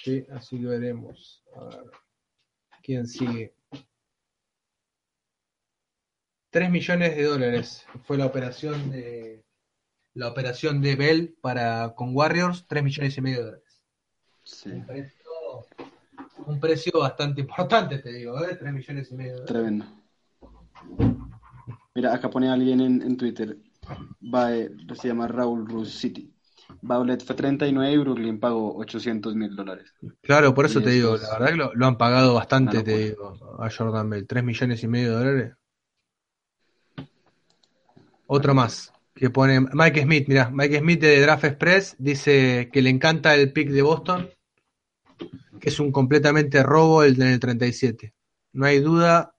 Sí, 0.04 0.26
así 0.32 0.58
lo 0.58 0.72
veremos. 0.72 1.44
A 1.56 1.66
ver. 1.66 1.92
¿Quién 2.82 3.06
sigue? 3.08 3.54
3 6.52 6.72
millones 6.72 7.16
de 7.16 7.24
dólares 7.24 7.86
fue 8.04 8.18
la 8.18 8.26
operación 8.26 8.92
de 8.92 9.46
la 10.16 10.28
operación 10.28 10.82
de 10.82 10.96
Bell 10.96 11.38
para 11.42 11.94
con 11.96 12.16
Warriors, 12.16 12.66
3 12.68 12.84
millones 12.84 13.18
y 13.18 13.22
medio 13.22 13.38
de 13.40 13.44
dólares. 13.46 13.84
Sí, 14.44 14.70
Un 14.70 14.86
precio, 14.86 15.68
un 16.46 16.60
precio 16.60 16.92
bastante 17.00 17.42
importante, 17.42 18.00
te 18.00 18.12
digo, 18.12 18.44
¿eh? 18.44 18.56
3 18.56 18.74
millones 18.74 19.12
y 19.12 19.16
medio 19.16 19.32
de 19.34 19.46
dólares. 19.46 19.48
tremendo. 19.48 19.86
Mira, 21.96 22.14
acá 22.14 22.30
pone 22.30 22.50
alguien 22.50 22.82
en, 22.82 23.02
en 23.02 23.18
Twitter, 23.18 23.58
va, 24.22 24.56
eh, 24.56 24.72
se 24.94 25.08
llama 25.08 25.28
Raúl 25.28 25.68
Rus 25.68 25.94
City. 25.94 26.34
Baulet 26.82 27.24
fue 27.24 27.36
39 27.36 27.94
y 27.94 27.98
Brooklyn 27.98 28.40
pagó 28.40 28.76
800 28.78 29.36
mil 29.36 29.56
dólares. 29.56 29.94
Claro, 30.22 30.54
por 30.54 30.66
eso 30.66 30.80
Y 30.80 30.84
te 30.84 30.92
digo, 30.92 31.16
es 31.16 31.24
la 31.24 31.34
verdad 31.34 31.48
que 31.50 31.56
lo, 31.56 31.74
lo 31.74 31.86
han 31.88 31.98
pagado 31.98 32.34
bastante, 32.36 32.84
te 32.84 32.98
digo, 32.98 33.34
a 33.60 33.70
Jordan 33.70 34.10
Bell, 34.10 34.28
3 34.28 34.44
millones 34.44 34.84
y 34.84 34.88
medio 34.88 35.10
de 35.10 35.16
dólares. 35.16 35.54
Otro 38.32 38.54
más, 38.54 38.94
que 39.16 39.32
pone 39.32 39.60
Mike 39.60 40.04
Smith, 40.04 40.28
mira, 40.28 40.52
Mike 40.52 40.78
Smith 40.78 41.02
de 41.02 41.20
Draft 41.20 41.46
Express 41.46 41.96
dice 41.98 42.70
que 42.72 42.84
le 42.84 42.92
encanta 42.92 43.34
el 43.34 43.52
pick 43.52 43.70
de 43.70 43.82
Boston, 43.82 44.30
que 45.60 45.70
es 45.70 45.80
un 45.80 45.92
completamente 45.92 46.62
robo 46.62 47.02
el 47.02 47.16
del 47.16 47.40
37. 47.40 48.14
No 48.54 48.68
hay 48.68 48.82
duda 48.82 49.36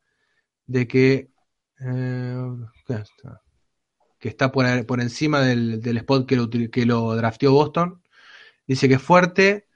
de 0.66 0.88
que, 0.88 1.30
eh, 1.78 2.42
que 4.18 4.28
está 4.28 4.50
por, 4.50 4.84
por 4.86 5.00
encima 5.00 5.40
del, 5.42 5.80
del 5.80 5.98
spot 5.98 6.26
que 6.26 6.34
lo, 6.34 6.50
que 6.50 6.84
lo 6.84 7.14
drafteó 7.14 7.52
Boston. 7.52 8.02
Dice 8.66 8.88
que 8.88 8.94
es 8.94 9.02
fuerte, 9.02 9.68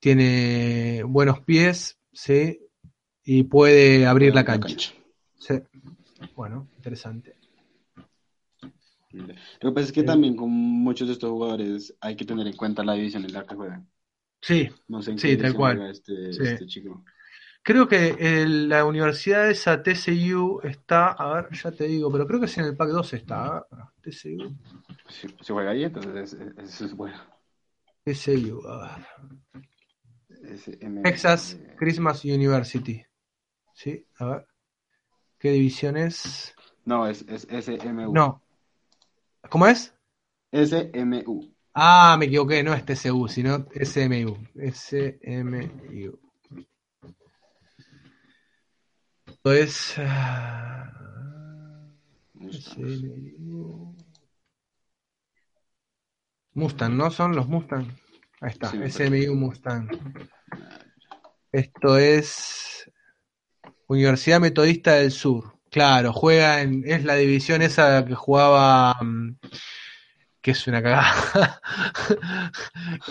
tiene 0.00 1.04
buenos 1.04 1.38
pies, 1.42 1.96
¿sí? 2.12 2.58
Y 3.22 3.44
puede 3.44 4.04
abrir 4.04 4.34
la 4.34 4.44
cancha. 4.44 4.92
Sí. 5.38 5.62
Bueno, 6.34 6.68
interesante. 6.76 7.36
Lo 9.12 9.70
que 9.70 9.72
pasa 9.74 9.86
es 9.86 9.92
que 9.92 10.00
Sí. 10.00 10.06
también 10.06 10.34
con 10.36 10.50
muchos 10.50 11.06
de 11.08 11.14
estos 11.14 11.30
jugadores 11.30 11.94
hay 12.00 12.16
que 12.16 12.24
tener 12.24 12.46
en 12.46 12.56
cuenta 12.56 12.82
la 12.84 12.94
división 12.94 13.24
en 13.24 13.32
la 13.32 13.44
que 13.44 13.54
juegan. 13.54 13.88
Sí, 14.40 14.68
No 14.88 15.00
sé 15.02 15.12
en 15.12 15.18
Sí, 15.18 15.36
tal 15.36 15.54
cual. 15.54 15.90
este, 15.90 16.32
Sí. 16.32 16.42
este 16.42 16.66
chico. 16.66 17.04
creo 17.64 17.86
que 17.86 18.16
el- 18.18 18.68
la 18.68 18.84
universidad 18.84 19.48
esa 19.48 19.80
TCU 19.84 20.60
está, 20.64 21.12
a 21.12 21.34
ver, 21.34 21.48
ya 21.52 21.70
te 21.70 21.84
digo, 21.86 22.10
pero 22.10 22.26
creo 22.26 22.40
que 22.40 22.46
es 22.46 22.58
en 22.58 22.64
el 22.64 22.76
pack 22.76 22.88
2 22.88 23.12
está. 23.12 23.64
TCU, 24.02 24.52
Si, 25.08 25.28
juega 25.52 25.70
ahí, 25.70 25.84
entonces 25.84 26.32
es- 26.32 26.40
es- 26.40 26.58
eso 26.58 26.84
es 26.86 26.94
bueno. 26.96 27.16
TCU, 28.04 28.66
a 28.66 28.96
ver. 28.96 29.06
Texas 31.04 31.54
eh, 31.54 31.74
Christmas 31.78 32.24
University. 32.24 33.04
Sí, 33.74 34.04
a 34.18 34.24
ver. 34.26 34.46
¿Qué 35.38 35.50
división 35.52 35.96
es? 35.96 36.54
No, 36.84 37.06
es, 37.06 37.22
es 37.28 37.46
SMU. 37.48 38.12
No. 38.12 38.42
¿Cómo 39.48 39.66
es? 39.66 39.94
SMU. 40.52 41.54
Ah, 41.74 42.16
me 42.18 42.26
equivoqué, 42.26 42.62
no 42.62 42.74
es 42.74 42.84
TCU, 42.84 43.28
sino 43.28 43.66
SMU. 43.82 44.36
SMU. 44.72 46.18
Esto 49.26 49.52
es. 49.52 49.94
ah. 49.98 50.92
SMU. 52.50 53.96
Mustang, 56.54 56.96
¿no? 56.96 57.10
Son 57.10 57.34
los 57.34 57.48
Mustang. 57.48 57.86
Ahí 58.40 58.50
está, 58.50 58.70
Sí, 58.70 58.78
SMU 58.90 59.34
Mustang. 59.34 59.88
Esto 61.50 61.96
es 61.96 62.90
Universidad 63.86 64.40
Metodista 64.40 64.94
del 64.94 65.10
Sur. 65.10 65.58
Claro, 65.72 66.12
juega 66.12 66.60
en. 66.62 66.84
Es 66.86 67.02
la 67.04 67.14
división 67.16 67.62
esa 67.62 68.04
que 68.04 68.14
jugaba. 68.14 68.94
mm, 69.02 69.36
que 70.40 70.50
es 70.52 70.66
una 70.66 70.82
cagada. 70.82 71.60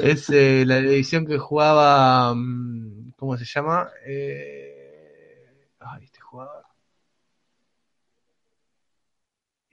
es 0.04 0.30
eh, 0.30 0.64
la 0.66 0.78
división 0.78 1.26
que 1.26 1.38
jugaba. 1.38 2.34
mm, 2.36 3.14
¿Cómo 3.18 3.38
se 3.38 3.46
llama? 3.46 3.90
Eh, 4.06 5.70
ay, 5.80 6.04
este 6.06 6.20
jugador. 6.22 6.66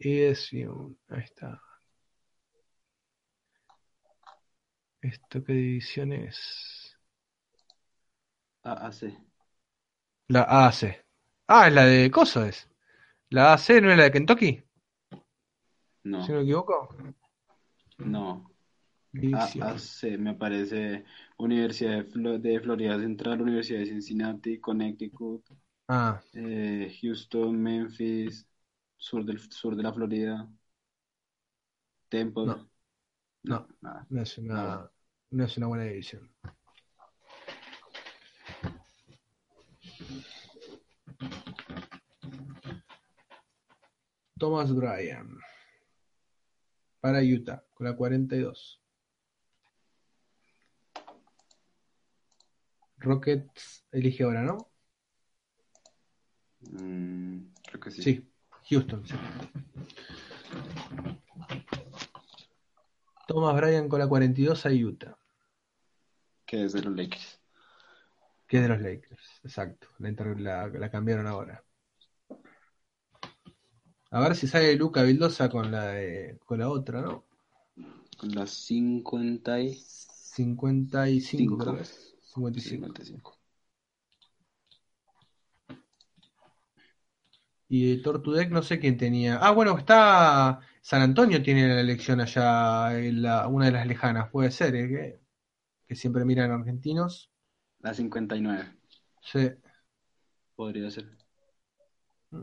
ESU, 0.01 0.97
ahí 1.09 1.23
está. 1.23 1.63
¿Esto 5.03 5.43
qué 5.43 5.53
división 5.55 6.13
es? 6.13 6.97
AAC. 8.63 9.03
La 10.29 10.43
AC. 10.67 11.05
Ah, 11.49 11.67
es 11.69 11.73
la 11.75 11.85
de 11.85 12.11
Coso 12.11 12.45
es. 12.45 12.68
La 13.31 13.55
AC 13.55 13.81
no 13.81 13.91
es 13.91 13.97
la 13.97 14.05
de 14.05 14.11
Kentucky, 14.13 14.63
No, 16.05 16.23
si 16.25 16.33
no 16.33 16.39
me 16.39 16.43
equivoco. 16.45 16.89
no. 17.99 18.45
AAC 19.15 20.19
me 20.19 20.35
parece 20.35 21.05
Universidad 21.39 22.05
de, 22.07 22.39
de 22.39 22.61
Florida 22.61 22.99
Central, 22.99 23.41
Universidad 23.43 23.81
de 23.81 23.87
Cincinnati, 23.87 24.61
Connecticut, 24.61 25.45
Ah, 25.89 26.21
eh, 26.35 26.93
Houston, 27.03 27.53
Memphis, 27.63 28.47
sur 28.97 29.25
del 29.25 29.41
sur 29.51 29.77
de 29.77 29.83
la 29.83 29.93
Florida, 29.93 30.49
Temple. 32.11 32.47
No. 32.47 32.69
No. 33.45 33.67
nada. 33.83 34.07
no 34.11 34.23
es 34.23 34.39
una, 34.39 34.91
no 35.31 35.45
es 35.45 35.57
una 35.57 35.67
buena 35.69 35.85
división. 35.85 36.31
Thomas 44.39 44.73
Bryan 44.75 45.39
para 47.01 47.21
Utah 47.23 47.65
con 47.75 47.87
la 47.87 47.97
42. 47.97 48.81
Rockets 52.99 53.85
elige 53.93 54.25
ahora, 54.25 54.43
¿no? 54.43 54.71
Mm, 56.61 57.53
creo 57.63 57.81
que 57.81 57.91
sí. 57.91 58.03
Sí, 58.03 58.29
Houston. 58.71 59.07
sí. 59.07 59.15
Thomas 63.27 63.57
Bryan 63.57 63.89
con 63.89 64.01
la 64.01 64.09
42 64.09 64.67
a 64.67 64.71
Utah, 64.71 65.17
Que 66.47 66.65
es 66.65 66.73
de 66.73 66.83
los 66.83 66.97
Lakers. 66.97 67.41
que 68.47 68.57
es 68.57 68.63
de 68.63 68.69
los 68.71 68.81
Lakers. 68.81 69.41
Exacto, 69.45 69.89
la- 70.39 70.69
la 70.69 70.91
cambiaron 70.91 71.27
ahora. 71.27 71.63
A 74.11 74.21
ver 74.21 74.35
si 74.37 74.47
sale 74.47 74.75
Luca 74.77 75.03
Vildosa 75.03 75.49
con 75.49 75.71
la 75.71 75.89
de- 75.89 76.39
con 76.47 76.59
la 76.59 76.69
otra, 76.71 77.03
¿no? 77.03 77.25
Con 78.17 78.31
las 78.35 78.51
50 78.51 79.61
y 79.61 79.75
55, 79.75 81.27
Cinco. 81.37 81.59
creo 81.59 81.77
que 81.77 81.83
es. 81.83 82.15
55. 82.23 82.87
55. 82.87 83.39
Y 87.69 87.97
de 87.97 88.03
Tortudec 88.03 88.51
no 88.51 88.63
sé 88.63 88.79
quién 88.79 88.97
tenía. 88.97 89.37
Ah, 89.39 89.51
bueno, 89.51 89.77
está 89.77 90.61
San 90.81 91.03
Antonio 91.03 91.43
tiene 91.43 91.69
la 91.69 91.81
elección 91.81 92.21
allá, 92.21 92.99
en 92.99 93.21
la- 93.23 93.47
una 93.47 93.67
de 93.67 93.73
las 93.73 93.87
lejanas, 93.87 94.31
puede 94.31 94.51
ser, 94.51 94.75
¿eh? 94.75 94.89
que, 94.89 95.21
que 95.87 95.95
siempre 95.95 96.25
miran 96.25 96.51
argentinos. 96.51 97.31
La 97.81 97.93
59. 97.93 98.65
Sí. 99.21 99.51
Podría 100.57 100.91
ser. 100.91 101.07
Mm. 102.31 102.43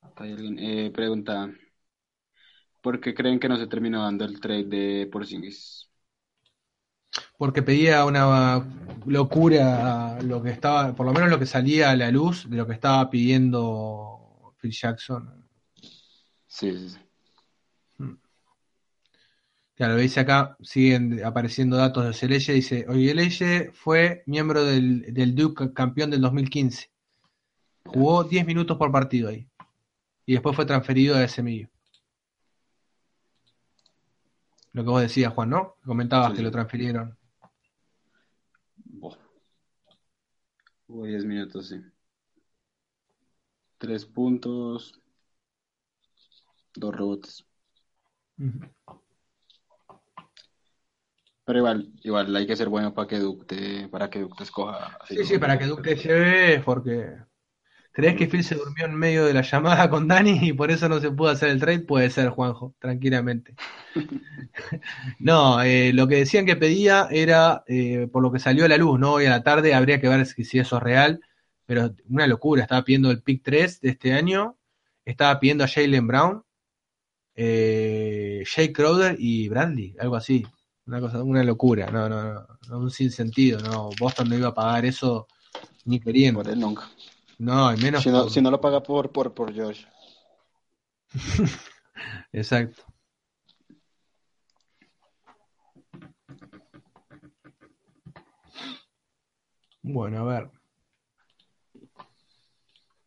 Acá 0.00 0.01
hay 0.16 0.32
alguien. 0.32 0.58
Eh, 0.58 0.90
pregunta. 0.90 1.50
¿Por 2.80 3.00
qué 3.00 3.14
creen 3.14 3.38
que 3.38 3.48
no 3.48 3.56
se 3.56 3.66
terminó 3.66 4.02
dando 4.02 4.24
el 4.24 4.40
trade 4.40 4.64
de 4.64 5.08
Porzingis? 5.10 5.88
Porque 7.36 7.62
pedía 7.62 8.04
una 8.04 8.66
locura 9.06 10.20
lo 10.22 10.42
que 10.42 10.50
estaba, 10.50 10.94
por 10.94 11.06
lo 11.06 11.12
menos 11.12 11.30
lo 11.30 11.38
que 11.38 11.46
salía 11.46 11.90
a 11.90 11.96
la 11.96 12.10
luz 12.10 12.48
de 12.48 12.56
lo 12.56 12.66
que 12.66 12.72
estaba 12.72 13.08
pidiendo 13.10 14.54
Phil 14.60 14.72
Jackson. 14.72 15.46
Sí, 16.46 16.72
sí, 16.72 16.88
sí. 16.90 16.98
Claro, 19.74 19.96
dice 19.96 20.20
acá, 20.20 20.56
siguen 20.60 21.24
apareciendo 21.24 21.76
datos 21.76 22.04
de 22.04 22.12
Celeye, 22.12 22.52
dice, 22.52 22.86
Oyeleye 22.88 23.72
fue 23.72 24.22
miembro 24.26 24.64
del, 24.64 25.12
del 25.12 25.34
Duke 25.34 25.72
campeón 25.72 26.10
del 26.10 26.20
2015. 26.20 26.90
Jugó 27.86 28.22
10 28.24 28.46
minutos 28.46 28.76
por 28.76 28.92
partido 28.92 29.30
ahí. 29.30 29.48
Y 30.32 30.36
después 30.36 30.56
fue 30.56 30.64
transferido 30.64 31.14
a 31.14 31.24
SMU. 31.24 31.68
Lo 34.72 34.82
que 34.82 34.88
vos 34.88 35.02
decías, 35.02 35.34
Juan, 35.34 35.50
¿no? 35.50 35.74
Comentabas 35.84 36.30
Sí, 36.30 36.36
que 36.38 36.42
lo 36.42 36.50
transfirieron. 36.50 37.18
Hubo 40.86 41.04
10 41.04 41.26
minutos, 41.26 41.68
sí. 41.68 41.82
Tres 43.76 44.06
puntos. 44.06 44.98
Dos 46.72 46.96
rebotes. 46.96 47.44
Pero 51.44 51.58
igual, 51.58 51.92
igual 52.04 52.34
hay 52.34 52.46
que 52.46 52.56
ser 52.56 52.70
bueno 52.70 52.94
para 52.94 53.06
que 53.06 53.18
Duke 53.18 53.44
te, 53.44 53.88
para 53.90 54.08
que 54.08 54.20
Duke 54.20 54.36
te 54.38 54.44
escoja. 54.44 54.96
Sí, 55.06 55.22
sí, 55.26 55.36
para 55.36 55.58
que 55.58 55.66
Duke 55.66 55.82
te 55.82 55.96
lleve, 55.96 56.62
porque 56.64 57.18
¿crees 57.92 58.16
que 58.16 58.26
Phil 58.26 58.42
se 58.42 58.54
durmió 58.56 58.86
en 58.86 58.94
medio 58.94 59.24
de 59.24 59.34
la 59.34 59.42
llamada 59.42 59.88
con 59.90 60.08
Dani 60.08 60.38
y 60.42 60.52
por 60.52 60.70
eso 60.70 60.88
no 60.88 61.00
se 61.00 61.10
pudo 61.10 61.30
hacer 61.30 61.50
el 61.50 61.60
trade? 61.60 61.80
Puede 61.80 62.10
ser, 62.10 62.30
Juanjo, 62.30 62.74
tranquilamente. 62.78 63.54
No, 65.18 65.62
eh, 65.62 65.92
lo 65.94 66.06
que 66.08 66.16
decían 66.16 66.44
que 66.44 66.56
pedía 66.56 67.08
era, 67.10 67.64
eh, 67.66 68.06
por 68.12 68.22
lo 68.22 68.30
que 68.30 68.38
salió 68.38 68.66
a 68.66 68.68
la 68.68 68.76
luz, 68.76 69.00
¿no? 69.00 69.14
Hoy 69.14 69.24
a 69.24 69.30
la 69.30 69.42
tarde 69.42 69.72
habría 69.72 69.98
que 69.98 70.08
ver 70.08 70.26
si, 70.26 70.44
si 70.44 70.58
eso 70.58 70.76
es 70.76 70.82
real, 70.82 71.20
pero 71.64 71.94
una 72.08 72.26
locura, 72.26 72.62
estaba 72.62 72.84
pidiendo 72.84 73.10
el 73.10 73.22
pick 73.22 73.42
3 73.42 73.80
de 73.80 73.90
este 73.90 74.12
año, 74.12 74.58
estaba 75.06 75.40
pidiendo 75.40 75.64
a 75.64 75.68
Jalen 75.68 76.06
Brown, 76.06 76.42
eh, 77.34 78.42
Jake 78.44 78.72
Crowder 78.72 79.16
y 79.18 79.48
Bradley, 79.48 79.96
algo 79.98 80.16
así. 80.16 80.44
Una 80.84 81.00
cosa, 81.00 81.22
una 81.22 81.44
locura, 81.44 81.86
no, 81.90 82.08
no, 82.08 82.22
no, 82.22 82.46
no, 82.68 82.78
un 82.78 82.90
sinsentido, 82.90 83.60
no, 83.60 83.90
Boston 83.98 84.28
no 84.28 84.36
iba 84.36 84.48
a 84.48 84.54
pagar 84.54 84.84
eso 84.84 85.28
ni 85.84 86.00
queriendo, 86.00 86.42
Por 86.42 86.52
él 86.52 86.58
nunca. 86.58 86.90
No, 87.42 87.76
menos 87.76 88.02
Si 88.02 88.10
no, 88.10 88.28
si 88.28 88.40
no 88.40 88.50
lo 88.50 88.60
paga 88.60 88.82
por, 88.82 89.10
por, 89.10 89.34
por 89.34 89.54
Josh. 89.54 89.84
exacto. 92.32 92.82
Bueno, 99.82 100.20
a 100.20 100.24
ver. 100.24 100.50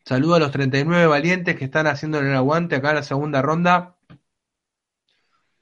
Saludo 0.04 0.36
a 0.36 0.40
los 0.40 0.52
39 0.52 1.08
valientes 1.08 1.56
que 1.56 1.66
están 1.66 1.88
haciendo 1.88 2.20
el 2.20 2.36
aguante 2.36 2.76
acá 2.76 2.90
en 2.90 2.96
la 2.96 3.04
segunda 3.04 3.42
ronda. 3.42 3.96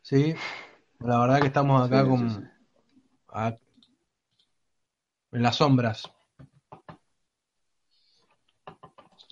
Sí, 0.02 0.36
la 1.00 1.20
verdad 1.20 1.40
que 1.40 1.48
estamos 1.48 1.86
acá 1.86 2.04
Sí, 2.04 2.10
con, 2.10 2.30
sí, 2.30 2.36
sí. 2.42 2.48
a- 3.30 3.56
en 5.32 5.44
las 5.44 5.56
sombras. 5.56 6.12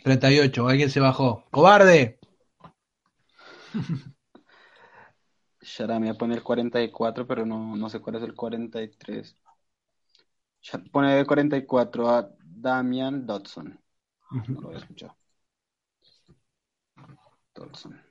38, 0.04 0.68
alguien 0.68 0.90
se 0.90 1.00
bajó. 1.00 1.46
¡Cobarde! 1.52 2.20
Shara 5.62 6.00
me 6.00 6.14
pone 6.16 6.36
el 6.36 6.44
44, 6.44 7.28
pero 7.28 7.46
no, 7.46 7.76
no 7.76 7.90
sé 7.90 8.00
cuál 8.00 8.16
es 8.16 8.24
el 8.24 8.34
43. 8.34 9.36
Shara 10.62 10.84
Pone 10.92 11.20
el 11.20 11.26
44 11.28 12.10
a 12.10 12.30
Damian 12.44 13.26
Dodson. 13.26 13.80
No 14.48 14.62
lo 14.62 14.68
había 14.68 14.80
escuchado. 14.80 15.16
Dodson. 17.54 18.02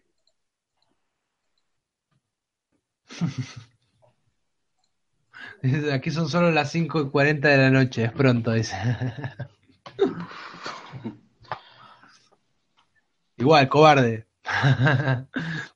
Aquí 5.93 6.11
son 6.11 6.29
solo 6.29 6.51
las 6.51 6.71
5 6.71 7.01
y 7.03 7.11
40 7.11 7.49
de 7.49 7.57
la 7.57 7.71
noche, 7.71 8.05
es 8.05 8.13
pronto, 8.13 8.53
dice. 8.53 8.77
Igual, 13.41 13.69
cobarde. 13.69 14.27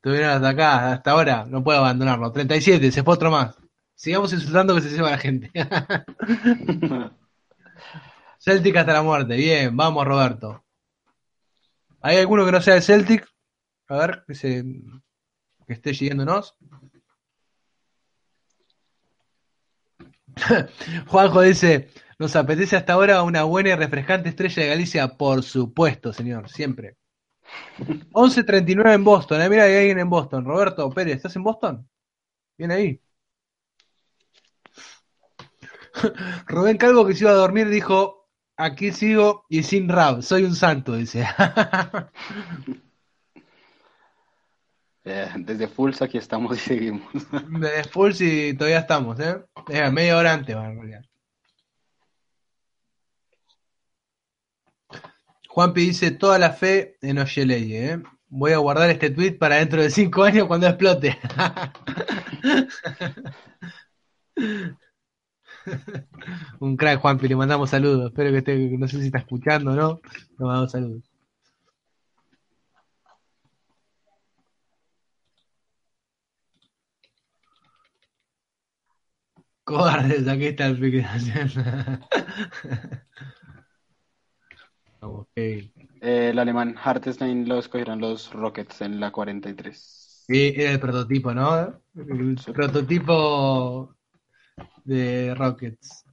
Tuvieron 0.03 0.31
hasta 0.31 0.49
acá, 0.51 0.93
hasta 0.93 1.11
ahora, 1.13 1.47
no 1.47 1.65
puedo 1.65 1.79
abandonarlo. 1.79 2.31
37, 2.31 2.93
se 2.93 3.03
fue 3.03 3.19
más. 3.31 3.57
Sigamos 3.95 4.33
insultando 4.35 4.75
que 4.75 4.83
se 4.83 4.91
lleva 4.91 5.11
la 5.11 5.19
gente. 5.19 5.51
Celtic 8.39 8.77
hasta 8.77 8.93
la 8.93 9.03
muerte, 9.03 9.37
bien, 9.37 9.75
vamos 9.75 10.07
Roberto. 10.07 10.63
¿Hay 12.03 12.19
alguno 12.19 12.45
que 12.45 12.53
no 12.53 12.61
sea 12.61 12.75
de 12.75 12.83
Celtic? 12.83 13.27
A 13.89 13.97
ver, 13.97 14.25
que, 14.27 14.35
se, 14.35 14.63
que 15.67 15.73
esté 15.73 15.95
siguiéndonos. 15.95 16.55
Juanjo 21.07 21.41
dice, 21.41 21.89
nos 22.19 22.37
apetece 22.37 22.77
hasta 22.77 22.93
ahora 22.93 23.23
una 23.23 23.45
buena 23.45 23.71
y 23.71 23.75
refrescante 23.75 24.29
estrella 24.29 24.65
de 24.65 24.69
Galicia, 24.69 25.09
por 25.17 25.43
supuesto, 25.43 26.13
señor, 26.13 26.51
siempre. 26.51 26.99
11.39 28.13 28.95
en 28.95 29.05
Boston, 29.05 29.41
eh, 29.43 29.49
mira, 29.49 29.65
hay 29.65 29.77
alguien 29.77 29.99
en 29.99 30.11
Boston. 30.11 30.45
Roberto 30.45 30.89
Pérez, 30.91 31.17
¿estás 31.17 31.37
en 31.37 31.43
Boston? 31.43 31.89
Viene 32.57 32.75
ahí. 32.75 33.01
Rubén 36.47 36.77
Calvo 36.77 37.07
que 37.07 37.15
se 37.15 37.25
iba 37.25 37.31
a 37.31 37.35
dormir 37.35 37.69
dijo, 37.69 38.29
aquí 38.57 38.93
sigo 38.93 39.45
y 39.49 39.63
sin 39.63 39.89
rap, 39.89 40.23
soy 40.23 40.45
un 40.45 40.55
santo, 40.55 40.95
dice. 40.95 41.27
Eh, 45.07 45.29
desde 45.37 45.69
Fulls 45.69 46.01
aquí 46.01 46.17
estamos 46.17 46.57
y 46.57 46.61
seguimos. 46.61 47.13
De 47.61 47.85
full 47.85 48.13
si 48.13 48.55
todavía 48.55 48.79
estamos, 48.79 49.21
¿eh? 49.21 49.37
Eh, 49.69 49.91
media 49.91 50.17
hora 50.17 50.33
antes, 50.33 50.57
va, 50.57 50.67
en 50.67 50.77
realidad. 50.77 51.05
Juanpi 55.55 55.83
dice 55.83 56.11
toda 56.11 56.39
la 56.41 56.51
fe 56.53 56.97
en 57.01 57.19
Ojeleye, 57.19 57.93
¿eh? 57.93 58.03
Voy 58.29 58.53
a 58.53 58.59
guardar 58.59 58.91
este 58.91 59.11
tweet 59.11 59.39
para 59.39 59.57
dentro 59.57 59.81
de 59.81 59.89
cinco 59.89 60.25
años 60.25 60.49
cuando 60.49 60.67
explote. 60.67 61.17
Un 66.59 66.77
crack, 66.77 67.01
Juanpi, 67.01 67.29
le 67.29 67.37
mandamos 67.37 67.71
saludos. 67.71 68.11
Espero 68.11 68.33
que 68.33 68.39
esté, 68.39 68.57
no 68.77 68.89
sé 68.89 68.99
si 68.99 69.07
está 69.07 69.19
escuchando 69.19 69.71
o 69.73 69.77
no. 69.77 70.01
Le 70.39 70.45
mandamos 70.45 70.73
saludos. 70.73 71.05
Cobardes, 79.65 80.27
aquí 80.27 80.47
está 80.47 80.67
el 80.67 80.81
pique. 85.05 85.71
Ok. 85.75 86.01
Eh, 86.01 86.31
el 86.31 86.39
alemán 86.39 86.75
Hartenstein 86.83 87.49
lo 87.49 87.59
escogieron 87.59 88.01
los 88.01 88.33
Rockets 88.33 88.83
en 88.83 89.01
la 89.01 89.11
43. 89.11 90.25
Sí, 90.27 90.55
era 90.57 90.73
el 90.73 90.81
prototipo, 90.81 91.35
¿no? 91.35 91.81
El 91.95 92.37
prototipo 92.53 93.95
de 94.85 95.35
Rockets. 95.35 96.05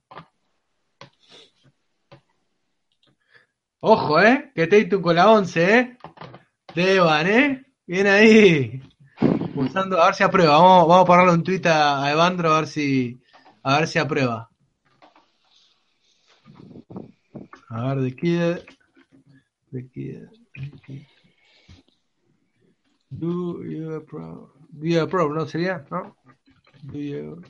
Ojo, 3.80 4.22
¿eh? 4.22 4.52
Que 4.54 4.68
Tatum 4.68 5.02
con 5.02 5.16
la 5.16 5.32
11, 5.32 5.78
¿eh? 5.78 5.98
Devan, 6.76 7.28
¿eh? 7.28 7.66
Bien 7.88 8.08
ahí. 8.08 8.82
Pulsando, 9.56 10.02
a 10.02 10.06
ver 10.06 10.16
si 10.16 10.24
aprueba. 10.24 10.58
Vamos, 10.58 10.88
vamos 10.88 11.04
a 11.04 11.06
ponerle 11.06 11.34
un 11.34 11.44
tweet 11.44 11.66
a, 11.66 12.04
a 12.04 12.12
Evandro 12.12 12.54
a 12.54 12.60
ver 12.60 12.68
si, 12.68 13.20
a 13.64 13.80
ver 13.80 13.88
si 13.88 13.98
aprueba. 13.98 14.50
A 17.70 17.88
ver, 17.88 18.02
de 18.02 18.16
Kid. 18.16 18.58
Do 23.10 23.64
you 23.64 23.94
approve? 23.96 24.50
Do 24.74 24.88
you 24.88 25.02
approve, 25.02 25.34
¿no? 25.34 25.46
¿Sería? 25.46 25.86
¿No? 25.90 26.16
Do 26.84 27.00
you 27.00 27.42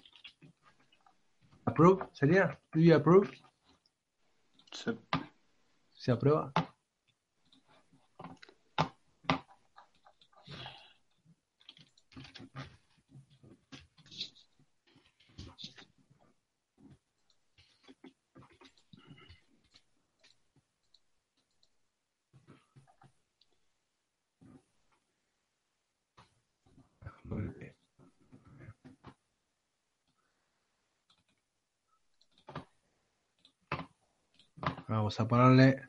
approve? 1.65 2.07
¿Sería? 2.13 2.59
Do 2.74 2.80
you 2.80 2.95
approve? 2.95 3.30
Sí. 4.72 4.97
¿Se 5.93 6.11
aprueba? 6.11 6.51
Vamos 34.91 35.17
a 35.21 35.25
ponerle. 35.25 35.81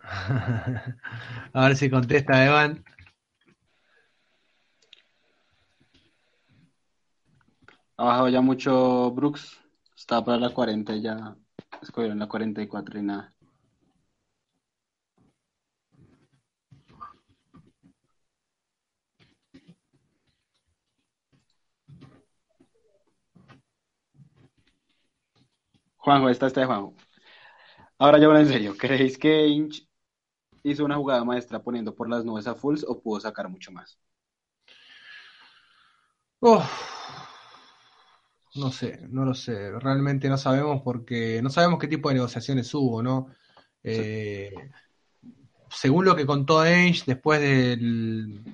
A 1.52 1.68
ver 1.68 1.76
si 1.76 1.88
contesta 1.88 2.44
Evan. 2.44 2.84
Ha 7.96 8.04
bajado 8.04 8.28
ya 8.28 8.40
mucho 8.40 9.12
Brooks. 9.12 9.56
Estaba 9.96 10.24
para 10.24 10.38
la 10.38 10.50
40 10.50 10.96
y 10.96 11.02
ya 11.02 11.36
escogieron 11.80 12.18
la 12.18 12.26
44 12.26 12.98
y 12.98 13.02
nada. 13.04 13.33
Juanjo, 26.04 26.28
esta 26.28 26.46
está 26.46 26.60
de 26.60 26.66
Juanjo. 26.66 26.94
Ahora 27.98 28.18
ya 28.18 28.26
hablo 28.26 28.38
en 28.38 28.46
serio. 28.46 28.76
¿Creéis 28.76 29.16
que 29.16 29.46
Inch 29.46 29.88
hizo 30.62 30.84
una 30.84 30.96
jugada 30.96 31.24
maestra 31.24 31.62
poniendo 31.62 31.94
por 31.94 32.10
las 32.10 32.26
nubes 32.26 32.46
a 32.46 32.54
Fulls 32.54 32.84
o 32.86 33.00
pudo 33.00 33.20
sacar 33.20 33.48
mucho 33.48 33.72
más? 33.72 33.98
Uf. 36.40 36.62
No 38.56 38.70
sé, 38.70 39.00
no 39.08 39.24
lo 39.24 39.32
sé. 39.32 39.70
Realmente 39.80 40.28
no 40.28 40.36
sabemos 40.36 40.82
porque 40.82 41.40
no 41.42 41.48
sabemos 41.48 41.78
qué 41.78 41.88
tipo 41.88 42.10
de 42.10 42.16
negociaciones 42.16 42.72
hubo, 42.74 43.02
¿no? 43.02 43.28
Eh, 43.82 44.52
según 45.70 46.04
lo 46.04 46.14
que 46.14 46.26
contó 46.26 46.60
Ainge 46.60 47.04
después 47.06 47.40
del 47.40 48.44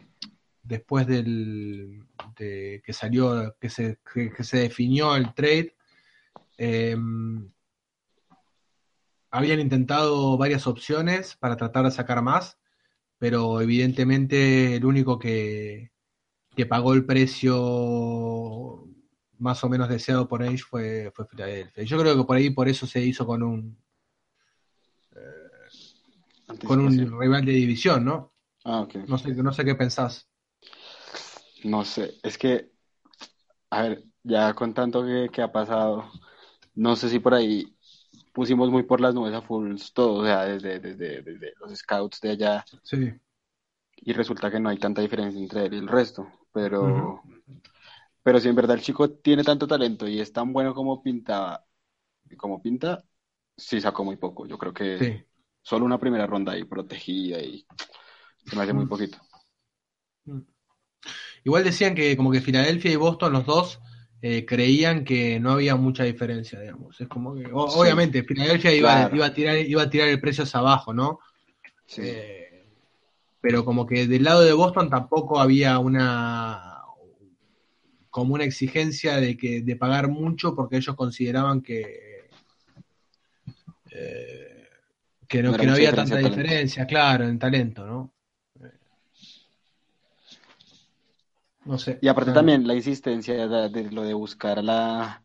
después 0.62 1.04
del 1.08 2.06
de 2.36 2.80
que 2.84 2.92
salió 2.92 3.56
que 3.60 3.68
se 3.68 3.98
que, 4.14 4.32
que 4.32 4.44
se 4.44 4.58
definió 4.58 5.16
el 5.16 5.34
trade 5.34 5.74
eh, 6.62 6.94
habían 9.30 9.60
intentado 9.60 10.36
varias 10.36 10.66
opciones 10.66 11.36
para 11.36 11.56
tratar 11.56 11.86
de 11.86 11.90
sacar 11.90 12.20
más, 12.20 12.58
pero 13.18 13.62
evidentemente 13.62 14.76
el 14.76 14.84
único 14.84 15.18
que, 15.18 15.92
que 16.54 16.66
pagó 16.66 16.92
el 16.92 17.06
precio 17.06 18.86
más 19.38 19.64
o 19.64 19.70
menos 19.70 19.88
deseado 19.88 20.28
por 20.28 20.42
Ainge 20.42 20.62
fue, 20.62 21.10
fue 21.14 21.26
Philadelphia. 21.26 21.82
Yo 21.84 21.98
creo 21.98 22.14
que 22.14 22.24
por 22.24 22.36
ahí 22.36 22.50
por 22.50 22.68
eso 22.68 22.86
se 22.86 23.00
hizo 23.00 23.26
con 23.26 23.42
un 23.42 23.78
con 26.66 26.80
un 26.80 27.18
rival 27.18 27.44
de 27.44 27.52
división, 27.52 28.04
¿no? 28.04 28.34
Ah. 28.66 28.86
No 29.06 29.16
sé, 29.16 29.30
no 29.30 29.52
sé 29.52 29.64
qué 29.64 29.74
pensás. 29.74 30.28
No 31.64 31.84
sé, 31.84 32.18
es 32.22 32.36
que, 32.36 32.70
a 33.70 33.82
ver, 33.82 34.04
ya 34.24 34.52
con 34.52 34.74
tanto 34.74 35.04
que, 35.04 35.30
que 35.32 35.40
ha 35.40 35.52
pasado, 35.52 36.10
no 36.80 36.96
sé 36.96 37.08
si 37.10 37.18
por 37.20 37.34
ahí 37.34 37.76
pusimos 38.32 38.70
muy 38.70 38.82
por 38.84 39.00
las 39.00 39.14
nubes 39.14 39.34
a 39.34 39.42
Fulls 39.42 39.92
todo, 39.92 40.22
o 40.22 40.24
sea, 40.24 40.44
desde, 40.44 40.80
desde, 40.80 41.22
desde 41.22 41.52
los 41.60 41.76
scouts 41.78 42.20
de 42.20 42.30
allá, 42.32 42.64
Sí. 42.82 43.20
y 43.96 44.12
resulta 44.12 44.50
que 44.50 44.58
no 44.60 44.68
hay 44.68 44.78
tanta 44.78 45.00
diferencia 45.02 45.40
entre 45.40 45.66
él 45.66 45.74
y 45.74 45.78
el 45.78 45.88
resto, 45.88 46.26
pero, 46.52 47.22
pero 48.22 48.40
si 48.40 48.48
en 48.48 48.54
verdad 48.54 48.76
el 48.76 48.82
chico 48.82 49.10
tiene 49.10 49.44
tanto 49.44 49.66
talento 49.66 50.06
y 50.08 50.20
es 50.20 50.32
tan 50.32 50.52
bueno 50.52 50.74
como 50.74 51.02
pintaba, 51.02 51.64
como 52.38 52.62
pinta, 52.62 53.04
sí 53.56 53.80
sacó 53.80 54.04
muy 54.04 54.16
poco, 54.16 54.46
yo 54.46 54.58
creo 54.58 54.74
que 54.74 55.06
Sí. 55.06 55.24
solo 55.62 55.84
una 55.86 55.98
primera 56.00 56.26
ronda 56.26 56.52
ahí 56.52 56.64
protegida 56.64 57.40
y 57.42 57.66
se 58.46 58.56
me 58.56 58.62
hace 58.64 58.74
muy 58.74 58.84
Mm. 58.84 58.88
poquito. 58.88 59.18
Igual 61.44 61.64
decían 61.64 61.94
que 61.94 62.16
como 62.16 62.30
que 62.30 62.40
Filadelfia 62.40 62.90
y 62.92 62.96
Boston, 62.96 63.32
los 63.32 63.46
dos, 63.46 63.80
eh, 64.22 64.44
creían 64.44 65.04
que 65.04 65.40
no 65.40 65.52
había 65.52 65.76
mucha 65.76 66.04
diferencia, 66.04 66.60
digamos. 66.60 67.00
Es 67.00 67.08
como 67.08 67.34
que, 67.34 67.46
o- 67.52 67.68
Sí. 67.70 67.78
obviamente, 67.80 68.22
Filadelfia 68.22 68.74
iba, 68.74 68.92
Claro. 68.92 69.16
iba 69.16 69.26
a 69.26 69.34
tirar, 69.34 69.56
iba 69.58 69.82
a 69.82 69.90
tirar 69.90 70.08
el 70.08 70.20
precio 70.20 70.44
hacia 70.44 70.60
abajo, 70.60 70.92
¿no? 70.92 71.20
Sí. 71.86 72.02
Eh, 72.04 72.64
pero 73.40 73.64
como 73.64 73.86
que 73.86 74.06
del 74.06 74.24
lado 74.24 74.42
de 74.42 74.52
Boston 74.52 74.90
tampoco 74.90 75.40
había 75.40 75.78
una 75.78 76.66
como 78.10 78.34
una 78.34 78.44
exigencia 78.44 79.16
de 79.16 79.36
que 79.36 79.62
de 79.62 79.76
pagar 79.76 80.08
mucho 80.08 80.54
porque 80.54 80.76
ellos 80.78 80.96
consideraban 80.96 81.62
que 81.62 82.28
eh, 83.92 84.66
que 85.28 85.42
no, 85.42 85.56
que 85.56 85.64
no 85.66 85.72
había 85.74 85.94
tanta 85.94 86.16
talento. 86.16 86.36
diferencia, 86.36 86.86
claro, 86.86 87.26
en 87.28 87.38
talento, 87.38 87.86
¿no? 87.86 88.12
Eh, 88.64 88.72
No 91.66 91.78
sé. 91.78 91.98
Y 92.00 92.08
aparte 92.08 92.30
Ah, 92.30 92.34
también 92.34 92.66
la 92.66 92.74
insistencia 92.74 93.46
de, 93.48 93.68
de 93.68 93.90
lo 93.90 94.02
de 94.02 94.14
buscar 94.14 94.58
a 94.58 94.62
la, 94.62 95.24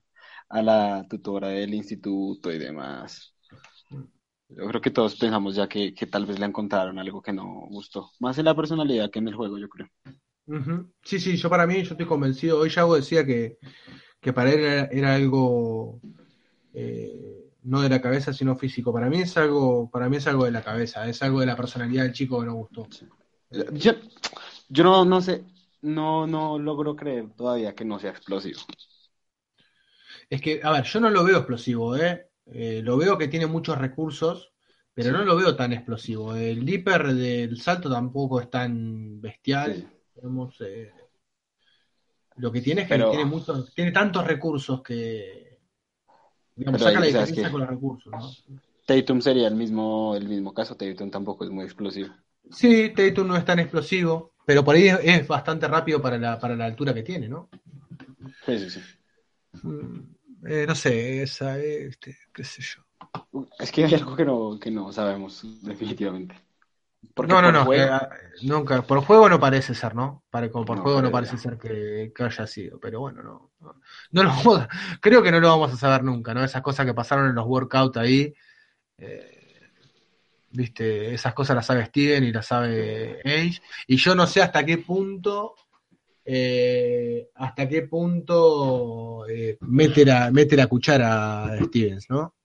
a 0.49 0.61
la 0.61 1.05
tutora 1.09 1.49
del 1.49 1.73
instituto 1.73 2.51
y 2.51 2.59
demás. 2.59 3.33
Yo 4.49 4.67
creo 4.67 4.81
que 4.81 4.91
todos 4.91 5.15
pensamos 5.15 5.55
ya 5.55 5.67
que, 5.67 5.93
que 5.93 6.07
tal 6.07 6.25
vez 6.25 6.39
le 6.39 6.45
encontraron 6.45 6.99
algo 6.99 7.21
que 7.21 7.33
no 7.33 7.67
gustó. 7.69 8.11
Más 8.19 8.37
en 8.37 8.45
la 8.45 8.55
personalidad 8.55 9.09
que 9.09 9.19
en 9.19 9.27
el 9.27 9.35
juego, 9.35 9.57
yo 9.57 9.67
creo. 9.69 9.87
Ujú. 10.47 10.91
Sí, 11.03 11.19
sí, 11.19 11.35
yo 11.37 11.49
para 11.49 11.65
mí, 11.65 11.75
yo 11.83 11.91
estoy 11.91 12.05
convencido. 12.05 12.59
Hoy 12.59 12.69
Yago 12.69 12.95
decía 12.95 13.25
que, 13.25 13.57
que 14.21 14.33
para 14.33 14.51
él 14.51 14.59
era, 14.61 14.85
era 14.85 15.15
algo 15.15 16.01
eh, 16.73 17.51
no 17.63 17.81
de 17.81 17.89
la 17.89 18.01
cabeza, 18.01 18.33
sino 18.33 18.55
físico. 18.55 18.93
Para 18.93 19.09
mí 19.09 19.21
es 19.21 19.37
algo, 19.37 19.89
para 19.91 20.09
mí 20.09 20.17
es 20.17 20.27
algo 20.27 20.45
de 20.45 20.51
la 20.51 20.63
cabeza, 20.63 21.07
es 21.09 21.21
algo 21.23 21.39
de 21.41 21.47
la 21.47 21.55
personalidad 21.57 22.03
del 22.03 22.13
chico 22.13 22.39
que 22.41 22.47
no 22.47 22.55
gustó. 22.55 22.87
Yo, 23.73 23.93
yo 24.69 24.83
no, 24.83 25.05
no 25.05 25.21
sé, 25.21 25.43
no, 25.85 26.25
no 26.27 26.57
logro 26.59 26.95
creer 26.95 27.29
todavía 27.35 27.75
que 27.75 27.85
no 27.85 27.99
sea 27.99 28.11
explosivo. 28.11 28.59
Es 30.29 30.41
que, 30.41 30.59
a 30.63 30.71
ver, 30.71 30.83
yo 30.83 30.99
no 30.99 31.09
lo 31.09 31.23
veo 31.23 31.37
explosivo, 31.37 31.95
¿eh? 31.95 32.29
Eh, 32.47 32.81
lo 32.83 32.97
veo 32.97 33.17
que 33.17 33.27
tiene 33.27 33.45
muchos 33.47 33.77
recursos, 33.77 34.51
pero 34.93 35.11
no 35.11 35.23
lo 35.23 35.35
veo 35.35 35.55
tan 35.55 35.73
explosivo. 35.73 36.35
El 36.35 36.65
Dipper 36.65 37.13
del 37.13 37.61
salto 37.61 37.89
tampoco 37.89 38.39
es 38.41 38.49
tan 38.49 39.21
bestial. 39.21 39.75
Sí. 39.75 39.87
Digamos, 40.15 40.55
eh, 40.61 40.91
lo 42.37 42.51
que 42.51 42.61
tiene 42.61 42.81
es 42.81 42.87
que 42.87 42.95
Pero- 42.95 43.09
tiene 43.11 43.25
muchos, 43.25 43.73
tiene 43.73 43.91
tantos 43.91 44.25
recursos 44.25 44.81
que 44.81 45.59
digamos, 46.55 46.81
saca 46.81 46.99
la 46.99 47.05
ahí, 47.05 47.11
¿sabes 47.11 47.29
diferencia 47.29 47.51
con 47.51 47.61
los 47.61 47.69
recursos, 47.69 48.11
¿no? 48.11 48.59
Tatum 48.85 49.19
sería 49.21 49.47
el 49.47 49.55
mismo, 49.55 50.15
el 50.15 50.27
mismo 50.29 50.53
caso, 50.53 50.75
Tatum 50.75 51.09
tampoco 51.09 51.43
es 51.43 51.49
muy 51.49 51.65
explosivo. 51.65 52.09
Sí, 52.51 52.93
Tatum 52.95 53.27
no 53.27 53.35
es 53.35 53.43
tan 53.43 53.59
explosivo, 53.59 54.34
pero 54.45 54.63
por 54.63 54.75
ahí 54.75 54.87
es, 54.89 54.99
es 55.03 55.27
bastante 55.27 55.67
rápido 55.67 56.01
para 56.01 56.17
la, 56.17 56.39
para 56.39 56.55
la 56.55 56.65
altura 56.65 56.93
que 56.93 57.03
tiene, 57.03 57.27
¿no? 57.29 57.49
Sí, 58.45 58.57
sí, 58.59 58.69
sí. 58.69 58.81
Mm, 59.63 60.15
eh, 60.47 60.65
no 60.67 60.75
sé, 60.75 61.23
esa, 61.23 61.57
este, 61.59 62.17
qué 62.33 62.43
sé 62.43 62.61
yo. 62.61 62.81
Es 63.59 63.71
que 63.71 63.83
hay 63.83 63.93
algo 63.95 64.15
que 64.15 64.25
no, 64.25 64.59
que 64.59 64.71
no 64.71 64.91
sabemos, 64.91 65.41
definitivamente. 65.63 66.35
Porque 67.13 67.33
No, 67.33 67.41
no, 67.41 67.51
no, 67.51 67.63
juego- 67.65 67.95
eh, 67.95 67.99
nunca, 68.43 68.81
por 68.81 68.99
juego 69.05 69.29
no 69.29 69.39
parece 69.39 69.73
ser, 69.73 69.95
¿no? 69.95 70.23
Para, 70.29 70.49
como 70.51 70.65
por 70.65 70.77
No, 70.77 70.83
juego 70.83 71.01
no 71.01 71.11
parece 71.11 71.37
ser 71.37 71.57
que, 71.57 72.11
que 72.15 72.23
haya 72.23 72.45
sido, 72.45 72.79
pero 72.79 72.99
bueno, 72.99 73.23
no, 73.23 73.51
no, 73.61 73.81
no 74.11 74.23
lo 74.23 74.31
creo 75.01 75.23
que 75.23 75.31
no 75.31 75.39
lo 75.39 75.49
vamos 75.49 75.71
a 75.73 75.77
saber 75.77 76.03
nunca, 76.03 76.33
¿no? 76.33 76.43
Esas 76.43 76.61
cosas 76.61 76.85
que 76.85 76.93
pasaron 76.93 77.27
en 77.29 77.35
los 77.35 77.45
workouts 77.47 77.97
ahí, 77.97 78.33
eh, 78.97 79.34
viste, 80.55 81.13
esas 81.13 81.33
cosas 81.33 81.55
las 81.55 81.65
sabe 81.65 81.85
Steven 81.85 82.23
y 82.23 82.31
las 82.31 82.47
sabe 82.47 83.19
Age, 83.23 83.61
y 83.87 83.95
yo 83.97 84.15
no 84.15 84.25
sé 84.27 84.41
hasta 84.41 84.65
qué 84.65 84.77
punto, 84.79 85.55
eh, 86.23 87.29
hasta 87.35 87.67
qué 87.67 87.83
punto 87.83 89.27
eh, 89.27 89.57
mete 89.61 90.05
la, 90.05 90.31
mete 90.31 90.55
la 90.55 90.67
cuchara 90.67 91.45
a 91.45 91.63
Stevens, 91.63 92.09
¿no? 92.09 92.35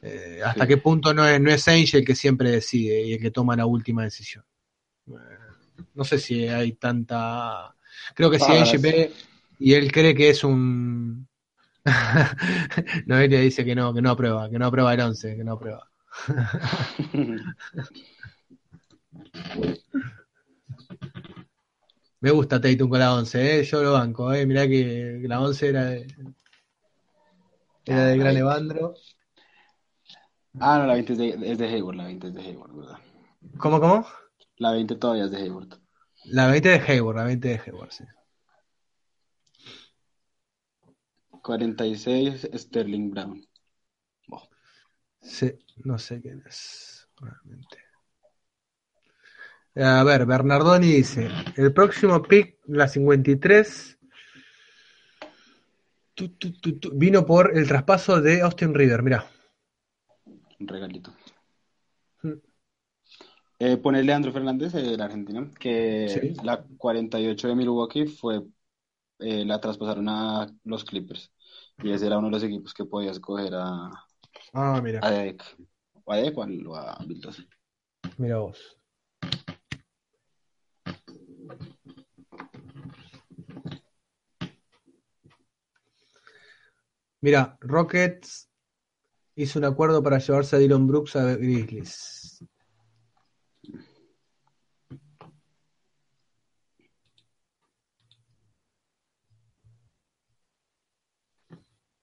Eh, 0.00 0.40
hasta 0.44 0.64
Sí. 0.64 0.68
qué 0.68 0.76
punto 0.76 1.12
no 1.12 1.26
es, 1.26 1.40
no 1.40 1.50
es 1.50 1.66
Ainge 1.66 1.98
el 1.98 2.04
que 2.04 2.14
siempre 2.14 2.50
decide 2.50 3.02
y 3.02 3.14
el 3.14 3.20
que 3.20 3.30
toma 3.32 3.56
la 3.56 3.66
última 3.66 4.04
decisión. 4.04 4.44
No 5.94 6.04
sé 6.04 6.18
si 6.18 6.46
hay 6.46 6.72
tanta. 6.72 7.74
Creo 8.14 8.30
que 8.30 8.38
si 8.38 8.44
Ah, 8.44 8.54
Ainge 8.54 8.76
sí. 8.76 8.78
ve 8.78 9.12
y 9.58 9.74
él 9.74 9.90
cree 9.90 10.14
que 10.14 10.30
es 10.30 10.44
un. 10.44 11.26
Noelia 13.06 13.40
dice 13.40 13.64
que 13.64 13.74
no, 13.74 13.92
que 13.94 14.02
no 14.02 14.10
aprueba, 14.10 14.48
que 14.50 14.58
no 14.58 14.66
aprueba 14.66 14.94
el 14.94 15.00
11, 15.00 15.36
que 15.36 15.44
no 15.44 15.54
aprueba. 15.54 15.88
Me 22.20 22.30
gusta 22.32 22.60
Tatum 22.60 22.88
con 22.90 22.98
la 22.98 23.14
11, 23.14 23.60
¿eh? 23.60 23.64
yo 23.64 23.82
lo 23.82 23.92
banco. 23.92 24.32
¿eh? 24.32 24.44
Mirá 24.46 24.66
que 24.66 25.20
la 25.22 25.40
11 25.40 25.68
era 25.68 25.84
de, 25.84 26.06
era 27.84 28.04
de 28.06 28.12
Ah, 28.12 28.16
Gran. 28.16 28.36
Evandro. 28.36 28.94
Ah, 30.60 30.78
no, 30.78 30.86
la 30.86 30.94
20 30.94 31.12
es 31.12 31.18
de, 31.18 31.52
es 31.52 31.58
de 31.58 31.66
Hayward, 31.68 31.96
la 31.96 32.04
20 32.06 32.28
es 32.28 32.34
de 32.34 32.42
Hayward, 32.42 32.74
¿verdad? 32.74 32.98
¿Cómo, 33.58 33.80
cómo? 33.80 34.06
La 34.56 34.72
20 34.72 34.96
todavía 34.96 35.26
es 35.26 35.30
de 35.30 35.36
Hayward. 35.38 35.78
La 36.24 36.48
20 36.48 36.68
de 36.68 36.74
Hayward, 36.80 37.16
la 37.16 37.24
20 37.24 37.48
de 37.48 37.60
Hayward, 37.64 37.92
sí. 37.92 38.04
46 41.42 42.48
Sterling 42.54 43.10
Brown. 43.10 43.47
Sí, 45.20 45.52
no 45.84 45.98
sé 45.98 46.20
quién 46.20 46.42
es, 46.46 47.08
realmente. 47.20 47.78
A 49.76 50.02
ver, 50.02 50.26
Bernardoni 50.26 50.88
dice, 50.88 51.28
el 51.56 51.72
próximo 51.72 52.22
pick, 52.22 52.58
la 52.66 52.88
53, 52.88 53.98
tu, 56.14 56.28
tu, 56.30 56.90
vino 56.94 57.24
por 57.24 57.56
el 57.56 57.68
traspaso 57.68 58.20
de 58.20 58.40
Austin 58.42 58.74
River, 58.74 59.02
mirá. 59.02 59.24
un 60.58 60.66
regalito. 60.66 61.14
Mm. 62.22 62.32
Eh, 63.60 63.76
pone 63.76 64.02
Leandro 64.02 64.32
Fernández, 64.32 64.74
el 64.74 65.00
argentino, 65.00 65.50
que 65.58 66.08
Sí. 66.08 66.34
la 66.42 66.64
48 66.76 67.46
de 67.46 67.54
Milwaukee 67.54 68.06
fue, 68.06 68.42
eh, 69.20 69.44
la 69.44 69.60
traspasaron 69.60 70.08
a 70.08 70.52
los 70.64 70.84
Clippers. 70.84 71.32
Y 71.82 71.92
ese 71.92 72.06
era 72.06 72.18
uno 72.18 72.26
de 72.26 72.32
los 72.32 72.42
equipos 72.42 72.74
que 72.74 72.84
podía 72.84 73.12
escoger 73.12 73.54
a, 73.54 73.90
Ah, 74.52 74.80
mira, 74.82 75.00
a 75.02 75.10
Dek. 75.10 75.42
O 76.04 76.12
a 76.12 76.16
Dek 76.16 76.36
o 76.38 76.42
a, 76.74 76.98
mira 78.18 78.38
vos. 78.38 78.78
Mira, 87.20 87.58
Rockets 87.60 88.48
hizo 89.34 89.58
un 89.58 89.64
acuerdo 89.64 90.02
para 90.02 90.18
llevarse 90.18 90.56
a 90.56 90.58
Dylan 90.58 90.86
Brooks 90.86 91.16
a 91.16 91.36
Grizzlies. 91.36 92.44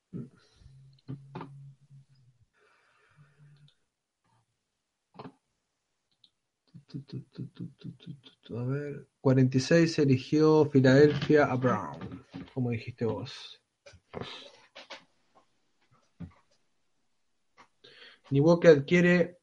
Tu, 0.07 0.29
tu, 0.29 0.35
tu, 1.05 1.15
tu, 1.15 1.15
tu, 1.15 1.15
tu, 1.15 1.55
tu, 6.71 6.79
tu. 6.79 6.84
A 8.57 8.63
ver, 8.63 9.07
46 9.19 9.99
eligió 9.99 10.65
Filadelfia 10.65 11.45
a 11.45 11.55
Brown, 11.55 12.25
como 12.53 12.69
dijiste 12.69 13.03
vos. 13.03 13.61
Milwaukee 18.29 18.67
adquiere 18.69 19.39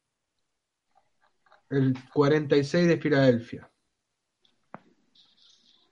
el 1.69 1.93
46 2.11 2.87
de 2.87 2.97
Filadelfia 2.97 3.71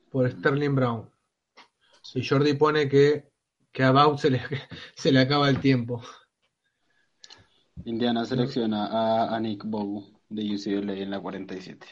por 0.09 0.29
Sterling 0.31 0.75
Brown. 0.75 1.09
Y 2.15 2.27
Jordi 2.27 2.55
pone 2.55 2.89
que, 2.89 3.31
que 3.71 3.83
a 3.83 3.91
Baut 3.91 4.17
se 4.17 4.31
le, 4.31 4.41
se 4.95 5.11
le 5.11 5.19
acaba 5.19 5.47
el 5.47 5.61
tiempo. 5.61 6.01
Indiana 7.85 8.25
selecciona 8.25 8.87
a, 8.87 9.35
a 9.35 9.39
Nick 9.39 9.63
Bogu 9.63 10.20
de 10.31 10.55
UCLA 10.55 10.93
en 10.93 11.11
la 11.11 11.19
47. 11.19 11.85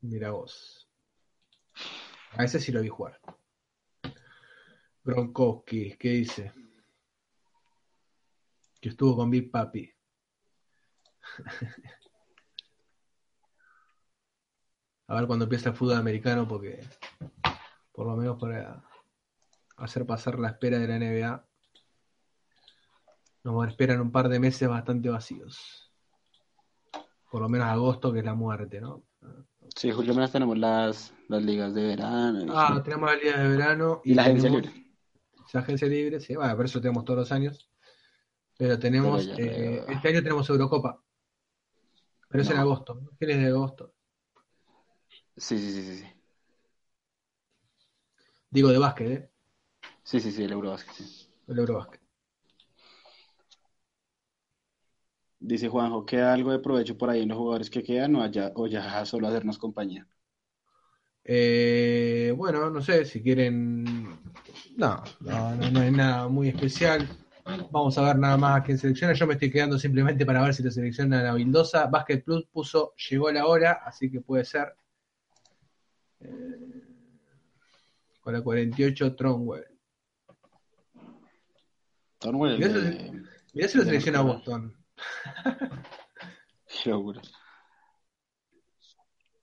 Mira 0.00 0.32
vos. 0.32 0.88
A 2.32 2.42
ese 2.44 2.58
sí 2.58 2.72
lo 2.72 2.82
vi 2.82 2.88
jugar. 2.88 3.20
Gronkowski, 5.04 5.96
¿qué 5.96 6.08
dice? 6.10 6.52
Que 8.80 8.88
estuvo 8.88 9.14
con 9.16 9.30
Big 9.30 9.48
Papi. 9.50 9.88
A 15.06 15.14
ver 15.16 15.26
cuando 15.26 15.44
empieza 15.44 15.68
el 15.68 15.76
fútbol 15.76 15.98
americano, 15.98 16.48
porque 16.48 16.80
por 17.92 18.06
lo 18.06 18.16
menos 18.16 18.40
para 18.40 18.82
hacer 19.76 20.06
pasar 20.06 20.38
la 20.38 20.48
espera 20.48 20.78
de 20.78 20.88
la 20.88 20.98
NBA, 20.98 21.46
nos 23.44 23.68
esperan 23.68 24.00
un 24.00 24.10
par 24.10 24.28
de 24.28 24.40
meses 24.40 24.66
bastante 24.68 25.10
vacíos. 25.10 25.83
Por 27.34 27.42
lo 27.42 27.48
menos 27.48 27.66
agosto, 27.66 28.12
que 28.12 28.20
es 28.20 28.24
la 28.24 28.36
muerte, 28.36 28.80
¿no? 28.80 29.02
Sí, 29.74 29.90
Julio, 29.90 30.14
menos 30.14 30.30
tenemos 30.30 30.56
las, 30.56 31.12
las 31.26 31.42
ligas 31.42 31.74
de 31.74 31.82
verano. 31.82 32.44
y- 32.44 32.48
Ah, 32.48 32.80
tenemos 32.84 33.12
el 33.12 33.18
día 33.22 33.36
de 33.38 33.48
verano 33.48 34.00
y 34.04 34.14
la 34.14 34.22
agencia 34.22 34.48
libre. 34.50 34.72
La 35.52 35.58
agencia 35.58 35.88
libre, 35.88 36.20
sí, 36.20 36.36
bueno, 36.36 36.54
por 36.54 36.66
eso 36.66 36.80
tenemos 36.80 37.04
todos 37.04 37.18
los 37.18 37.32
años. 37.32 37.68
Pero 38.56 38.78
tenemos, 38.78 39.26
Pero 39.26 39.38
eh, 39.50 39.84
este 39.88 40.10
año 40.10 40.22
tenemos 40.22 40.48
Eurocopa. 40.48 41.02
Pero 42.28 42.42
es 42.44 42.50
en 42.50 42.56
agosto, 42.58 42.94
¿no? 43.02 43.10
fines 43.18 43.38
de 43.38 43.48
agosto. 43.48 43.94
Sí, 45.36 45.58
sí, 45.58 45.72
sí, 45.72 45.82
sí, 45.82 45.96
sí. 46.04 46.06
Digo 48.48 48.68
de 48.68 48.78
básquet, 48.78 49.10
¿eh? 49.10 49.30
Sí, 50.04 50.20
sí, 50.20 50.30
sí, 50.30 50.44
el 50.44 50.52
Eurobasket, 50.52 50.94
sí. 50.94 51.28
El 51.48 51.58
Eurobásquet. 51.58 52.00
Dice 55.46 55.68
Juanjo, 55.68 56.06
¿queda 56.06 56.32
algo 56.32 56.52
de 56.52 56.58
provecho 56.58 56.96
por 56.96 57.10
ahí 57.10 57.20
en 57.20 57.28
los 57.28 57.36
jugadores 57.36 57.68
que 57.68 57.82
quedan 57.82 58.16
o, 58.16 58.22
allá, 58.22 58.50
o 58.54 58.66
ya 58.66 59.04
solo 59.04 59.28
hacernos 59.28 59.58
compañía? 59.58 60.08
Eh, 61.22 62.32
bueno, 62.34 62.70
no 62.70 62.80
sé 62.80 63.04
si 63.04 63.22
quieren. 63.22 63.84
No, 64.78 65.02
no, 65.20 65.54
no, 65.54 65.70
no 65.70 65.80
hay 65.80 65.90
nada 65.90 66.28
muy 66.28 66.48
especial. 66.48 67.06
Vamos 67.70 67.98
a 67.98 68.02
ver 68.02 68.18
nada 68.18 68.38
más 68.38 68.60
a 68.60 68.64
quién 68.64 68.78
selecciona. 68.78 69.12
Yo 69.12 69.26
me 69.26 69.34
estoy 69.34 69.50
quedando 69.50 69.78
simplemente 69.78 70.24
para 70.24 70.42
ver 70.42 70.54
si 70.54 70.62
lo 70.62 70.70
seleccionan 70.70 71.26
a 71.26 71.34
Vildosa. 71.34 71.86
Basket 71.88 72.22
Plus 72.24 72.46
puso, 72.50 72.94
llegó 73.10 73.30
la 73.30 73.46
hora, 73.46 73.82
así 73.84 74.10
que 74.10 74.22
puede 74.22 74.46
ser. 74.46 74.74
Eh, 76.20 76.84
con 78.22 78.32
la 78.32 78.40
48 78.40 79.14
Tronwell. 79.14 79.66
Thornwell. 82.18 82.58
Mirá 82.58 82.70
si- 82.70 82.78
eh, 82.78 83.22
lo 83.52 83.60
de 83.62 83.68
selecciona 83.68 84.22
Boston. 84.22 84.74
Qué 86.82 86.90
locura. 86.90 87.22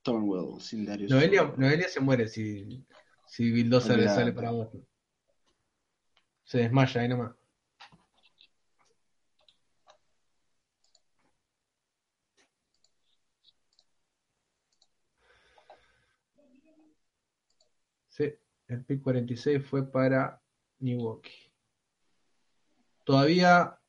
Thornwell, 0.03 0.59
sin 0.59 0.85
Darius. 0.85 1.11
Noelia. 1.11 1.53
Noelia 1.57 1.88
se 1.88 1.99
muere 1.99 2.27
si, 2.27 2.85
si 3.27 3.51
Vildosa 3.51 3.95
le 3.95 4.07
sale 4.07 4.33
para 4.33 4.51
Boston. 4.51 4.85
Se 6.43 6.57
desmaya 6.59 7.01
ahí 7.01 7.07
nomás. 7.07 7.35
Sí, 18.09 18.33
el 18.67 18.83
pick 18.85 19.01
46 19.01 19.65
fue 19.65 19.89
para 19.89 20.41
Milwaukee. 20.79 21.51
Todavía 23.05 23.80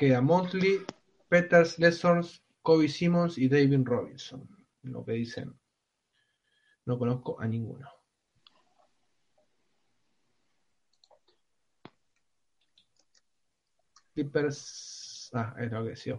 queda 0.00 0.22
Monthly, 0.22 0.86
Peters, 1.28 1.78
Lessons, 1.78 2.42
Kobe 2.62 2.88
Simmons 2.88 3.36
y 3.36 3.50
David 3.50 3.82
Robinson. 3.84 4.48
Lo 4.80 5.04
que 5.04 5.12
dicen. 5.12 5.54
No 6.86 6.98
conozco 6.98 7.38
a 7.38 7.46
ninguno. 7.46 7.86
Clippers. 14.14 15.30
Ah, 15.34 15.54
es 15.58 15.70
lo 15.70 15.84
que 15.84 15.90
decía. 15.90 16.18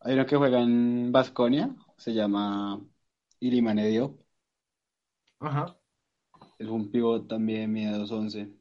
Hay 0.00 0.14
uno 0.14 0.26
que 0.26 0.36
juega 0.36 0.60
en 0.60 1.12
Basconia, 1.12 1.72
se 1.96 2.12
llama 2.12 2.84
Ilimane 3.38 3.86
Diop. 3.86 4.20
Ajá. 5.38 5.78
Es 6.58 6.66
un 6.66 6.90
pivot 6.90 7.28
también, 7.28 7.72
mide 7.72 7.92
2'11, 7.92 8.59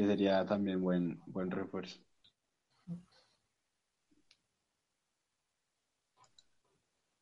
que 0.00 0.06
sería 0.06 0.44
también 0.46 0.80
buen, 0.80 1.20
buen 1.26 1.50
refuerzo. 1.50 2.00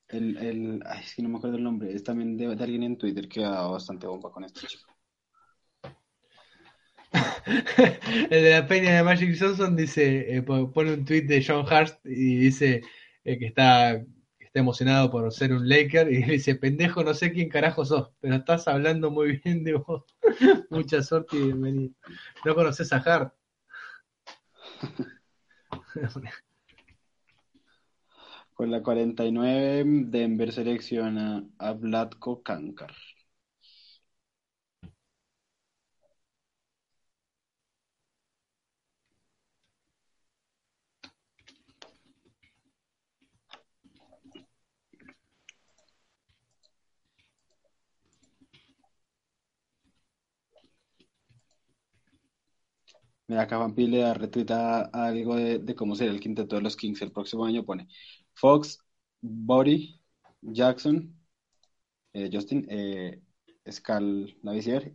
El, 0.09 0.37
el, 0.37 0.83
ay, 0.85 1.03
es 1.03 1.23
no 1.23 1.31
me 1.31 1.39
acuerdo 1.39 1.57
el 1.57 1.63
nombre, 1.65 1.91
es 1.95 2.05
también 2.05 2.37
de, 2.37 2.55
de 2.55 2.63
alguien 2.65 2.83
en 2.83 2.99
Twitter 2.99 3.27
que 3.27 3.43
ha 3.45 3.49
dado 3.51 3.73
bastante 3.73 4.07
bomba 4.07 4.31
con 4.31 4.45
este 4.45 4.67
chico. 4.67 4.93
El 8.31 8.43
de 8.43 8.51
la 8.51 8.67
peña 8.67 8.97
de 8.97 9.03
Magic 9.03 9.37
Johnson 9.39 9.77
dice, 9.77 10.37
eh, 10.37 10.43
po- 10.43 10.71
pone 10.73 10.93
un 10.95 11.05
tweet 11.05 11.23
de 11.23 11.45
John 11.47 11.65
Hurst 11.67 12.05
y 12.05 12.37
dice 12.37 12.83
eh, 13.25 13.39
que 13.39 13.47
está, 13.47 14.01
está 14.49 14.61
emocionado 14.61 15.11
por 15.11 15.31
ser 15.33 15.53
un 15.53 15.69
Laker 15.69 16.11
y 16.11 16.23
dice, 16.25 16.55
pendejo, 16.55 17.05
no 17.05 17.13
sé 17.15 17.33
quién 17.33 17.49
carajo 17.49 17.85
sos, 17.85 18.11
pero 18.21 18.37
estás 18.37 18.67
hablando 18.67 19.11
muy 19.11 19.41
bien 19.45 19.63
de 19.63 19.75
vos. 19.75 20.05
Mucha 20.71 21.03
suerte 21.03 21.37
y 21.37 21.43
bienvenido. 21.43 21.93
¿No 22.45 22.55
conoces 22.55 22.93
a 22.93 22.97
Hart? 22.97 23.35
Con 28.55 28.71
la 28.71 28.83
49, 28.83 29.85
Denver 30.07 30.53
selecciona 30.53 31.45
a 31.59 31.73
Vlatko 31.73 32.43
Kankar. 32.43 32.93
Mira, 53.29 53.43
acá 53.43 53.59
Juanpi 53.59 53.87
le 53.87 53.99
da 53.99 54.15
retweet 54.15 54.51
a, 54.51 54.91
a 54.91 55.07
algo 55.07 55.37
de, 55.37 55.59
de 55.59 55.75
cómo 55.75 55.95
será 55.95 56.11
el 56.11 56.19
quinteto 56.19 56.57
de 56.57 56.63
los 56.63 56.77
Kings 56.77 57.03
el 57.03 57.13
próximo 57.13 57.45
año. 57.45 57.65
Pone 57.65 57.87
Fox, 58.33 58.79
Body, 59.21 60.01
Jackson, 60.41 61.15
eh, 62.15 62.31
Justin, 62.33 62.67
eh, 62.71 63.21
Scal 63.71 64.35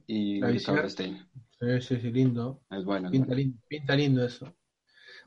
y. 0.07 0.41
Ricardo 0.41 0.89
Stein. 0.89 1.25
Sí, 1.59 1.81
sí, 1.81 2.01
sí, 2.01 2.11
lindo. 2.11 2.63
Es 2.71 2.83
bueno. 2.83 3.11
Pinta 3.11 3.35
lindo, 3.35 3.59
pinta 3.67 3.95
lindo 3.95 4.25
eso. 4.25 4.51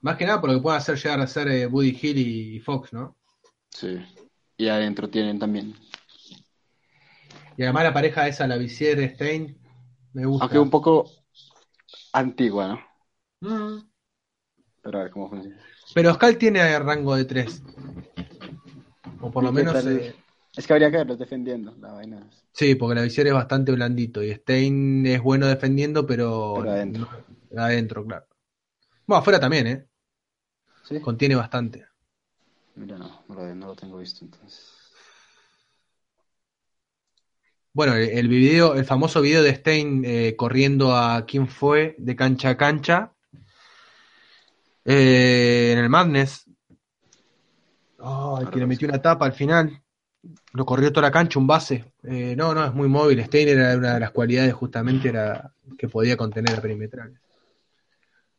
Más 0.02 0.16
que 0.16 0.26
nada 0.26 0.40
por 0.40 0.50
lo 0.50 0.56
que 0.56 0.62
pueden 0.62 0.78
hacer 0.78 0.96
llegar 0.96 1.20
a 1.20 1.26
ser 1.28 1.48
eh, 1.48 1.66
Buddy 1.66 1.98
Hill 2.02 2.18
y 2.18 2.60
Fox, 2.60 2.92
¿no? 2.92 3.16
Sí. 3.70 3.98
Y 4.56 4.66
adentro 4.66 5.08
tienen 5.08 5.38
también. 5.38 5.74
Y 7.56 7.62
además 7.62 7.84
la 7.84 7.94
pareja 7.94 8.26
esa, 8.26 8.46
la 8.46 8.56
Visier 8.56 9.14
Stein, 9.14 9.56
me 10.12 10.26
gusta. 10.26 10.44
Aunque 10.44 10.58
un 10.58 10.70
poco 10.70 11.08
antigua, 12.12 12.68
¿no? 12.68 12.85
Mm. 13.40 13.78
Pero 14.82 14.98
a 14.98 15.02
ver 15.02 15.10
cómo 15.10 15.28
funciona. 15.28 15.56
Pero 15.94 16.14
Scal 16.14 16.38
tiene 16.38 16.78
rango 16.78 17.16
de 17.16 17.24
3. 17.24 17.62
O 19.20 19.30
por 19.30 19.42
lo 19.42 19.50
¿Y 19.50 19.54
qué 19.54 19.62
menos. 19.64 19.86
eh, 19.86 20.14
Es 20.56 20.66
que 20.66 20.72
habría 20.72 20.90
que 20.90 20.98
verlos 20.98 21.18
defendiendo. 21.18 21.74
La 21.80 21.92
vaina 21.92 22.26
sí, 22.52 22.74
porque 22.74 22.94
la 22.94 23.02
visión 23.02 23.26
es 23.26 23.32
bastante 23.32 23.72
blandito. 23.72 24.22
Y 24.22 24.32
Stein 24.34 25.06
es 25.06 25.20
bueno 25.22 25.46
defendiendo, 25.46 26.06
pero. 26.06 26.54
Pero 26.58 26.70
adentro. 26.70 27.08
no- 27.50 27.62
adentro, 27.62 28.04
claro. 28.04 28.26
Bueno, 29.06 29.20
afuera 29.20 29.40
también, 29.40 29.66
¿eh? 29.66 29.86
Sí. 30.82 31.00
Contiene 31.00 31.34
bastante. 31.34 31.86
Mira, 32.76 32.98
no, 32.98 33.22
no 33.28 33.34
lo, 33.34 33.54
no 33.54 33.66
lo 33.68 33.74
tengo 33.74 33.98
visto 33.98 34.24
entonces. 34.24 34.72
Bueno, 37.72 37.94
el, 37.94 38.08
el 38.10 38.28
video, 38.28 38.74
el 38.74 38.84
famoso 38.84 39.20
video 39.20 39.42
de 39.42 39.54
Stein 39.54 40.02
eh, 40.04 40.34
corriendo 40.36 40.96
a 40.96 41.26
quién 41.26 41.46
fue 41.48 41.94
de 41.98 42.16
cancha 42.16 42.50
a 42.50 42.56
cancha 42.56 43.12
eh, 44.86 45.72
en 45.72 45.78
el 45.78 45.88
Madness. 45.88 46.44
Ay, 47.98 48.46
que 48.46 48.60
le 48.60 48.66
metió 48.66 48.88
una 48.88 49.02
tapa 49.02 49.26
al 49.26 49.32
final. 49.32 49.82
Lo 50.52 50.64
corrió 50.64 50.92
toda 50.92 51.08
la 51.08 51.12
cancha, 51.12 51.38
un 51.38 51.46
base. 51.46 51.92
Eh, 52.04 52.34
no, 52.36 52.54
no, 52.54 52.64
es 52.64 52.72
muy 52.72 52.88
móvil. 52.88 53.22
Stein 53.24 53.48
era 53.48 53.76
una 53.76 53.94
de 53.94 54.00
las 54.00 54.12
cualidades 54.12 54.54
justamente 54.54 55.08
era 55.08 55.52
que 55.76 55.88
podía 55.88 56.16
contener 56.16 56.56
a 56.56 56.62
perimetrales. 56.62 57.18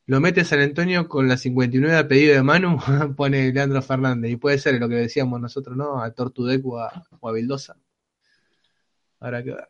Lo 0.05 0.21
mete 0.21 0.45
San 0.45 0.61
Antonio 0.61 1.09
con 1.09 1.27
la 1.27 1.35
59 1.35 1.97
a 1.97 2.07
pedido 2.07 2.33
de 2.33 2.43
Manu, 2.43 2.79
pone 3.17 3.51
Leandro 3.51 3.81
Fernández. 3.81 4.31
Y 4.31 4.37
puede 4.37 4.57
ser 4.57 4.79
lo 4.79 4.87
que 4.87 4.95
decíamos 4.95 5.41
nosotros, 5.41 5.75
¿no? 5.75 6.01
A 6.01 6.11
Tortudec 6.11 6.65
o 6.65 6.79
a, 6.79 7.03
o 7.19 7.27
a 7.27 7.33
Vildosa. 7.33 7.75
Habrá 9.19 9.43
que 9.43 9.51
ver. 9.51 9.69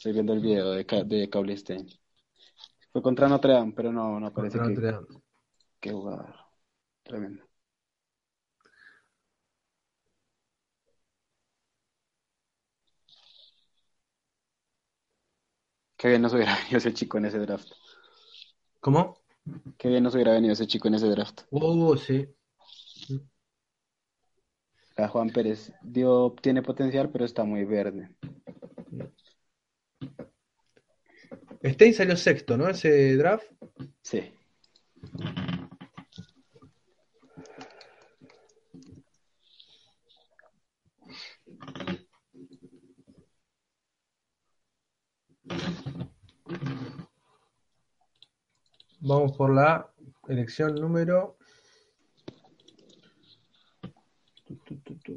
Estoy 0.00 0.14
viendo 0.14 0.32
el 0.32 0.40
video 0.40 0.70
de, 0.70 0.84
de 1.04 1.28
Cable 1.28 1.54
Stein. 1.58 1.86
Fue 2.90 3.02
contra 3.02 3.28
Notre 3.28 3.52
Dame, 3.52 3.74
pero 3.76 3.92
no, 3.92 4.18
no 4.18 4.32
parece 4.32 4.56
Contra 4.56 4.74
que, 4.74 4.80
Notre 4.80 4.92
Dame. 4.92 5.22
que 5.78 5.92
jugador. 5.92 6.34
Tremendo. 7.02 7.44
Qué 15.98 16.08
bien 16.08 16.22
nos 16.22 16.32
hubiera 16.32 16.56
venido 16.60 16.78
ese 16.78 16.94
chico 16.94 17.18
en 17.18 17.26
ese 17.26 17.38
draft. 17.40 17.68
¿Cómo? 18.80 19.18
Qué 19.76 19.88
bien 19.88 20.02
nos 20.02 20.14
hubiera 20.14 20.32
venido 20.32 20.54
ese 20.54 20.66
chico 20.66 20.88
en 20.88 20.94
ese 20.94 21.08
draft. 21.08 21.42
Oh, 21.50 21.94
sí. 21.98 22.26
Acá 24.92 25.08
Juan 25.08 25.28
Pérez 25.28 25.74
dio, 25.82 26.34
tiene 26.40 26.62
potencial, 26.62 27.10
pero 27.10 27.26
está 27.26 27.44
muy 27.44 27.66
verde. 27.66 28.16
Stein 31.62 31.94
salió 31.94 32.16
sexto, 32.16 32.56
¿no? 32.56 32.68
Ese 32.68 33.16
draft. 33.16 33.46
Sí. 34.02 34.32
Vamos 49.00 49.36
por 49.36 49.54
la 49.54 49.90
elección 50.28 50.74
número. 50.74 51.36
tu, 54.46 54.56
tu, 54.56 54.94
tu, 54.98 55.16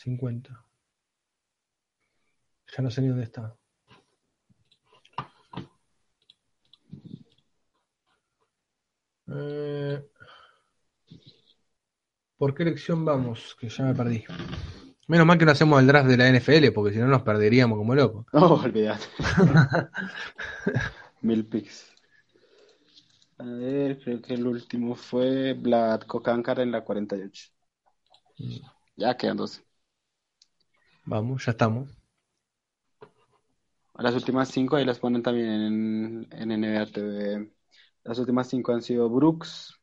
tu. 0.00 0.16
49. 0.16 0.40
No, 0.40 0.40
50. 0.50 0.64
Ya 2.76 2.82
no 2.82 2.90
sé 2.90 3.02
ni 3.02 3.08
dónde 3.08 3.24
está. 3.24 3.56
Eh, 9.32 10.04
¿Por 12.36 12.54
qué 12.54 12.62
elección 12.62 13.04
vamos? 13.04 13.56
Que 13.58 13.68
ya 13.68 13.84
me 13.84 13.94
perdí. 13.94 14.24
Menos 15.06 15.26
mal 15.26 15.38
que 15.38 15.44
no 15.44 15.50
hacemos 15.50 15.80
el 15.80 15.86
draft 15.86 16.08
de 16.08 16.16
la 16.16 16.28
NFL, 16.28 16.72
porque 16.72 16.92
si 16.92 17.00
no 17.00 17.06
nos 17.06 17.22
perderíamos 17.22 17.76
como 17.76 17.94
locos. 17.94 18.26
No, 18.32 18.54
olvídate. 18.54 19.06
Mil 21.22 21.46
picks. 21.46 21.92
A 23.38 23.44
ver, 23.44 24.00
creo 24.00 24.22
que 24.22 24.34
el 24.34 24.46
último 24.46 24.94
fue 24.94 25.54
Vlad 25.54 26.02
Kokankar 26.02 26.60
en 26.60 26.70
la 26.70 26.84
48. 26.84 27.50
Ya 28.96 29.16
quedan 29.16 29.36
dos. 29.36 29.62
Vamos, 31.04 31.44
ya 31.46 31.52
estamos. 31.52 32.00
Las 33.94 34.14
últimas 34.14 34.48
cinco 34.48 34.76
ahí 34.76 34.84
las 34.84 34.98
ponen 34.98 35.22
también 35.22 35.48
en, 35.48 36.28
en 36.30 36.60
NBA 36.60 36.86
TV. 36.86 37.52
Las 38.04 38.18
últimas 38.18 38.48
cinco 38.48 38.72
han 38.72 38.80
sido 38.80 39.10
Brooks, 39.10 39.78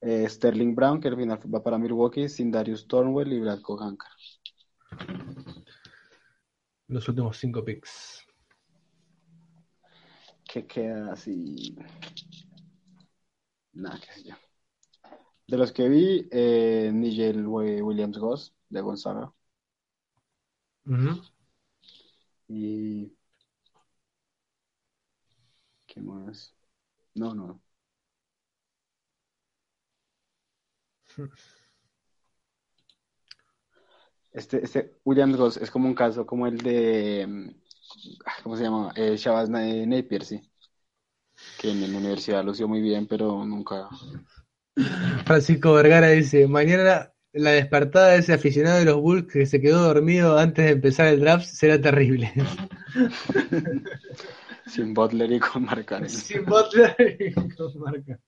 eh, 0.00 0.28
Sterling 0.28 0.74
Brown, 0.74 1.00
que 1.00 1.08
al 1.08 1.16
final 1.16 1.38
va 1.54 1.62
para 1.62 1.78
Milwaukee, 1.78 2.28
Sindarius 2.28 2.88
Thornwell 2.88 3.32
y 3.32 3.40
Brad 3.40 3.60
Kogankar. 3.60 4.10
Los 6.88 7.08
últimos 7.08 7.38
cinco 7.38 7.64
picks. 7.64 8.26
¿Qué 10.44 10.66
queda 10.66 11.12
así? 11.12 11.76
Nada, 13.72 13.98
qué 13.98 14.12
sé 14.12 14.28
yo. 14.28 14.34
De 15.46 15.56
los 15.56 15.72
que 15.72 15.88
vi, 15.88 16.28
eh, 16.30 16.90
Nigel 16.92 17.46
Williams 17.46 18.18
Goss, 18.18 18.54
de 18.74 18.82
Gonzaga. 18.82 19.32
Y. 22.48 23.12
¿Qué 25.86 26.00
más? 26.02 26.54
No, 27.14 27.34
no. 27.34 27.62
Este, 34.32 34.64
este 34.64 34.96
Williams 35.04 35.36
Goss 35.36 35.56
es 35.58 35.70
como 35.70 35.86
un 35.88 35.94
caso 35.94 36.26
como 36.26 36.46
el 36.46 36.58
de. 36.58 37.26
mm, 37.26 37.50
¿Cómo 38.42 38.56
se 38.56 38.64
llama? 38.64 38.92
Eh, 38.96 39.16
Shabazz 39.16 39.48
Na- 39.48 39.86
Napier, 39.86 40.24
sí. 40.24 40.40
Que 41.58 41.70
en 41.72 41.80
la 41.92 41.98
universidad 41.98 42.44
lució 42.44 42.68
muy 42.68 42.80
bien, 42.80 43.08
pero 43.08 43.44
nunca. 43.44 43.88
Francisco 45.24 45.72
Vergara 45.74 46.08
dice, 46.08 46.46
mañana 46.48 47.12
la 47.34 47.50
despertada 47.50 48.12
de 48.12 48.18
ese 48.18 48.32
aficionado 48.32 48.78
de 48.78 48.84
los 48.84 49.00
Bulls 49.00 49.26
que 49.30 49.44
se 49.44 49.60
quedó 49.60 49.82
dormido 49.82 50.38
antes 50.38 50.64
de 50.64 50.70
empezar 50.72 51.08
el 51.08 51.20
draft 51.20 51.46
será 51.46 51.80
terrible. 51.80 52.32
Sin 54.66 54.94
Butler 54.94 55.30
y 55.32 55.40
con 55.40 55.64
Mark 55.64 55.84
Cannon. 55.84 56.08
Sin 56.08 56.44
Butler 56.44 56.96
y 57.20 57.32
con 57.32 57.50
marca. 57.80 58.18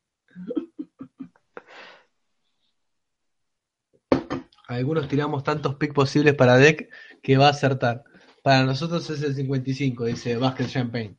Algunos 4.68 5.08
tiramos 5.08 5.44
tantos 5.44 5.76
picks 5.76 5.94
posibles 5.94 6.34
para 6.34 6.56
Deck 6.56 6.90
que 7.22 7.36
va 7.36 7.46
a 7.46 7.50
acertar. 7.50 8.02
Para 8.42 8.64
nosotros 8.64 9.08
es 9.08 9.22
el 9.22 9.34
55, 9.34 10.04
dice 10.04 10.36
Basket 10.36 10.66
Champagne. 10.66 11.16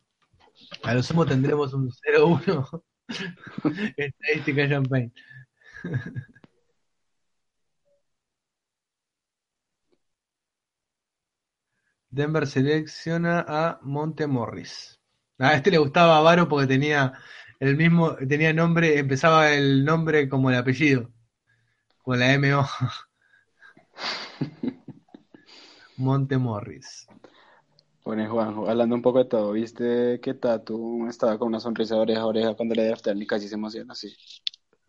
A 0.83 0.93
lo 0.93 1.01
sumo 1.01 1.25
tendremos 1.25 1.73
un 1.73 1.89
0-1 1.89 2.83
estadística 3.97 4.69
Champagne. 4.69 5.13
Denver 12.09 12.47
selecciona 12.47 13.45
a 13.47 13.79
Monte 13.83 14.27
Morris. 14.27 14.99
A 15.39 15.53
este 15.55 15.71
le 15.71 15.77
gustaba 15.77 16.17
a 16.17 16.21
Varo 16.21 16.47
porque 16.49 16.67
tenía 16.67 17.13
el 17.59 17.75
mismo, 17.77 18.15
tenía 18.15 18.53
nombre, 18.53 18.97
empezaba 18.99 19.51
el 19.53 19.85
nombre 19.85 20.29
como 20.29 20.49
el 20.49 20.57
apellido, 20.57 21.11
con 22.03 22.19
la 22.19 22.33
MO. 22.33 22.65
Monte 25.97 26.37
Morris. 26.37 27.09
Pone 28.03 28.27
Juanjo, 28.27 28.67
hablando 28.69 28.95
un 28.95 29.01
poco 29.03 29.19
de 29.19 29.25
todo, 29.25 29.51
¿viste 29.51 30.19
que 30.21 30.33
Tatu 30.33 31.07
estaba 31.07 31.37
con 31.37 31.49
una 31.49 31.59
sonrisa 31.59 31.93
de 31.95 32.01
oreja 32.01 32.21
a 32.21 32.25
oreja 32.25 32.55
cuando 32.55 32.73
le 32.73 32.85
draftearon 32.87 33.21
y 33.21 33.27
casi 33.27 33.47
se 33.47 33.55
emociona? 33.55 33.93
Sí, 33.95 34.15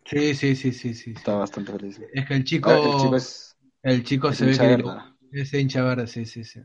Sí, 0.05 0.35
sí, 0.35 0.55
sí, 0.55 0.71
sí, 0.73 0.93
sí. 0.93 1.13
estaba 1.15 1.39
bastante 1.39 1.71
feliz. 1.71 1.99
Es 2.13 2.27
que 2.27 2.35
el 2.35 2.43
chico, 2.43 2.71
Ah, 2.71 2.79
el 2.83 2.95
chico 2.95 3.15
es, 3.17 3.57
el 3.83 4.03
chico 4.03 4.29
es 4.29 4.37
se 4.37 4.45
ve 4.45 4.57
que 4.59 4.83
es 5.31 5.53
hincha 5.53 5.83
verde, 5.83 6.07
sí, 6.07 6.25
sí, 6.25 6.43
sí. 6.43 6.61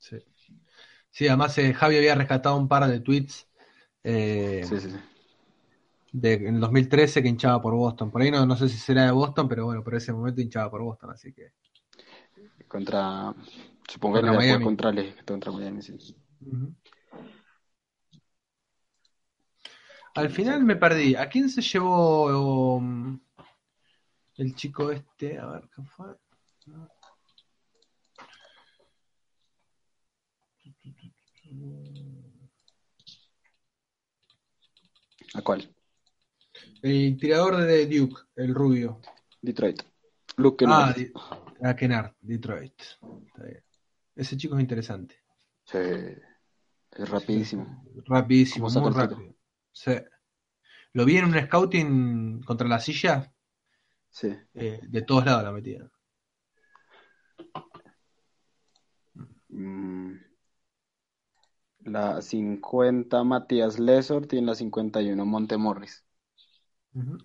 Sí, 0.00 0.16
Sí, 1.10 1.28
además 1.28 1.56
eh, 1.58 1.74
Javi 1.74 1.96
había 1.96 2.14
rescatado 2.14 2.56
un 2.56 2.68
par 2.68 2.86
de 2.86 3.00
tweets 3.00 3.48
eh, 4.02 4.62
Sí, 4.64 4.80
sí, 4.80 4.90
sí. 4.90 4.96
de, 6.12 6.34
en 6.34 6.54
el 6.54 6.60
2013 6.60 7.22
que 7.22 7.28
hinchaba 7.28 7.60
por 7.60 7.74
Boston. 7.74 8.10
Por 8.10 8.22
ahí 8.22 8.30
no, 8.30 8.46
no 8.46 8.56
sé 8.56 8.68
si 8.68 8.78
será 8.78 9.04
de 9.04 9.10
Boston, 9.12 9.48
pero 9.48 9.66
bueno, 9.66 9.82
por 9.84 9.94
ese 9.94 10.12
momento 10.12 10.40
hinchaba 10.40 10.70
por 10.70 10.82
Boston, 10.82 11.10
así 11.10 11.32
que. 11.32 11.52
Contra, 12.68 13.34
supongo 13.88 14.14
que 14.16 14.20
Contra 14.20 14.32
no 14.32 14.38
Miami. 14.38 14.64
contra, 14.64 14.92
contra 15.26 15.52
Miami, 15.52 15.82
sí. 15.82 15.92
Ujú. 16.40 16.74
Al 20.14 20.30
final 20.30 20.64
me 20.64 20.76
perdí. 20.76 21.14
¿A 21.14 21.28
quién 21.28 21.48
se 21.48 21.62
llevó 21.62 22.76
um, 22.76 23.18
el 24.36 24.54
chico 24.54 24.90
este? 24.90 25.38
A 25.38 25.46
ver, 25.46 25.68
¿qué 25.74 25.82
fue? 25.82 26.06
¿A 35.34 35.42
cuál? 35.42 35.74
El 36.82 37.16
tirador 37.18 37.56
de 37.58 37.86
Duke, 37.86 38.22
el 38.36 38.54
rubio. 38.54 39.00
Detroit. 39.40 39.82
Luke 40.36 40.64
Ah, 40.66 40.92
Kennard. 40.92 40.96
Di- 40.96 41.12
a 41.62 41.76
Kennard, 41.76 42.14
Detroit. 42.20 42.80
Está 43.26 43.42
bien. 43.44 43.64
Ese 44.16 44.36
chico 44.36 44.56
es 44.56 44.60
interesante. 44.62 45.16
Sí, 45.64 45.78
es 45.78 47.08
rapidísimo. 47.08 47.84
Rapidísimo, 48.06 48.66
¿Cómo 48.66 48.70
saca 48.92 49.06
muy 49.14 49.16
rápido. 49.24 49.36
Sí. 49.72 49.92
Lo 50.92 51.04
vi 51.04 51.18
en 51.18 51.26
un 51.26 51.40
scouting 51.40 52.42
contra 52.42 52.66
la 52.66 52.80
silla, 52.80 53.32
Sí. 54.10 54.34
eh, 54.54 54.80
de 54.82 55.02
todos 55.02 55.24
lados 55.24 55.44
la 55.44 55.52
metía. 55.52 55.88
Mm. 59.48 60.09
La 61.84 62.20
50 62.20 63.24
Matías 63.24 63.78
Lesor 63.78 64.26
tiene 64.26 64.48
la 64.48 64.54
51 64.54 65.24
Montemorris. 65.24 66.04
Ujú. 66.94 67.18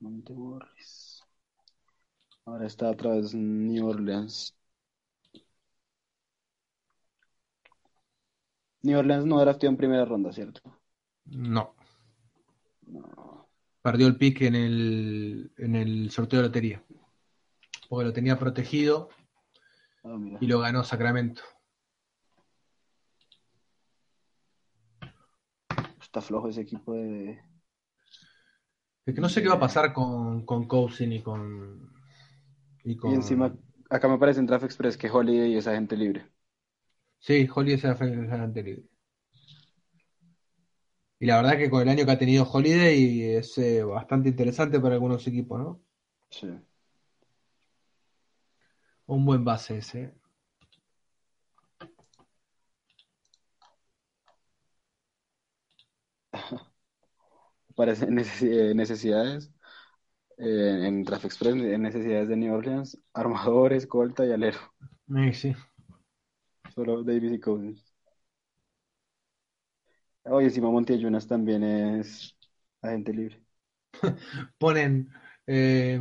Montemorris. 0.00 1.22
Ahora 2.44 2.66
está 2.66 2.90
otra 2.90 3.12
vez 3.12 3.34
New 3.34 3.86
Orleans. 3.86 4.54
New 8.82 8.98
Orleans 8.98 9.24
no 9.26 9.40
drafteó 9.40 9.68
en 9.68 9.76
primera 9.76 10.04
ronda, 10.04 10.32
¿cierto? 10.32 10.60
No. 11.24 11.74
No. 12.86 13.48
Perdió 13.80 14.06
el 14.06 14.16
pick 14.16 14.42
en 14.42 14.54
el, 14.54 15.52
en 15.56 15.76
el 15.76 16.10
sorteo 16.10 16.40
de 16.40 16.46
lotería. 16.46 16.84
Porque 17.88 18.04
lo 18.04 18.12
tenía 18.12 18.38
protegido 18.38 19.08
Ah, 20.04 20.16
y 20.40 20.46
lo 20.46 20.58
ganó 20.58 20.82
Sacramento. 20.82 21.42
Está 26.12 26.20
flojo 26.20 26.50
ese 26.50 26.60
equipo 26.60 26.92
de... 26.92 27.40
Es 29.06 29.14
que 29.14 29.20
no 29.22 29.30
sé 29.30 29.40
qué 29.40 29.48
va 29.48 29.54
a 29.54 29.60
pasar 29.60 29.94
con, 29.94 30.44
con 30.44 30.68
Cousin 30.68 31.10
y 31.10 31.22
con. 31.22 31.90
Y 32.84 32.96
con. 32.96 33.12
Y 33.12 33.14
encima, 33.14 33.56
acá 33.88 34.08
me 34.08 34.14
aparece 34.16 34.40
en 34.40 34.44
Draft 34.44 34.66
Express 34.66 34.98
que 34.98 35.10
Holiday 35.10 35.56
es 35.56 35.66
agente 35.66 35.96
libre. 35.96 36.28
Sí, 37.18 37.48
Holiday 37.52 37.76
es 37.76 37.84
agente 37.86 38.62
libre. 38.62 38.84
Y 41.18 41.24
la 41.24 41.36
verdad 41.36 41.56
que 41.56 41.70
con 41.70 41.80
el 41.80 41.88
año 41.88 42.04
que 42.04 42.12
ha 42.12 42.18
tenido 42.18 42.44
Holiday 42.44 43.36
es 43.36 43.56
eh, 43.56 43.82
bastante 43.82 44.28
interesante 44.28 44.80
para 44.80 44.96
algunos 44.96 45.26
equipos, 45.26 45.60
¿no? 45.60 45.82
Sí. 46.28 46.50
Un 49.06 49.24
buen 49.24 49.46
base 49.46 49.78
ese. 49.78 50.12
¿Eh? 58.02 58.06
Necesi- 58.10 58.48
eh, 58.70 58.74
necesidades 58.74 59.52
eh, 60.38 60.84
en 60.86 61.04
Draft 61.04 61.26
Express, 61.26 61.54
en 61.56 61.82
necesidades 61.82 62.28
de 62.28 62.36
New 62.36 62.54
Orleans, 62.54 62.98
armador, 63.14 63.72
escolta 63.74 64.26
y 64.26 64.32
alero. 64.32 64.60
Sí, 65.08 65.32
sí. 65.34 65.54
Solo 66.74 67.04
Davis 67.04 67.30
y 67.32 67.38
Cousins. 67.40 67.94
Oye, 70.24 70.46
encima 70.46 70.70
Montiel 70.70 71.26
también 71.28 71.62
es 71.64 72.36
agente 72.80 73.12
libre. 73.12 73.42
Ponen 74.58 75.08
eh, 75.46 75.98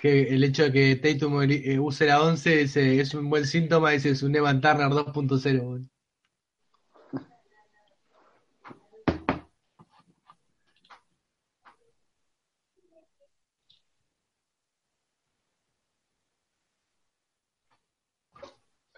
que 0.00 0.22
el 0.34 0.44
hecho 0.44 0.64
de 0.64 0.72
que 0.72 0.96
Tatum 0.96 1.42
eh, 1.42 1.78
use 1.78 2.06
la 2.06 2.22
11 2.22 2.62
es, 2.62 2.76
eh, 2.76 3.00
es 3.00 3.14
un 3.14 3.28
buen 3.30 3.44
síntoma, 3.46 3.90
dice, 3.90 4.10
es 4.10 4.22
un 4.22 4.34
Evan 4.36 4.60
Turner 4.60 4.88
2.0. 4.90 5.80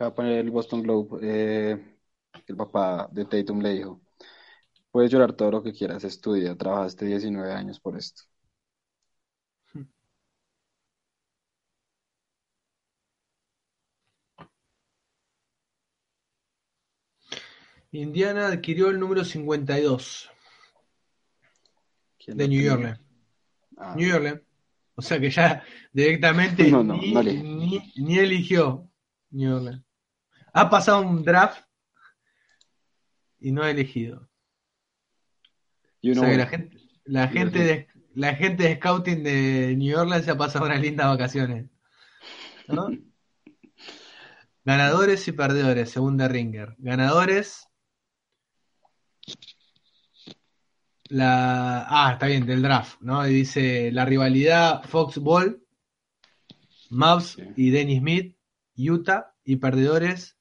Acaba 0.01 0.13
de 0.13 0.17
poner 0.17 0.39
el 0.39 0.51
Boston 0.51 0.83
Globe. 0.83 1.19
eh, 1.23 1.79
el 2.47 2.57
papá 2.57 3.07
de 3.13 3.27
Tatum 3.27 3.61
le 3.61 3.75
dijo, 3.75 4.01
puedes 4.91 5.11
llorar 5.11 5.35
todo 5.35 5.51
lo 5.51 5.63
que 5.63 5.75
quieras, 5.75 6.05
estudia, 6.05 6.57
trabajaste 6.57 7.05
19 7.05 7.53
años 7.53 7.79
por 7.81 7.99
esto. 7.99 8.23
Indiana 17.93 18.47
adquirió 18.49 18.89
el 18.91 19.01
número 19.01 19.25
52 19.25 20.31
¿Quién 22.19 22.37
de 22.37 22.49
New 22.49 22.59
tenía? 22.59 22.75
Orleans. 22.75 23.01
Ah, 23.77 23.95
New 23.97 24.15
Orleans. 24.17 24.41
O 24.95 25.03
sea 25.03 25.19
que 25.21 25.31
ya 25.31 25.65
directamente 25.93 26.71
No, 26.71 26.85
no, 26.85 26.95
ni, 26.95 27.13
no 27.13 27.23
le- 27.23 27.43
ni- 27.43 27.93
ni 27.97 28.19
eligió 28.19 28.89
New 29.31 29.57
Orleans. 29.57 29.85
Ha 30.53 30.71
pasado 30.71 31.01
un 31.01 31.23
draft 31.23 31.65
y 33.39 33.53
no 33.53 33.63
ha 33.63 33.71
elegido. 33.71 34.29
O 36.03 36.15
sea 36.15 36.31
que 36.31 36.37
la 36.37 36.47
gente, 36.47 36.77
la 37.05 37.29
gente 37.29 37.59
de 37.59 37.89
la 38.15 38.35
gente 38.35 38.65
de 38.65 38.77
scouting 38.77 39.23
de 39.23 39.75
New 39.77 39.99
Orleans 39.99 40.25
se 40.25 40.31
ha 40.33 40.37
pasado 40.37 40.67
unas 40.67 40.81
lindas 40.81 41.07
vacaciones. 41.07 41.71
¿no? 42.69 42.89
Ganadores 44.65 45.27
y 45.27 45.33
perdedores, 45.33 45.91
según 45.91 46.19
The 46.19 46.29
Ringer. 46.29 46.75
Ganadores. 46.79 47.67
La. 51.09 51.87
Ah, 51.89 52.13
está 52.13 52.27
bien, 52.27 52.47
del 52.47 52.63
draft, 52.63 53.01
¿no? 53.01 53.27
Y 53.27 53.35
dice 53.35 53.91
la 53.91 54.05
rivalidad 54.05 54.85
Fox 54.85 55.19
Ball, 55.19 55.63
Mavs 56.91 57.37
y 57.57 57.71
Denny 57.71 57.99
Smith, 57.99 58.37
Utah, 58.77 59.35
y 59.45 59.57
perdedores, 59.57 60.37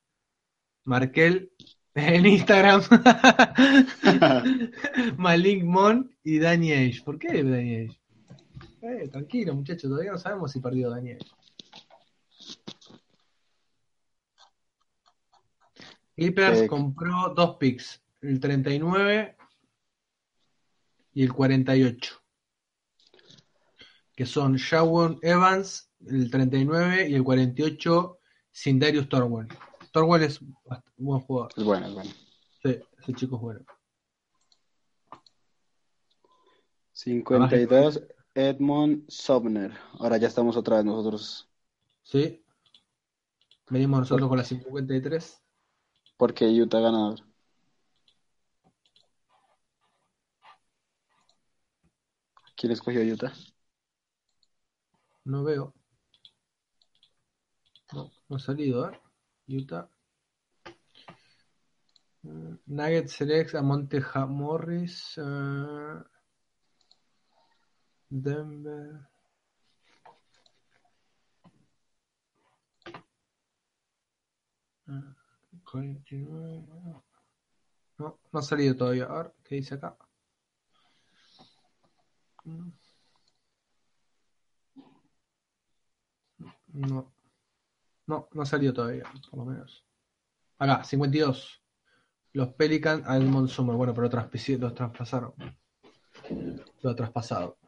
Markel 0.89 1.51
en 1.93 2.25
Instagram, 2.25 2.81
Malik 5.17 5.63
Mon 5.63 6.11
y 6.23 6.39
Danny 6.39 6.73
Age. 6.73 7.01
¿Por 7.05 7.19
qué 7.19 7.43
Danny 7.43 7.75
Age? 7.75 8.01
Eh, 8.81 9.07
tranquilo, 9.07 9.53
muchachos, 9.53 9.89
todavía 9.89 10.13
no 10.13 10.17
sabemos 10.17 10.51
si 10.51 10.59
perdió 10.59 10.89
Danny 10.89 11.11
Age. 11.11 11.27
Clippers 16.15 16.61
Eh, 16.61 16.67
compró 16.67 17.33
dos 17.35 17.57
picks, 17.57 18.01
el 18.21 18.39
39 18.39 19.37
y 21.13 21.23
el 21.23 21.31
48, 21.31 22.15
que 24.15 24.25
son 24.25 24.55
Shawon 24.55 25.19
Evans, 25.21 25.91
el 26.07 26.31
39 26.31 27.09
y 27.09 27.13
el 27.13 27.23
48 27.23 28.19
sin 28.51 28.79
Darius. 28.79 29.07
Torwell 29.91 30.23
es 30.23 30.41
un 30.41 30.55
buen 30.97 31.21
jugador. 31.21 31.51
Es 31.55 31.63
bueno, 31.63 31.87
es 31.87 31.93
bueno. 31.93 32.11
Sí, 32.63 32.79
ese 32.99 33.13
chico 33.13 33.35
es 33.37 33.41
bueno. 33.41 33.65
52, 36.93 38.03
Edmond 38.33 39.09
Sobner. 39.09 39.71
Ahora 39.99 40.17
ya 40.17 40.27
estamos 40.27 40.57
otra 40.57 40.77
vez 40.77 40.85
nosotros, 40.85 41.49
Sí. 42.03 42.43
Venimos 43.69 43.99
nosotros 43.99 44.27
con 44.27 44.37
la 44.39 44.43
53. 44.43 45.43
porque 46.17 46.45
Utah 46.45 46.79
ganador. 46.79 47.19
¿Quién 52.55 52.71
escogió 52.73 53.01
Utah? 53.01 53.31
No 55.23 55.43
veo. 55.43 55.73
No, 57.93 58.11
no 58.27 58.35
ha 58.35 58.39
salido, 58.39 58.89
¿eh? 58.89 58.99
Utah. 59.49 59.89
Mm, 62.23 62.57
Nuggets 62.67 63.15
selects 63.15 63.55
a 63.55 63.61
Monteja 63.61 64.25
Morris. 64.27 65.17
eh, 65.17 66.03
Denver. 68.11 69.07
Ah, 74.87 75.15
49, 75.63 76.63
no. 76.67 77.03
No, 77.99 78.19
no 78.31 78.39
ha 78.39 78.41
salido 78.41 78.75
todavía. 78.75 79.05
A 79.05 79.17
ver, 79.23 79.33
¿qué 79.43 79.55
dice 79.55 79.75
acá? 79.75 79.95
Mm. 82.45 82.71
No. 86.73 87.11
No, 88.09 88.27
no 88.33 88.43
salió 88.43 88.73
todavía, 88.73 89.03
por 89.29 89.39
lo 89.39 89.45
menos. 89.45 89.85
Acá, 90.57 90.83
52. 90.83 91.61
Los 92.33 92.53
Pelicans 92.55 93.07
a 93.07 93.17
Edmond 93.17 93.49
Summer. 93.49 93.75
Bueno, 93.75 93.93
pero 93.93 94.09
los 94.09 94.73
traspasaron. 94.73 95.33
Lo 96.81 96.89
ha 96.89 96.95
traspasado. 96.95 97.59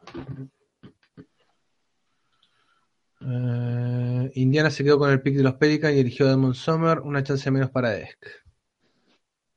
Eh, 3.20 4.32
Indiana 4.34 4.70
se 4.70 4.82
quedó 4.82 4.98
con 4.98 5.10
el 5.12 5.22
pick 5.22 5.36
de 5.36 5.44
los 5.44 5.54
Pelicans 5.54 5.94
y 5.94 6.00
eligió 6.00 6.26
a 6.26 6.32
Edmond 6.32 6.54
Summer. 6.54 6.98
Una 7.00 7.22
chance 7.22 7.48
menos 7.52 7.70
para 7.70 7.90
Desk. 7.90 8.26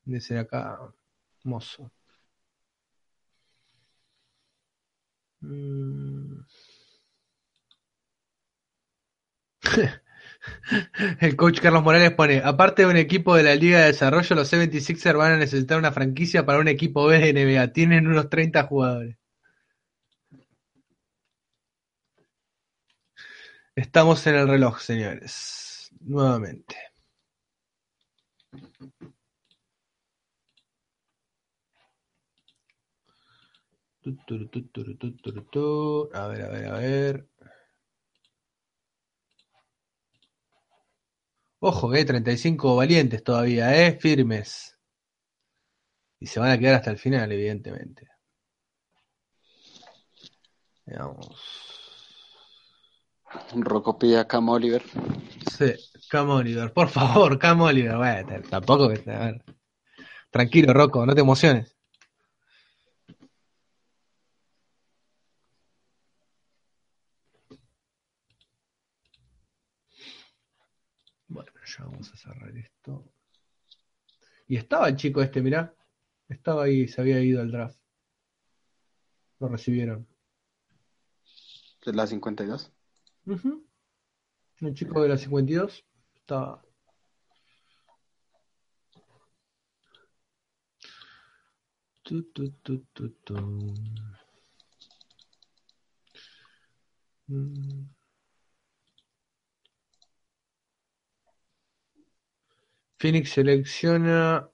Dice 0.05 0.37
acá, 0.37 0.79
mozo. 1.43 1.91
Mm. 5.41 6.45
El 11.19 11.35
coach 11.35 11.59
Carlos 11.59 11.83
Morales 11.83 12.11
pone, 12.11 12.41
aparte 12.43 12.83
de 12.83 12.89
un 12.89 12.97
equipo 12.97 13.35
de 13.35 13.43
la 13.43 13.55
Liga 13.55 13.79
de 13.79 13.87
Desarrollo, 13.87 14.35
los 14.35 14.51
76ers 14.51 15.17
van 15.17 15.33
a 15.33 15.37
necesitar 15.37 15.77
una 15.77 15.91
franquicia 15.91 16.45
para 16.45 16.59
un 16.59 16.67
equipo 16.67 17.05
B 17.07 17.19
de 17.19 17.33
NBA. 17.33 17.73
Tienen 17.73 18.07
unos 18.07 18.29
30 18.29 18.63
jugadores. 18.63 19.17
Estamos 23.75 24.25
en 24.27 24.35
el 24.35 24.47
reloj, 24.47 24.79
señores. 24.79 25.89
Nuevamente. 26.01 26.75
A 36.13 36.27
ver, 36.27 36.41
a 36.43 36.49
ver, 36.49 36.65
a 36.67 36.73
ver. 36.77 37.27
Ojo 41.67 41.89
que 41.89 41.97
hay 41.97 42.05
35 42.05 42.75
valientes 42.75 43.23
todavía, 43.23 43.75
¿eh? 43.75 43.97
Firmes. 43.99 44.77
Y 46.19 46.27
se 46.27 46.39
van 46.39 46.51
a 46.51 46.59
quedar 46.59 46.75
hasta 46.75 46.91
el 46.91 46.99
final, 46.99 47.31
evidentemente. 47.31 48.07
Veamos. 50.85 51.27
Rocco 53.55 53.97
pide 53.97 54.19
a 54.19 54.27
Cam 54.27 54.47
Oliver. 54.49 54.83
Sí, 55.57 55.73
Cam 56.07 56.29
Oliver, 56.29 56.71
por 56.71 56.87
favor, 56.87 57.39
Cam 57.39 57.59
Oliver. 57.61 57.97
Bueno, 57.97 58.43
tampoco 58.47 58.87
que. 58.89 59.09
A 59.09 59.25
ver. 59.25 59.43
Tranquilo, 60.29 60.71
Rocco, 60.71 61.03
no 61.03 61.15
te 61.15 61.21
emociones. 61.21 61.75
Bueno, 71.27 71.51
ya 71.65 71.85
vamos 71.85 72.11
a 72.13 72.17
cerrar 72.17 72.55
esto. 72.57 73.11
Y 74.47 74.57
estaba 74.57 74.87
el 74.89 74.95
chico 74.95 75.21
este, 75.21 75.41
mirá. 75.41 75.73
Estaba 76.29 76.63
ahí, 76.63 76.87
se 76.87 77.01
había 77.01 77.19
ido 77.19 77.41
al 77.41 77.51
draft. 77.51 77.79
Lo 79.39 79.47
recibieron. 79.47 80.07
Es 81.85 81.95
la 81.95 82.07
52. 82.07 82.71
Ujú. 83.25 83.65
El 84.61 84.73
chico 84.73 85.01
de 85.01 85.09
la 85.09 85.17
52 85.17 85.83
estaba. 86.15 86.63
Tu, 92.03 92.23
tu, 92.31 92.51
tu, 92.51 92.79
tu, 92.93 93.09
tu. 93.09 93.35
Mm. 97.27 97.94
Phoenix 103.05 103.33
selecciona 103.33 104.37
a 104.37 104.49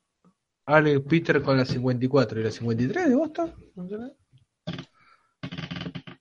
Alec 0.66 1.08
Peter 1.08 1.42
con 1.42 1.56
la 1.56 1.64
54 1.64 2.42
y 2.42 2.44
la 2.44 2.52
53 2.52 3.08
de 3.08 3.16
Boston. 3.16 3.56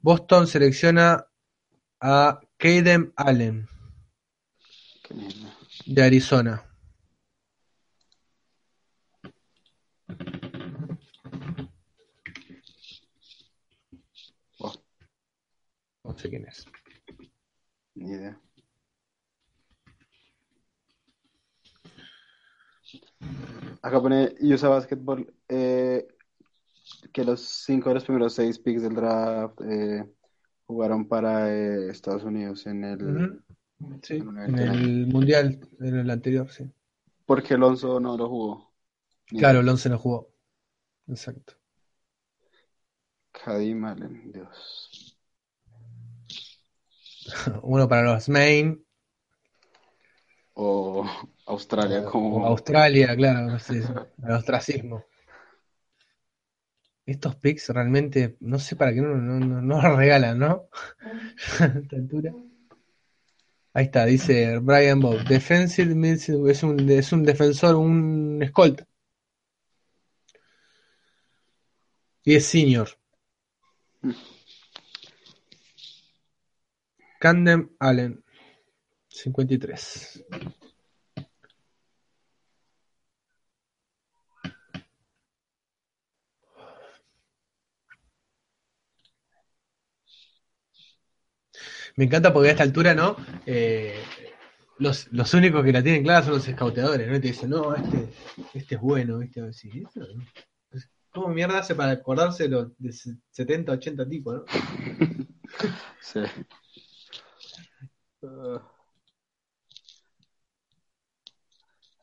Boston 0.01 0.47
selecciona 0.47 1.27
a 1.99 2.41
Caden 2.57 3.13
Allen 3.17 3.67
de 5.87 6.03
Arizona. 6.05 6.65
No 16.05 16.17
sé 16.17 16.31
quién 16.31 16.47
es. 16.47 16.65
ni 17.97 18.13
idea. 18.13 18.41
Acá 23.83 24.01
pone 24.01 24.35
USA 24.41 24.69
Basketball 24.69 25.33
eh, 25.49 26.07
que 27.13 27.25
los 27.25 27.41
cinco 27.41 27.91
de 27.91 27.95
los 27.97 28.05
primeros 28.05 28.35
seis 28.35 28.59
picks 28.59 28.83
del 28.83 28.95
draft 28.95 29.61
eh, 29.63 30.05
jugaron 30.67 31.07
para 31.07 31.53
eh, 31.53 31.91
Estados 31.91 32.25
Unidos 32.25 32.67
en 32.67 32.85
el. 32.85 33.43
Sí, 34.03 34.17
En 34.17 34.39
en 34.39 34.59
el 34.59 35.07
mundial, 35.07 35.61
en 35.81 35.99
el 35.99 36.11
anterior, 36.11 36.51
sí. 36.51 36.71
Porque 37.25 37.55
Alonso 37.55 37.99
no 38.01 38.17
lo 38.17 38.29
jugó. 38.29 38.73
Claro, 39.27 39.61
el 39.61 39.69
11 39.69 39.89
no 39.89 39.99
jugó. 39.99 40.29
Exacto. 41.09 41.55
Kadim 43.33 43.85
Allen, 43.85 44.31
Dios. 44.33 45.17
Uno 47.63 47.89
para 47.89 48.03
los 48.03 48.29
Main, 48.29 48.85
O 50.55 51.05
Australia 51.51 52.05
como. 52.05 52.47
Australia, 52.47 53.15
claro, 53.17 53.47
no 53.51 53.59
sé, 53.59 53.83
el 54.25 54.31
ostracismo. 54.33 55.05
Estos 57.05 57.35
picks 57.37 57.71
realmente, 57.71 58.37
no 58.41 58.59
sé 58.61 58.77
para 58.77 58.93
qué 58.95 59.01
no, 59.01 59.17
no, 59.17 59.41
no, 59.41 59.61
no 59.61 59.83
los 59.83 59.97
regalan, 59.97 60.39
¿no? 60.39 60.69
A 61.61 61.65
esta 61.67 61.97
altura. 61.97 62.33
Ahí 63.73 63.85
está, 63.87 64.05
dice 64.05 64.59
Brian 64.59 65.01
Bob. 65.01 65.25
Defensive 65.27 65.93
midfield- 65.95 66.49
es 66.51 66.63
un, 66.63 66.89
es 66.89 67.13
un 67.13 67.25
defensor, 67.25 67.75
un 67.75 68.41
escolta. 68.43 68.87
Y 72.25 72.35
es 72.37 72.47
senior. 72.47 72.89
Camden 77.19 77.71
Allen, 77.81 78.23
53. 79.09 80.25
Me 91.97 92.05
encanta 92.05 92.33
porque 92.33 92.49
a 92.49 92.53
esta 92.53 92.63
altura, 92.63 92.95
¿no? 92.95 93.17
Eh, 93.47 93.95
los, 94.79 95.09
los 95.13 95.35
únicos 95.35 95.65
que 95.65 95.73
la 95.73 95.83
tienen 95.83 96.03
clara 96.03 96.25
son 96.25 96.35
los 96.35 96.49
escauteadores, 96.49 97.09
¿no? 97.09 97.17
Y 97.17 97.21
te 97.21 97.29
dicen, 97.29 97.51
no, 97.51 97.75
este, 97.75 98.09
este 98.55 98.75
es 98.77 98.81
bueno, 98.81 99.19
¿viste? 99.19 99.53
Sí. 99.53 99.71
Pues, 100.71 100.91
¿Cómo 101.11 101.29
mierda 101.29 101.59
hace 101.59 101.75
para 101.75 101.93
acordarse 101.93 102.49
los 102.49 102.69
de 102.79 102.93
70, 103.31 103.73
80 103.73 104.09
tipos, 104.09 104.35
¿no? 104.35 104.45
Sí. 106.01 106.21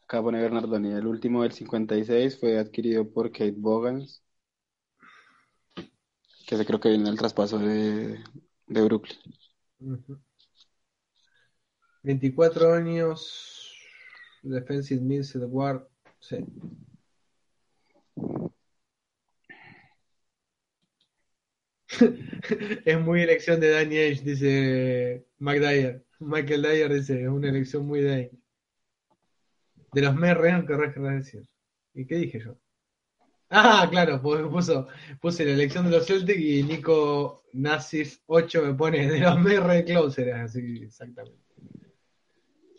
Acá 0.05 0.21
pone 0.23 0.41
Bernardoni. 0.41 0.91
El 0.91 1.05
último 1.05 1.43
del 1.43 1.51
56 1.51 2.39
fue 2.39 2.57
adquirido 2.57 3.07
por 3.11 3.31
Kate 3.31 3.53
Bogans. 3.55 4.23
Que 6.47 6.57
se 6.57 6.65
creo 6.65 6.79
que 6.79 6.89
viene 6.89 7.03
en 7.05 7.11
el 7.11 7.17
traspaso 7.19 7.59
de, 7.59 8.23
de 8.67 8.81
Brooklyn. 8.81 9.19
Ujú. 9.79 10.19
24 12.03 12.73
años, 12.73 13.73
defensive 14.43 15.01
midfield 15.01 15.49
guard, 15.49 15.87
sí. 16.19 16.37
Es 22.85 22.99
muy 22.99 23.21
elección 23.21 23.59
de 23.59 23.69
Danny 23.69 23.97
Ainge, 23.97 24.21
dice 24.23 25.25
McDyer. 25.39 26.03
Michael 26.19 26.61
Dyer 26.63 26.93
dice, 26.93 27.21
es 27.23 27.29
una 27.29 27.49
elección 27.49 27.85
muy 27.85 28.01
de 28.01 28.13
Ainge. 28.13 28.37
De 29.93 30.01
los 30.01 30.15
querrás 30.65 30.93
querrás 30.93 31.25
decir. 31.25 31.49
¿Y 31.93 32.05
qué 32.07 32.15
dije 32.15 32.39
yo? 32.39 32.57
Ah, 33.49 33.87
claro, 33.89 34.21
pu- 34.21 34.49
puso, 34.49 34.87
puse 35.21 35.45
la 35.45 35.51
elección 35.53 35.85
de 35.85 35.91
los 35.91 36.05
Celtics 36.05 36.39
y 36.39 36.63
Nico 36.63 37.43
Nasif 37.53 38.19
8 38.27 38.61
me 38.61 38.73
pone 38.73 39.07
de 39.09 39.19
los 39.19 39.39
Merre 39.39 39.83
Closer, 39.85 40.33
así 40.33 40.81
exactamente. 40.83 41.37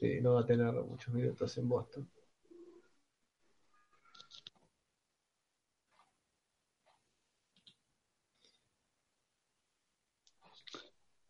Sí, 0.01 0.19
no 0.23 0.33
va 0.35 0.41
a 0.41 0.47
tener 0.47 0.73
muchos 0.73 1.13
minutos 1.13 1.59
en 1.59 1.69
Boston. 1.69 2.09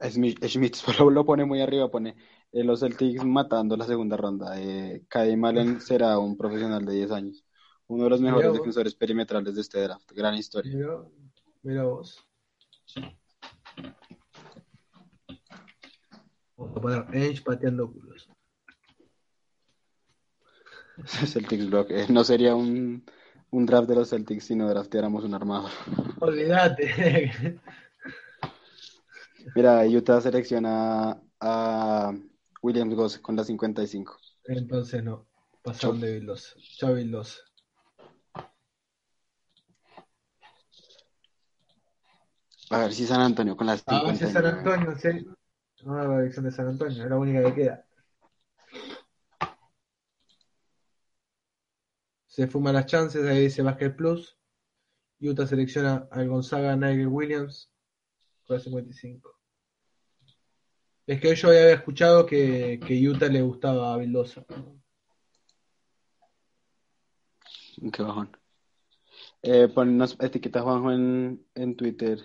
Schmidt 0.00 0.76
lo 1.10 1.24
pone 1.24 1.44
muy 1.44 1.60
arriba, 1.60 1.90
pone 1.90 2.16
eh, 2.52 2.64
los 2.64 2.80
Celtics 2.80 3.24
matando 3.24 3.76
la 3.76 3.84
segunda 3.86 4.16
ronda. 4.16 4.60
Eh, 4.60 5.04
Allen 5.10 5.80
será 5.80 6.18
un 6.18 6.36
profesional 6.36 6.84
de 6.84 6.94
10 6.94 7.10
años. 7.10 7.44
Uno 7.88 8.04
de 8.04 8.10
los 8.10 8.20
mejores 8.20 8.52
defensores 8.52 8.94
perimetrales 8.94 9.54
de 9.54 9.60
este 9.62 9.80
draft. 9.82 10.12
Gran 10.12 10.34
historia. 10.34 10.74
Mira, 10.74 11.02
mira 11.62 11.84
vos. 11.84 12.22
Vamos 16.56 16.76
a 16.76 16.80
poner 16.80 17.06
Ainge 17.12 17.42
pateando 17.42 17.90
culos. 17.90 18.28
Celtics 21.26 21.70
Block. 21.70 21.90
Eh, 21.90 22.06
no 22.10 22.24
sería 22.24 22.54
un, 22.54 23.04
un 23.50 23.66
draft 23.66 23.88
de 23.88 23.94
los 23.94 24.10
Celtics 24.10 24.44
si 24.44 24.54
no 24.54 24.68
drafteáramos 24.68 25.24
un 25.24 25.34
armador. 25.34 25.70
Olvídate. 26.20 27.58
Mira, 29.54 29.86
Utah 29.86 30.20
selecciona 30.20 31.22
a 31.40 32.12
Williams 32.60 32.94
Goss 32.94 33.18
con 33.18 33.34
la 33.36 33.44
55. 33.44 34.18
Entonces 34.44 35.02
no. 35.02 35.26
Pasaron 35.62 36.00
de 36.00 36.14
Vildosa. 36.14 36.54
Chao. 36.76 36.96
A 42.70 42.78
ver 42.78 42.92
si 42.92 43.06
San 43.06 43.20
Antonio 43.20 43.56
con 43.56 43.66
las 43.66 43.82
A 43.86 44.02
ver 44.04 44.16
si 44.16 44.26
San 44.26 44.42
59. 44.42 44.58
Antonio, 44.58 44.98
sí. 44.98 45.26
No, 45.84 45.96
la 45.96 46.20
elección 46.20 46.44
de 46.44 46.50
San 46.50 46.68
Antonio, 46.68 47.02
es 47.02 47.10
la 47.10 47.16
única 47.16 47.42
que 47.44 47.54
queda. 47.54 47.84
Se 52.26 52.46
fuma 52.46 52.72
las 52.72 52.86
chances, 52.86 53.24
ahí 53.26 53.42
dice 53.42 53.62
Basket 53.62 53.90
Plus. 53.90 54.36
Utah 55.20 55.46
selecciona 55.46 56.08
al 56.10 56.28
Gonzaga 56.28 56.76
Nigel 56.76 57.08
Williams 57.08 57.70
con 58.46 58.56
la 58.56 58.62
55. 58.62 59.36
Es 61.06 61.20
que 61.20 61.34
yo 61.34 61.48
había 61.48 61.72
escuchado 61.72 62.26
que, 62.26 62.78
que 62.86 63.08
Utah 63.08 63.28
le 63.28 63.42
gustaba 63.42 63.94
a 63.94 63.96
Vildosa. 63.96 64.44
Qué 67.92 68.02
bajón. 68.02 68.36
Eh, 69.42 69.68
ponnos 69.68 70.16
etiqueta 70.20 70.62
Juanjo 70.62 70.92
en, 70.92 71.46
en 71.54 71.76
Twitter 71.76 72.18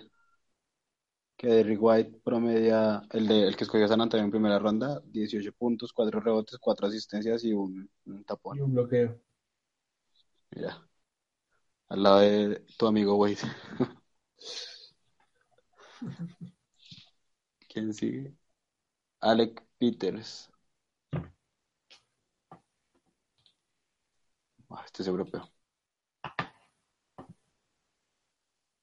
que 1.36 1.48
Derrick 1.48 1.80
White 1.82 2.20
promedia, 2.24 3.02
el, 3.12 3.26
de, 3.28 3.48
el 3.48 3.56
que 3.56 3.64
escogió 3.64 3.88
San 3.88 4.00
Antonio 4.00 4.24
en 4.24 4.30
primera 4.30 4.58
ronda, 4.58 5.00
18 5.06 5.52
puntos, 5.52 5.92
4 5.92 6.20
rebotes, 6.20 6.58
4 6.58 6.86
asistencias 6.86 7.44
y 7.44 7.52
un, 7.52 7.90
un 8.06 8.24
Y 8.48 8.58
tapón. 8.58 8.60
un 8.60 8.72
bloqueo. 8.72 9.20
Mira, 10.50 10.88
al 11.88 12.02
lado 12.02 12.18
de 12.20 12.64
tu 12.78 12.86
amigo 12.86 13.16
Wade. 13.16 13.38
¿Quién 17.68 17.92
sigue? 17.94 18.34
Alec 19.20 19.64
Peters. 19.78 20.50
Ah, 24.68 24.82
este 24.84 25.02
es 25.02 25.08
europeo. 25.08 25.50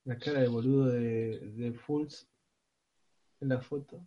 La 0.05 0.15
cara 0.19 0.41
de 0.41 0.47
boludo 0.47 0.89
de, 0.91 1.39
de 1.39 1.73
Fultz 1.73 2.27
en 3.41 3.49
la 3.49 3.59
foto. 3.59 3.99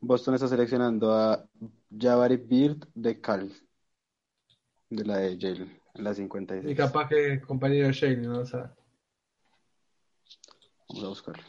Boston 0.00 0.34
está 0.34 0.46
seleccionando 0.48 1.12
a 1.12 1.48
Jabari 1.90 2.36
Beard 2.36 2.88
de 2.94 3.20
Cal, 3.20 3.50
de 4.90 5.04
la 5.04 5.16
de 5.18 5.38
Yale, 5.38 5.80
en 5.94 6.04
la 6.04 6.12
Y 6.12 6.16
56. 6.16 6.76
capaz 6.76 7.08
que 7.08 7.40
compañero 7.40 7.88
de 7.88 7.94
Jalen, 7.94 8.22
no 8.22 8.38
lo 8.40 8.46
sabe. 8.46 8.70
Vamos 10.88 11.04
a 11.04 11.08
buscarlo. 11.08 11.42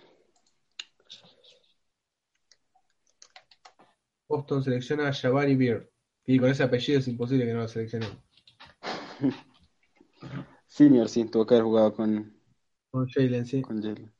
Boston 4.27 4.63
selecciona 4.63 5.09
a 5.09 5.13
Jabari 5.13 5.55
Beard. 5.55 5.89
Y 6.25 6.39
con 6.39 6.49
ese 6.49 6.63
apellido 6.63 6.99
es 6.99 7.07
imposible 7.07 7.45
que 7.45 7.53
no 7.53 7.59
lo 7.59 7.67
seleccionen. 7.67 8.09
Senior, 10.65 11.07
sí, 11.07 11.25
tuvo 11.25 11.45
que 11.45 11.53
haber 11.53 11.65
jugado 11.65 11.93
con, 11.93 12.35
Con 12.89 13.07
Jalen, 13.07 13.45
sí. 13.45 13.61
con. 13.61 14.14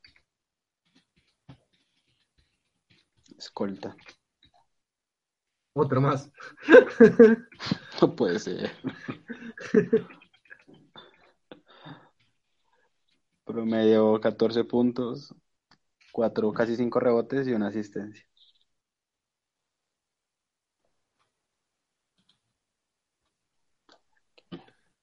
Escolta. 3.38 3.96
Otro 5.74 6.02
más. 6.02 6.30
No 8.02 8.14
puede 8.14 8.40
ser. 8.40 8.72
Promedio 13.46 14.20
14 14.20 14.66
puntos, 14.66 15.34
4, 16.12 16.52
casi 16.54 16.76
5 16.76 17.00
rebotes 17.00 17.48
y 17.48 17.54
una 17.54 17.68
asistencia. 17.68 18.26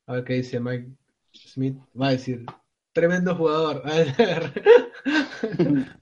A 0.07 0.15
ver 0.15 0.25
qué 0.25 0.35
dice 0.35 0.61
Mike 0.61 0.91
Smith. 1.33 1.79
Va 2.01 2.09
a 2.09 2.11
decir, 2.13 2.45
tremendo 2.93 3.35
jugador. 3.37 3.83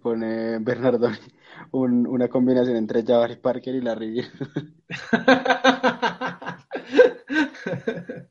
pone 0.00 0.58
Bernardoni 0.60 1.16
un- 1.72 2.06
una 2.06 2.28
combinación 2.28 2.76
entre 2.76 3.02
Jabari 3.04 3.36
Parker 3.36 3.74
y 3.74 3.80
Larry 3.80 4.10
Bird. 4.12 4.30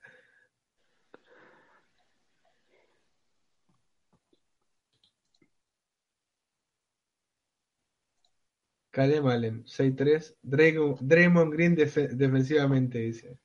Caleb 8.91 9.25
Allen, 9.27 9.63
6-3. 9.65 10.35
Drago- 10.43 10.95
Draymond 11.01 11.51
Green 11.51 11.75
defe- 11.75 12.09
defensivamente, 12.09 12.99
dice. 12.99 13.39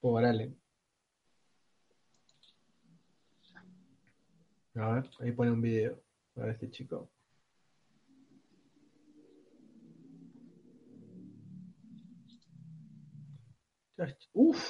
Por 0.00 0.24
Allen. 0.24 0.58
A 4.76 4.90
ver, 4.94 5.10
ahí 5.18 5.32
pone 5.32 5.50
un 5.50 5.60
video. 5.60 6.00
A 6.36 6.40
ver 6.42 6.50
este 6.50 6.70
chico. 6.70 7.10
Uf. 14.34 14.64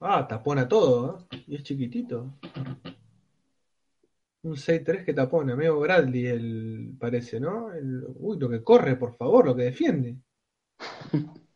Ah, 0.00 0.26
tapona 0.28 0.68
todo, 0.68 1.26
¿eh? 1.32 1.42
Y 1.46 1.54
es 1.56 1.62
chiquitito. 1.62 2.34
Un 4.48 4.56
6-3 4.56 5.04
que 5.04 5.12
tapona, 5.12 5.54
medio 5.54 5.78
Bradley 5.80 6.26
el 6.26 6.94
parece, 6.98 7.38
¿no? 7.38 7.72
El- 7.72 8.02
uy, 8.16 8.38
lo 8.38 8.48
que 8.48 8.62
corre, 8.64 8.96
por 8.96 9.14
favor, 9.14 9.44
lo 9.46 9.54
que 9.56 9.64
defiende. 9.64 10.16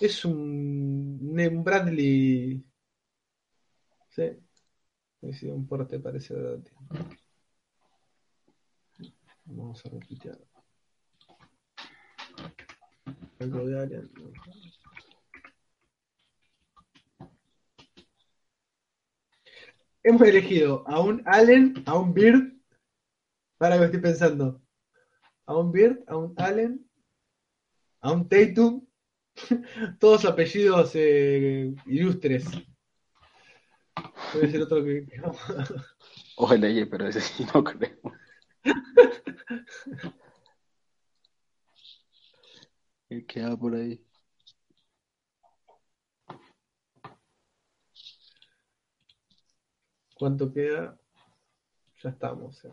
Es 0.00 0.24
un, 0.24 1.18
un 1.38 1.64
Bradley. 1.64 2.64
Sí. 4.08 4.22
Sí, 5.32 5.48
un 5.50 5.66
porte 5.66 5.98
parece. 6.00 6.34
Vamos 9.46 9.84
a 9.86 9.88
retuitear. 9.88 10.38
Algo 13.40 13.66
de 13.66 13.80
Allen. 13.80 14.10
Hemos 20.02 20.22
elegido 20.22 20.84
a 20.86 21.00
un 21.00 21.22
Allen, 21.26 21.82
a 21.86 21.98
un 21.98 22.14
Beard. 22.14 22.52
Para 23.58 23.78
que 23.78 23.84
estoy 23.86 24.00
pensando. 24.00 24.62
A 25.46 25.56
un 25.56 25.72
Beard, 25.72 26.04
a 26.06 26.16
un 26.16 26.34
Allen, 26.36 26.86
a 28.00 28.12
un 28.12 28.28
Tatum. 28.28 28.86
Todos 29.98 30.24
apellidos 30.24 30.92
eh, 30.94 31.74
ilustres. 31.86 32.44
Puede 34.32 34.50
ser 34.50 34.62
otro 34.62 34.84
que. 34.84 35.06
Ojalá, 36.36 36.68
pero 36.90 37.08
ese 37.08 37.20
sí 37.20 37.46
no 37.52 37.64
creo. 37.64 37.98
¿Qué 43.08 43.24
queda 43.26 43.56
por 43.56 43.74
ahí? 43.74 44.04
¿Cuánto 50.16 50.52
queda? 50.52 50.98
Ya 52.02 52.10
estamos. 52.10 52.64
eh. 52.64 52.70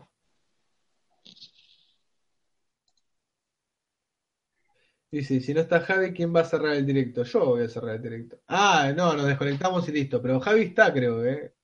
Dice, 5.10 5.40
si 5.40 5.52
no 5.54 5.60
está 5.60 5.80
Javi, 5.80 6.12
¿quién 6.12 6.34
va 6.34 6.40
a 6.40 6.44
cerrar 6.44 6.74
el 6.74 6.86
directo? 6.86 7.22
Yo 7.24 7.44
voy 7.44 7.64
a 7.64 7.68
cerrar 7.68 7.96
el 7.96 8.02
directo. 8.02 8.40
Ah, 8.48 8.92
no, 8.96 9.12
nos 9.14 9.26
desconectamos 9.26 9.86
y 9.88 9.92
listo. 9.92 10.22
Pero 10.22 10.40
Javi 10.40 10.62
está, 10.62 10.92
creo, 10.92 11.24
¿eh? 11.24 11.54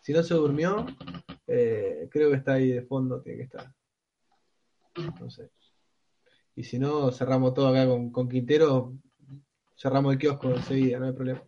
Si 0.00 0.12
no 0.12 0.22
se 0.22 0.34
durmió, 0.34 0.86
eh, 1.46 2.08
creo 2.10 2.30
que 2.30 2.36
está 2.36 2.54
ahí 2.54 2.70
de 2.72 2.82
fondo, 2.82 3.20
tiene 3.22 3.38
que 3.38 3.44
estar. 3.44 3.74
No 5.20 5.30
sé. 5.30 5.50
Y 6.56 6.64
si 6.64 6.78
no, 6.78 7.10
cerramos 7.10 7.54
todo 7.54 7.68
acá 7.68 7.86
con, 7.86 8.10
con 8.10 8.28
Quintero, 8.28 8.94
cerramos 9.76 10.12
el 10.12 10.18
kiosco 10.18 10.50
enseguida, 10.50 10.98
no 10.98 11.06
hay 11.06 11.12
problema. 11.12 11.42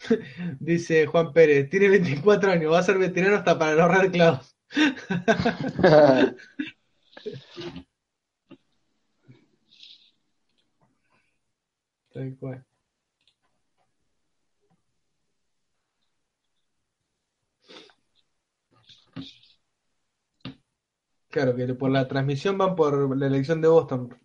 Dice 0.60 1.06
Juan 1.06 1.32
Pérez, 1.32 1.68
tiene 1.70 1.88
24 1.88 2.52
años, 2.52 2.72
va 2.72 2.78
a 2.78 2.82
ser 2.82 2.98
veterano 2.98 3.36
hasta 3.36 3.58
para 3.58 3.82
ahorrar 3.82 4.10
clavos. 4.10 4.56
Tal 12.12 12.36
cual. 12.38 12.69
Claro, 21.30 21.54
que 21.54 21.74
por 21.74 21.90
la 21.92 22.08
transmisión 22.08 22.58
van 22.58 22.74
por 22.74 23.16
la 23.16 23.26
elección 23.26 23.60
de 23.60 23.68
Boston. 23.68 24.18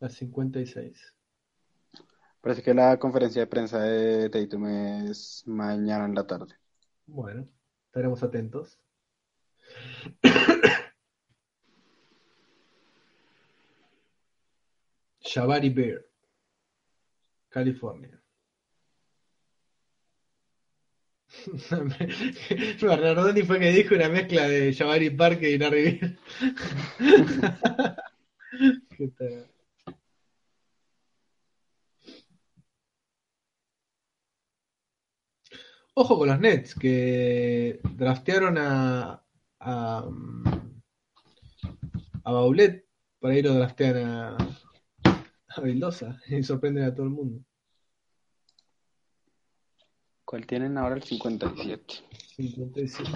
A 0.00 0.08
56. 0.08 1.14
Parece 2.40 2.62
que 2.62 2.74
la 2.74 2.98
conferencia 2.98 3.42
de 3.42 3.46
prensa 3.46 3.80
de 3.80 4.28
Tatum 4.30 4.66
es 4.66 5.44
mañana 5.46 6.04
en 6.06 6.14
la 6.14 6.26
tarde. 6.26 6.54
Bueno, 7.06 7.48
estaremos 7.86 8.22
atentos. 8.22 8.80
Jabari 15.20 15.70
Bear, 15.70 16.04
California. 17.48 18.20
Bernardoni 22.80 23.42
fue 23.42 23.58
que 23.58 23.70
dijo 23.70 23.94
una 23.94 24.08
mezcla 24.08 24.48
de 24.48 24.72
Jabari 24.74 25.10
Parker 25.10 25.50
y 25.50 25.58
Larry. 25.58 26.00
Qué 28.96 29.08
tal. 29.18 29.46
Ojo 35.94 36.18
con 36.18 36.28
los 36.28 36.38
Nets, 36.38 36.74
que 36.74 37.80
draftearon 37.96 38.58
a, 38.58 39.22
a, 39.60 40.10
a 42.24 42.32
Baulet, 42.32 42.84
por 43.18 43.30
ahí 43.30 43.42
lo 43.42 43.54
draftean 43.54 43.96
a, 43.96 44.36
a 45.48 45.62
y 46.28 46.42
sorprenden 46.42 46.84
a 46.84 46.94
todo 46.94 47.06
el 47.06 47.12
mundo. 47.12 47.42
¿Cuál 50.26 50.44
tienen 50.44 50.76
ahora 50.76 50.96
el 50.96 51.04
57? 51.04 51.94
57. 52.34 53.10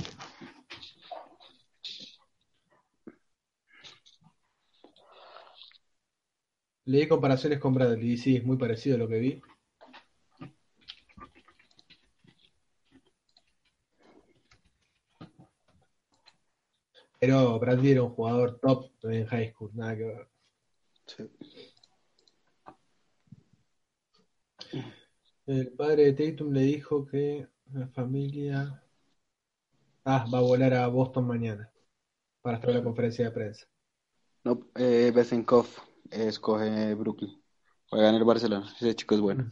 Leí 6.85 7.09
comparaciones 7.09 7.59
con 7.59 7.75
Bradley 7.75 8.13
y 8.13 8.17
sí, 8.17 8.37
es 8.37 8.45
muy 8.45 8.57
parecido 8.57 8.95
a 8.95 8.99
lo 9.01 9.09
que 9.09 9.19
vi. 9.19 9.43
Pero 17.19 17.59
Bradley 17.59 17.91
era 17.91 18.05
un 18.05 18.11
jugador 18.11 18.61
top 18.61 18.93
en 19.03 19.27
high 19.27 19.51
school, 19.53 19.73
nada 19.75 19.97
que 19.97 20.05
ver. 20.05 20.29
Sí. 21.07 21.29
El 25.51 25.73
padre 25.73 26.13
de 26.13 26.31
Tatum 26.31 26.51
le 26.51 26.61
dijo 26.63 27.05
que 27.05 27.47
la 27.75 27.87
familia 27.89 28.83
ah, 30.05 30.27
va 30.33 30.39
a 30.39 30.43
volar 30.43 30.75
a 30.75 30.87
Boston 30.89 31.27
mañana 31.27 31.71
para 32.43 32.57
estar 32.59 32.71
en 32.71 32.77
la 32.79 32.85
conferencia 32.85 33.25
de 33.27 33.31
prensa. 33.33 33.67
No, 34.45 34.61
eh, 34.77 35.11
Besenkov 35.15 35.67
escoge 36.11 36.95
Brooklyn. 36.95 37.43
Juega 37.91 38.09
en 38.11 38.15
el 38.17 38.25
Barcelona. 38.25 38.73
Ese 38.77 38.95
chico 38.95 39.15
es 39.15 39.21
bueno. 39.21 39.45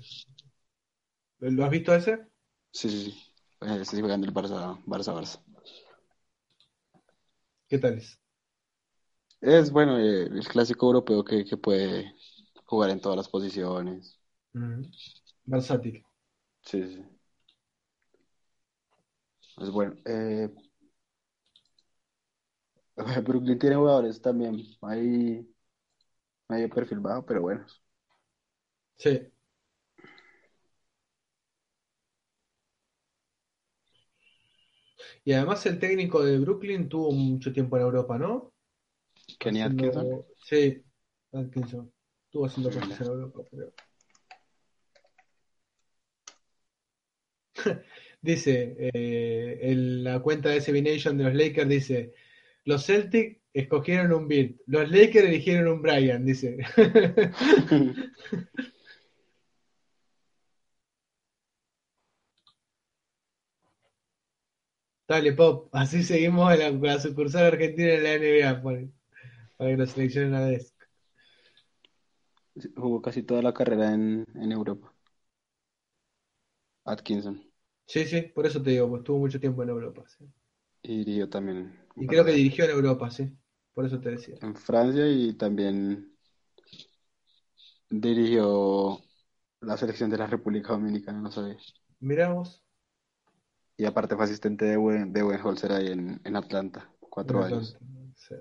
¿Lo 1.40 1.64
has 1.64 1.70
visto 1.70 1.92
ese? 1.94 2.28
Sí, 2.72 2.88
sí, 2.90 3.04
sí. 3.10 3.22
Ese 3.60 3.84
sí 3.96 4.00
juega 4.00 4.14
en 4.14 4.24
el 4.24 4.32
Barça, 4.32 4.78
Barça, 4.86 5.12
Barça. 5.14 5.40
¿Qué 7.68 7.78
tal 7.78 7.98
es? 7.98 8.18
Es 9.40 9.70
bueno, 9.72 9.98
eh, 9.98 10.24
el 10.26 10.46
clásico 10.48 10.86
europeo 10.86 11.24
que, 11.24 11.44
que 11.44 11.56
puede 11.56 12.14
jugar 12.64 12.90
en 12.90 13.00
todas 13.00 13.16
las 13.16 13.28
posiciones. 13.28 14.18
Ujú. 14.54 14.82
Versátil. 15.54 16.04
Sí, 16.62 16.82
sí. 16.86 17.04
Es 19.60 19.70
bueno. 19.70 19.96
Eh, 20.04 20.48
Brooklyn 23.24 23.58
tiene 23.58 23.76
jugadores 23.76 24.20
también 24.20 24.60
ahí 24.82 25.46
medio 26.48 26.68
perfil 26.68 27.00
bajo, 27.00 27.24
pero 27.24 27.42
buenos. 27.42 27.82
Sí. 28.98 29.30
Y 35.24 35.32
además 35.32 35.64
el 35.66 35.78
técnico 35.78 36.24
de 36.24 36.38
Brooklyn 36.38 36.88
tuvo 36.88 37.12
mucho 37.12 37.52
tiempo 37.52 37.76
en 37.76 37.82
Europa, 37.82 38.18
¿no? 38.18 38.52
Kenny 39.38 39.62
Atkinson. 39.62 40.24
Sí, 40.44 40.82
Atkinson. 41.32 41.92
Estuvo 42.26 42.46
haciendo 42.46 42.70
cosas 42.70 43.00
en 43.00 43.06
Europa, 43.06 43.40
pero... 43.50 43.72
Dice, 48.20 48.76
eh, 48.92 49.58
en 49.62 50.04
la 50.04 50.20
cuenta 50.20 50.48
de 50.48 50.56
SB 50.58 50.82
de 50.82 51.24
los 51.24 51.34
Lakers 51.34 51.68
dice, 51.68 52.14
los 52.64 52.84
Celtics 52.84 53.38
escogieron 53.52 54.12
un 54.12 54.26
Bill, 54.28 54.60
los 54.66 54.90
Lakers 54.90 55.26
eligieron 55.28 55.68
un 55.72 55.82
Brian, 55.82 56.24
dice. 56.24 56.58
Dale, 65.08 65.32
Pop, 65.32 65.68
así 65.72 66.02
seguimos 66.04 66.56
la, 66.56 66.70
la 66.70 67.00
sucursal 67.00 67.46
argentina 67.46 67.94
en 67.94 68.02
la 68.04 68.14
NBA, 68.14 68.62
para 68.62 69.70
que 69.70 69.76
nos 69.76 69.90
seleccionen 69.90 70.34
a 70.34 70.46
vez. 70.46 70.74
Jugó 72.76 73.02
casi 73.02 73.22
toda 73.22 73.42
la 73.42 73.52
carrera 73.54 73.92
en 73.94 74.52
Europa. 74.52 74.92
Atkinson. 76.84 77.47
Sí, 77.88 78.04
sí, 78.06 78.22
por 78.22 78.46
eso 78.46 78.62
te 78.62 78.70
digo, 78.70 78.88
pues 78.88 79.00
estuvo 79.00 79.18
mucho 79.18 79.40
tiempo 79.40 79.62
en 79.64 79.70
Europa. 79.70 80.04
sí. 80.06 80.24
Y 80.82 80.98
dirigió 81.04 81.28
también 81.30 81.72
Y 81.98 82.08
creo 82.08 82.24
que 82.24 82.32
dirigió 82.32 82.64
en 82.64 82.70
Europa, 82.70 83.10
sí, 83.10 83.30
por 83.74 83.84
eso 83.84 84.00
te 84.00 84.10
decía. 84.10 84.40
en 84.40 84.56
Francia 84.56 85.06
y 85.08 85.34
también 85.34 86.12
dirigió 87.90 89.00
la 89.60 89.76
selección 89.76 90.10
de 90.10 90.18
la 90.18 90.26
República 90.26 90.72
Dominicana, 90.74 91.20
no 91.20 91.30
sabía. 91.32 91.58
Miramos. 92.00 92.64
Y 93.78 93.86
aparte 93.86 94.14
fue 94.14 94.26
asistente 94.26 94.66
de 94.66 94.76
Buen, 94.76 95.10
de 95.14 95.22
Budenholzer 95.22 95.72
ahí 95.72 95.86
en, 95.88 96.20
en 96.22 96.36
Atlanta, 96.36 96.92
cuatro 97.00 97.42
en 97.42 97.42
años. 97.42 97.78
Atlanta, 97.78 98.12
sí. 98.16 98.34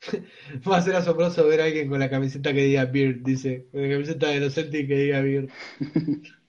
Va 0.68 0.78
a 0.78 0.82
ser 0.82 0.96
asombroso 0.96 1.46
ver 1.46 1.60
a 1.60 1.64
alguien 1.64 1.88
con 1.88 1.98
la 2.00 2.10
camiseta 2.10 2.52
que 2.52 2.64
diga 2.64 2.84
Beard, 2.86 3.22
dice, 3.22 3.68
con 3.70 3.82
la 3.82 3.88
camiseta 3.88 4.28
de 4.28 4.40
los 4.40 4.54
Celtics 4.54 4.88
que 4.88 4.96
diga 4.96 5.20
Beard. 5.20 5.48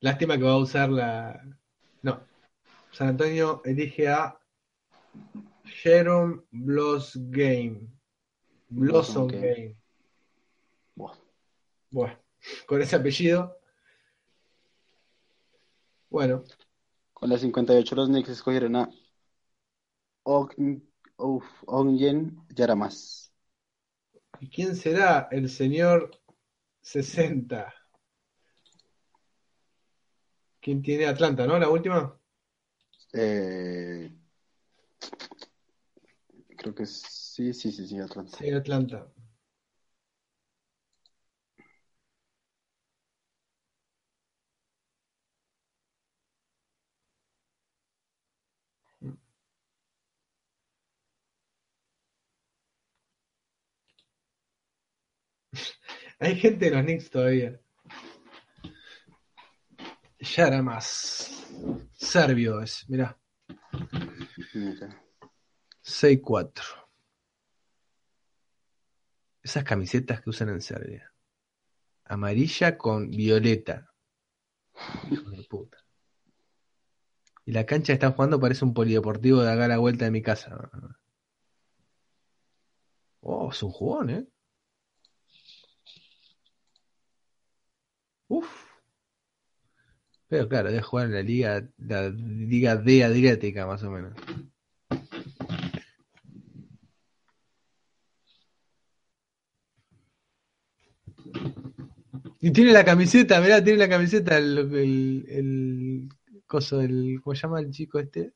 Lástima 0.00 0.38
que 0.38 0.44
va 0.44 0.52
a 0.52 0.56
usar 0.56 0.88
la... 0.88 1.44
No. 2.02 2.26
San 2.92 3.08
Antonio 3.08 3.60
elige 3.64 4.08
a 4.08 4.40
Jerome 5.64 6.42
Blossgame. 6.50 7.88
Blossom 8.70 9.26
Blossom 9.26 9.28
Game. 9.28 9.42
Game. 9.42 9.76
Buah. 10.94 11.14
Bueno, 11.90 12.18
con 12.66 12.80
ese 12.80 12.96
apellido. 12.96 13.58
Bueno, 16.08 16.44
Con 17.20 17.28
la 17.28 17.36
58 17.36 17.94
los 17.96 18.08
Knicks 18.08 18.30
escogieron 18.30 18.76
a 18.76 18.90
Onyen 21.66 22.38
Yaramas. 22.48 23.30
¿y 24.40 24.48
quién 24.48 24.74
será 24.74 25.28
el 25.30 25.50
señor 25.50 26.18
60? 26.80 27.74
¿Quién 30.62 30.80
tiene 30.80 31.06
Atlanta, 31.06 31.46
no? 31.46 31.58
La 31.58 31.68
última. 31.68 32.18
Eh, 33.12 34.10
creo 36.56 36.74
que 36.74 36.86
sí, 36.86 37.52
sí, 37.52 37.70
sí, 37.70 37.86
sí, 37.86 37.98
Atlanta. 37.98 38.38
Sí, 38.38 38.50
Atlanta. 38.50 39.12
Hay 56.20 56.36
gente 56.36 56.66
en 56.66 56.74
los 56.74 56.82
Knicks 56.82 57.10
todavía. 57.10 57.58
Ya 60.18 60.46
era 60.48 60.62
más. 60.62 61.46
Serbio 61.92 62.60
es, 62.60 62.84
mirá. 62.90 63.18
Mira. 64.52 65.02
6-4. 65.82 66.62
Esas 69.42 69.64
camisetas 69.64 70.20
que 70.20 70.28
usan 70.28 70.50
en 70.50 70.60
Serbia. 70.60 71.10
Amarilla 72.04 72.76
con 72.76 73.08
violeta. 73.08 73.90
Hijo 75.10 75.30
de 75.30 75.42
puta. 75.44 75.78
Y 77.46 77.52
la 77.52 77.64
cancha 77.64 77.86
que 77.86 77.94
están 77.94 78.12
jugando 78.12 78.38
parece 78.38 78.66
un 78.66 78.74
polideportivo 78.74 79.40
de 79.40 79.50
acá 79.50 79.64
a 79.64 79.68
la 79.68 79.78
vuelta 79.78 80.04
de 80.04 80.10
mi 80.10 80.20
casa. 80.20 80.70
Oh, 83.20 83.50
es 83.50 83.62
un 83.62 83.70
jugón, 83.70 84.10
¿eh? 84.10 84.26
Uf. 88.30 88.48
Pero 90.28 90.48
claro, 90.48 90.68
debe 90.70 90.82
jugar 90.82 91.06
en 91.06 91.14
la 91.14 91.22
liga, 91.22 91.68
la 91.78 92.08
liga 92.08 92.76
D 92.76 93.04
Adriática, 93.04 93.66
más 93.66 93.82
o 93.82 93.90
menos. 93.90 94.14
Y 102.40 102.52
tiene 102.52 102.72
la 102.72 102.84
camiseta, 102.84 103.40
mirá, 103.40 103.62
tiene 103.62 103.78
la 103.78 103.88
camiseta 103.88 104.38
el, 104.38 104.58
el, 104.58 105.24
el 105.28 106.08
coso 106.46 106.78
del, 106.78 107.20
¿cómo 107.22 107.34
se 107.34 107.42
llama 107.42 107.60
el 107.60 107.70
chico 107.70 107.98
este? 107.98 108.32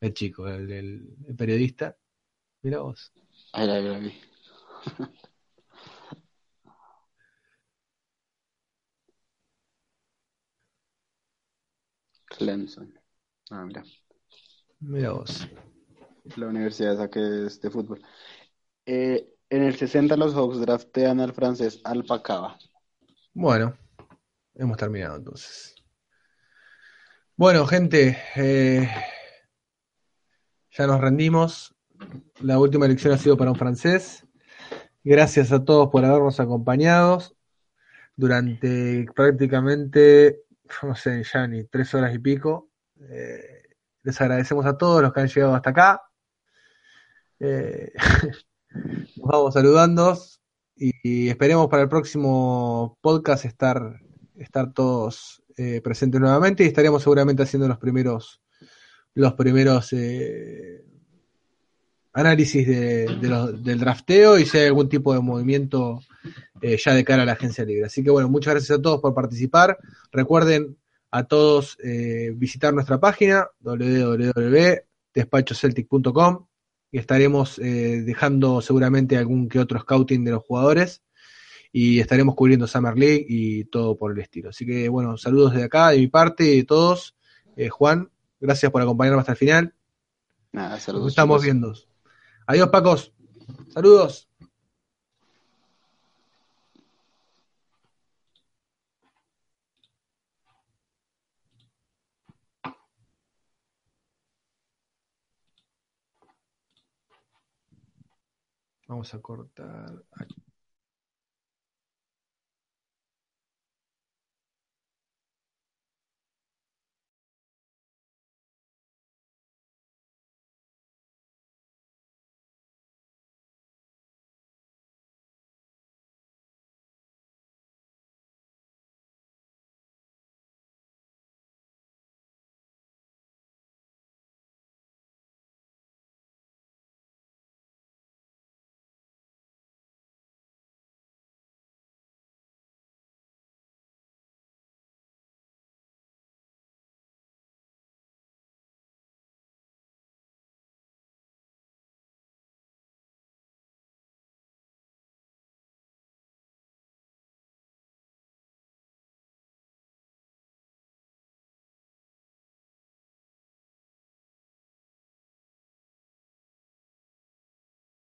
El 0.00 0.12
chico, 0.12 0.48
el, 0.48 0.70
el- 0.70 1.16
el 1.28 1.36
periodista. 1.36 1.96
Mirá 2.62 2.80
vos. 2.80 3.12
Ahí 3.52 3.66
la 3.66 3.98
vi. 3.98 4.12
Clemson. 12.36 12.92
Ah, 13.50 13.64
mira. 13.64 13.82
Mirá 14.80 15.12
vos. 15.12 15.48
La 16.36 16.46
universidad 16.46 16.94
esa 16.94 17.10
que 17.10 17.46
es 17.46 17.60
de 17.60 17.70
fútbol. 17.70 18.02
Eh, 18.86 19.34
en 19.50 19.62
el 19.62 19.76
60 19.76 20.16
los 20.16 20.34
Hawks 20.34 20.60
draftean 20.60 21.20
al 21.20 21.32
francés 21.32 21.80
Alpacaba. 21.84 22.58
Bueno, 23.32 23.76
hemos 24.54 24.76
terminado 24.76 25.16
entonces. 25.16 25.74
Bueno, 27.36 27.66
gente, 27.66 28.16
eh, 28.36 28.88
ya 30.70 30.86
nos 30.86 31.00
rendimos. 31.00 31.74
La 32.40 32.58
última 32.58 32.86
elección 32.86 33.12
ha 33.12 33.18
sido 33.18 33.36
para 33.36 33.50
un 33.50 33.56
francés. 33.56 34.26
Gracias 35.02 35.52
a 35.52 35.64
todos 35.64 35.90
por 35.90 36.04
habernos 36.04 36.40
acompañado 36.40 37.20
durante 38.16 39.06
prácticamente, 39.14 40.43
no 40.82 40.94
sé, 40.94 41.22
ya 41.24 41.46
ni 41.46 41.64
tres 41.64 41.94
horas 41.94 42.14
y 42.14 42.18
pico. 42.18 42.70
Eh, 43.08 43.62
les 44.02 44.20
agradecemos 44.20 44.66
a 44.66 44.76
todos 44.76 45.02
los 45.02 45.12
que 45.12 45.20
han 45.20 45.28
llegado 45.28 45.54
hasta 45.54 45.70
acá. 45.70 46.02
Eh, 47.40 47.92
nos 49.16 49.26
vamos 49.26 49.54
saludando 49.54 50.16
y 50.76 51.28
esperemos 51.28 51.68
para 51.68 51.82
el 51.82 51.88
próximo 51.88 52.98
podcast 53.00 53.44
estar, 53.44 54.00
estar 54.36 54.72
todos 54.72 55.42
eh, 55.56 55.80
presentes 55.80 56.20
nuevamente 56.20 56.64
y 56.64 56.66
estaremos 56.66 57.02
seguramente 57.02 57.42
haciendo 57.42 57.68
los 57.68 57.78
primeros 57.78 58.40
los 59.16 59.34
primeros 59.34 59.92
análisis 62.14 62.66
de, 62.66 63.06
de 63.20 63.52
del 63.58 63.78
drafteo 63.80 64.38
y 64.38 64.46
si 64.46 64.56
hay 64.58 64.66
algún 64.68 64.88
tipo 64.88 65.12
de 65.12 65.20
movimiento 65.20 66.00
eh, 66.62 66.78
ya 66.82 66.94
de 66.94 67.04
cara 67.04 67.24
a 67.24 67.26
la 67.26 67.32
agencia 67.32 67.64
libre. 67.64 67.84
Así 67.86 68.02
que 68.02 68.10
bueno, 68.10 68.28
muchas 68.28 68.54
gracias 68.54 68.78
a 68.78 68.82
todos 68.82 69.00
por 69.00 69.12
participar. 69.14 69.76
Recuerden 70.12 70.76
a 71.10 71.24
todos 71.24 71.76
eh, 71.82 72.32
visitar 72.34 72.72
nuestra 72.72 73.00
página 73.00 73.48
www.despachoceltic.com 73.60 76.46
y 76.90 76.98
estaremos 76.98 77.58
eh, 77.58 78.02
dejando 78.06 78.60
seguramente 78.60 79.16
algún 79.16 79.48
que 79.48 79.58
otro 79.58 79.80
scouting 79.80 80.24
de 80.24 80.30
los 80.30 80.44
jugadores 80.44 81.02
y 81.72 81.98
estaremos 81.98 82.36
cubriendo 82.36 82.68
Summer 82.68 82.96
League 82.96 83.26
y 83.28 83.64
todo 83.64 83.98
por 83.98 84.12
el 84.12 84.20
estilo. 84.20 84.50
Así 84.50 84.64
que 84.64 84.88
bueno, 84.88 85.16
saludos 85.16 85.52
de 85.54 85.64
acá, 85.64 85.90
de 85.90 85.98
mi 85.98 86.06
parte 86.06 86.44
y 86.44 86.58
de 86.58 86.64
todos. 86.64 87.16
Juan, 87.70 88.08
gracias 88.40 88.70
por 88.70 88.80
acompañarme 88.82 89.18
hasta 89.20 89.32
el 89.32 89.38
final. 89.38 89.74
Nada, 90.52 90.74
Nos 90.76 90.82
saludos. 90.84 91.08
estamos 91.08 91.42
chicos. 91.42 91.44
viendo. 91.44 91.74
Adiós, 92.46 92.70
Pacos. 92.70 93.12
Saludos. 93.72 94.28
Vamos 108.86 109.14
a 109.14 109.18
cortar. 109.20 110.04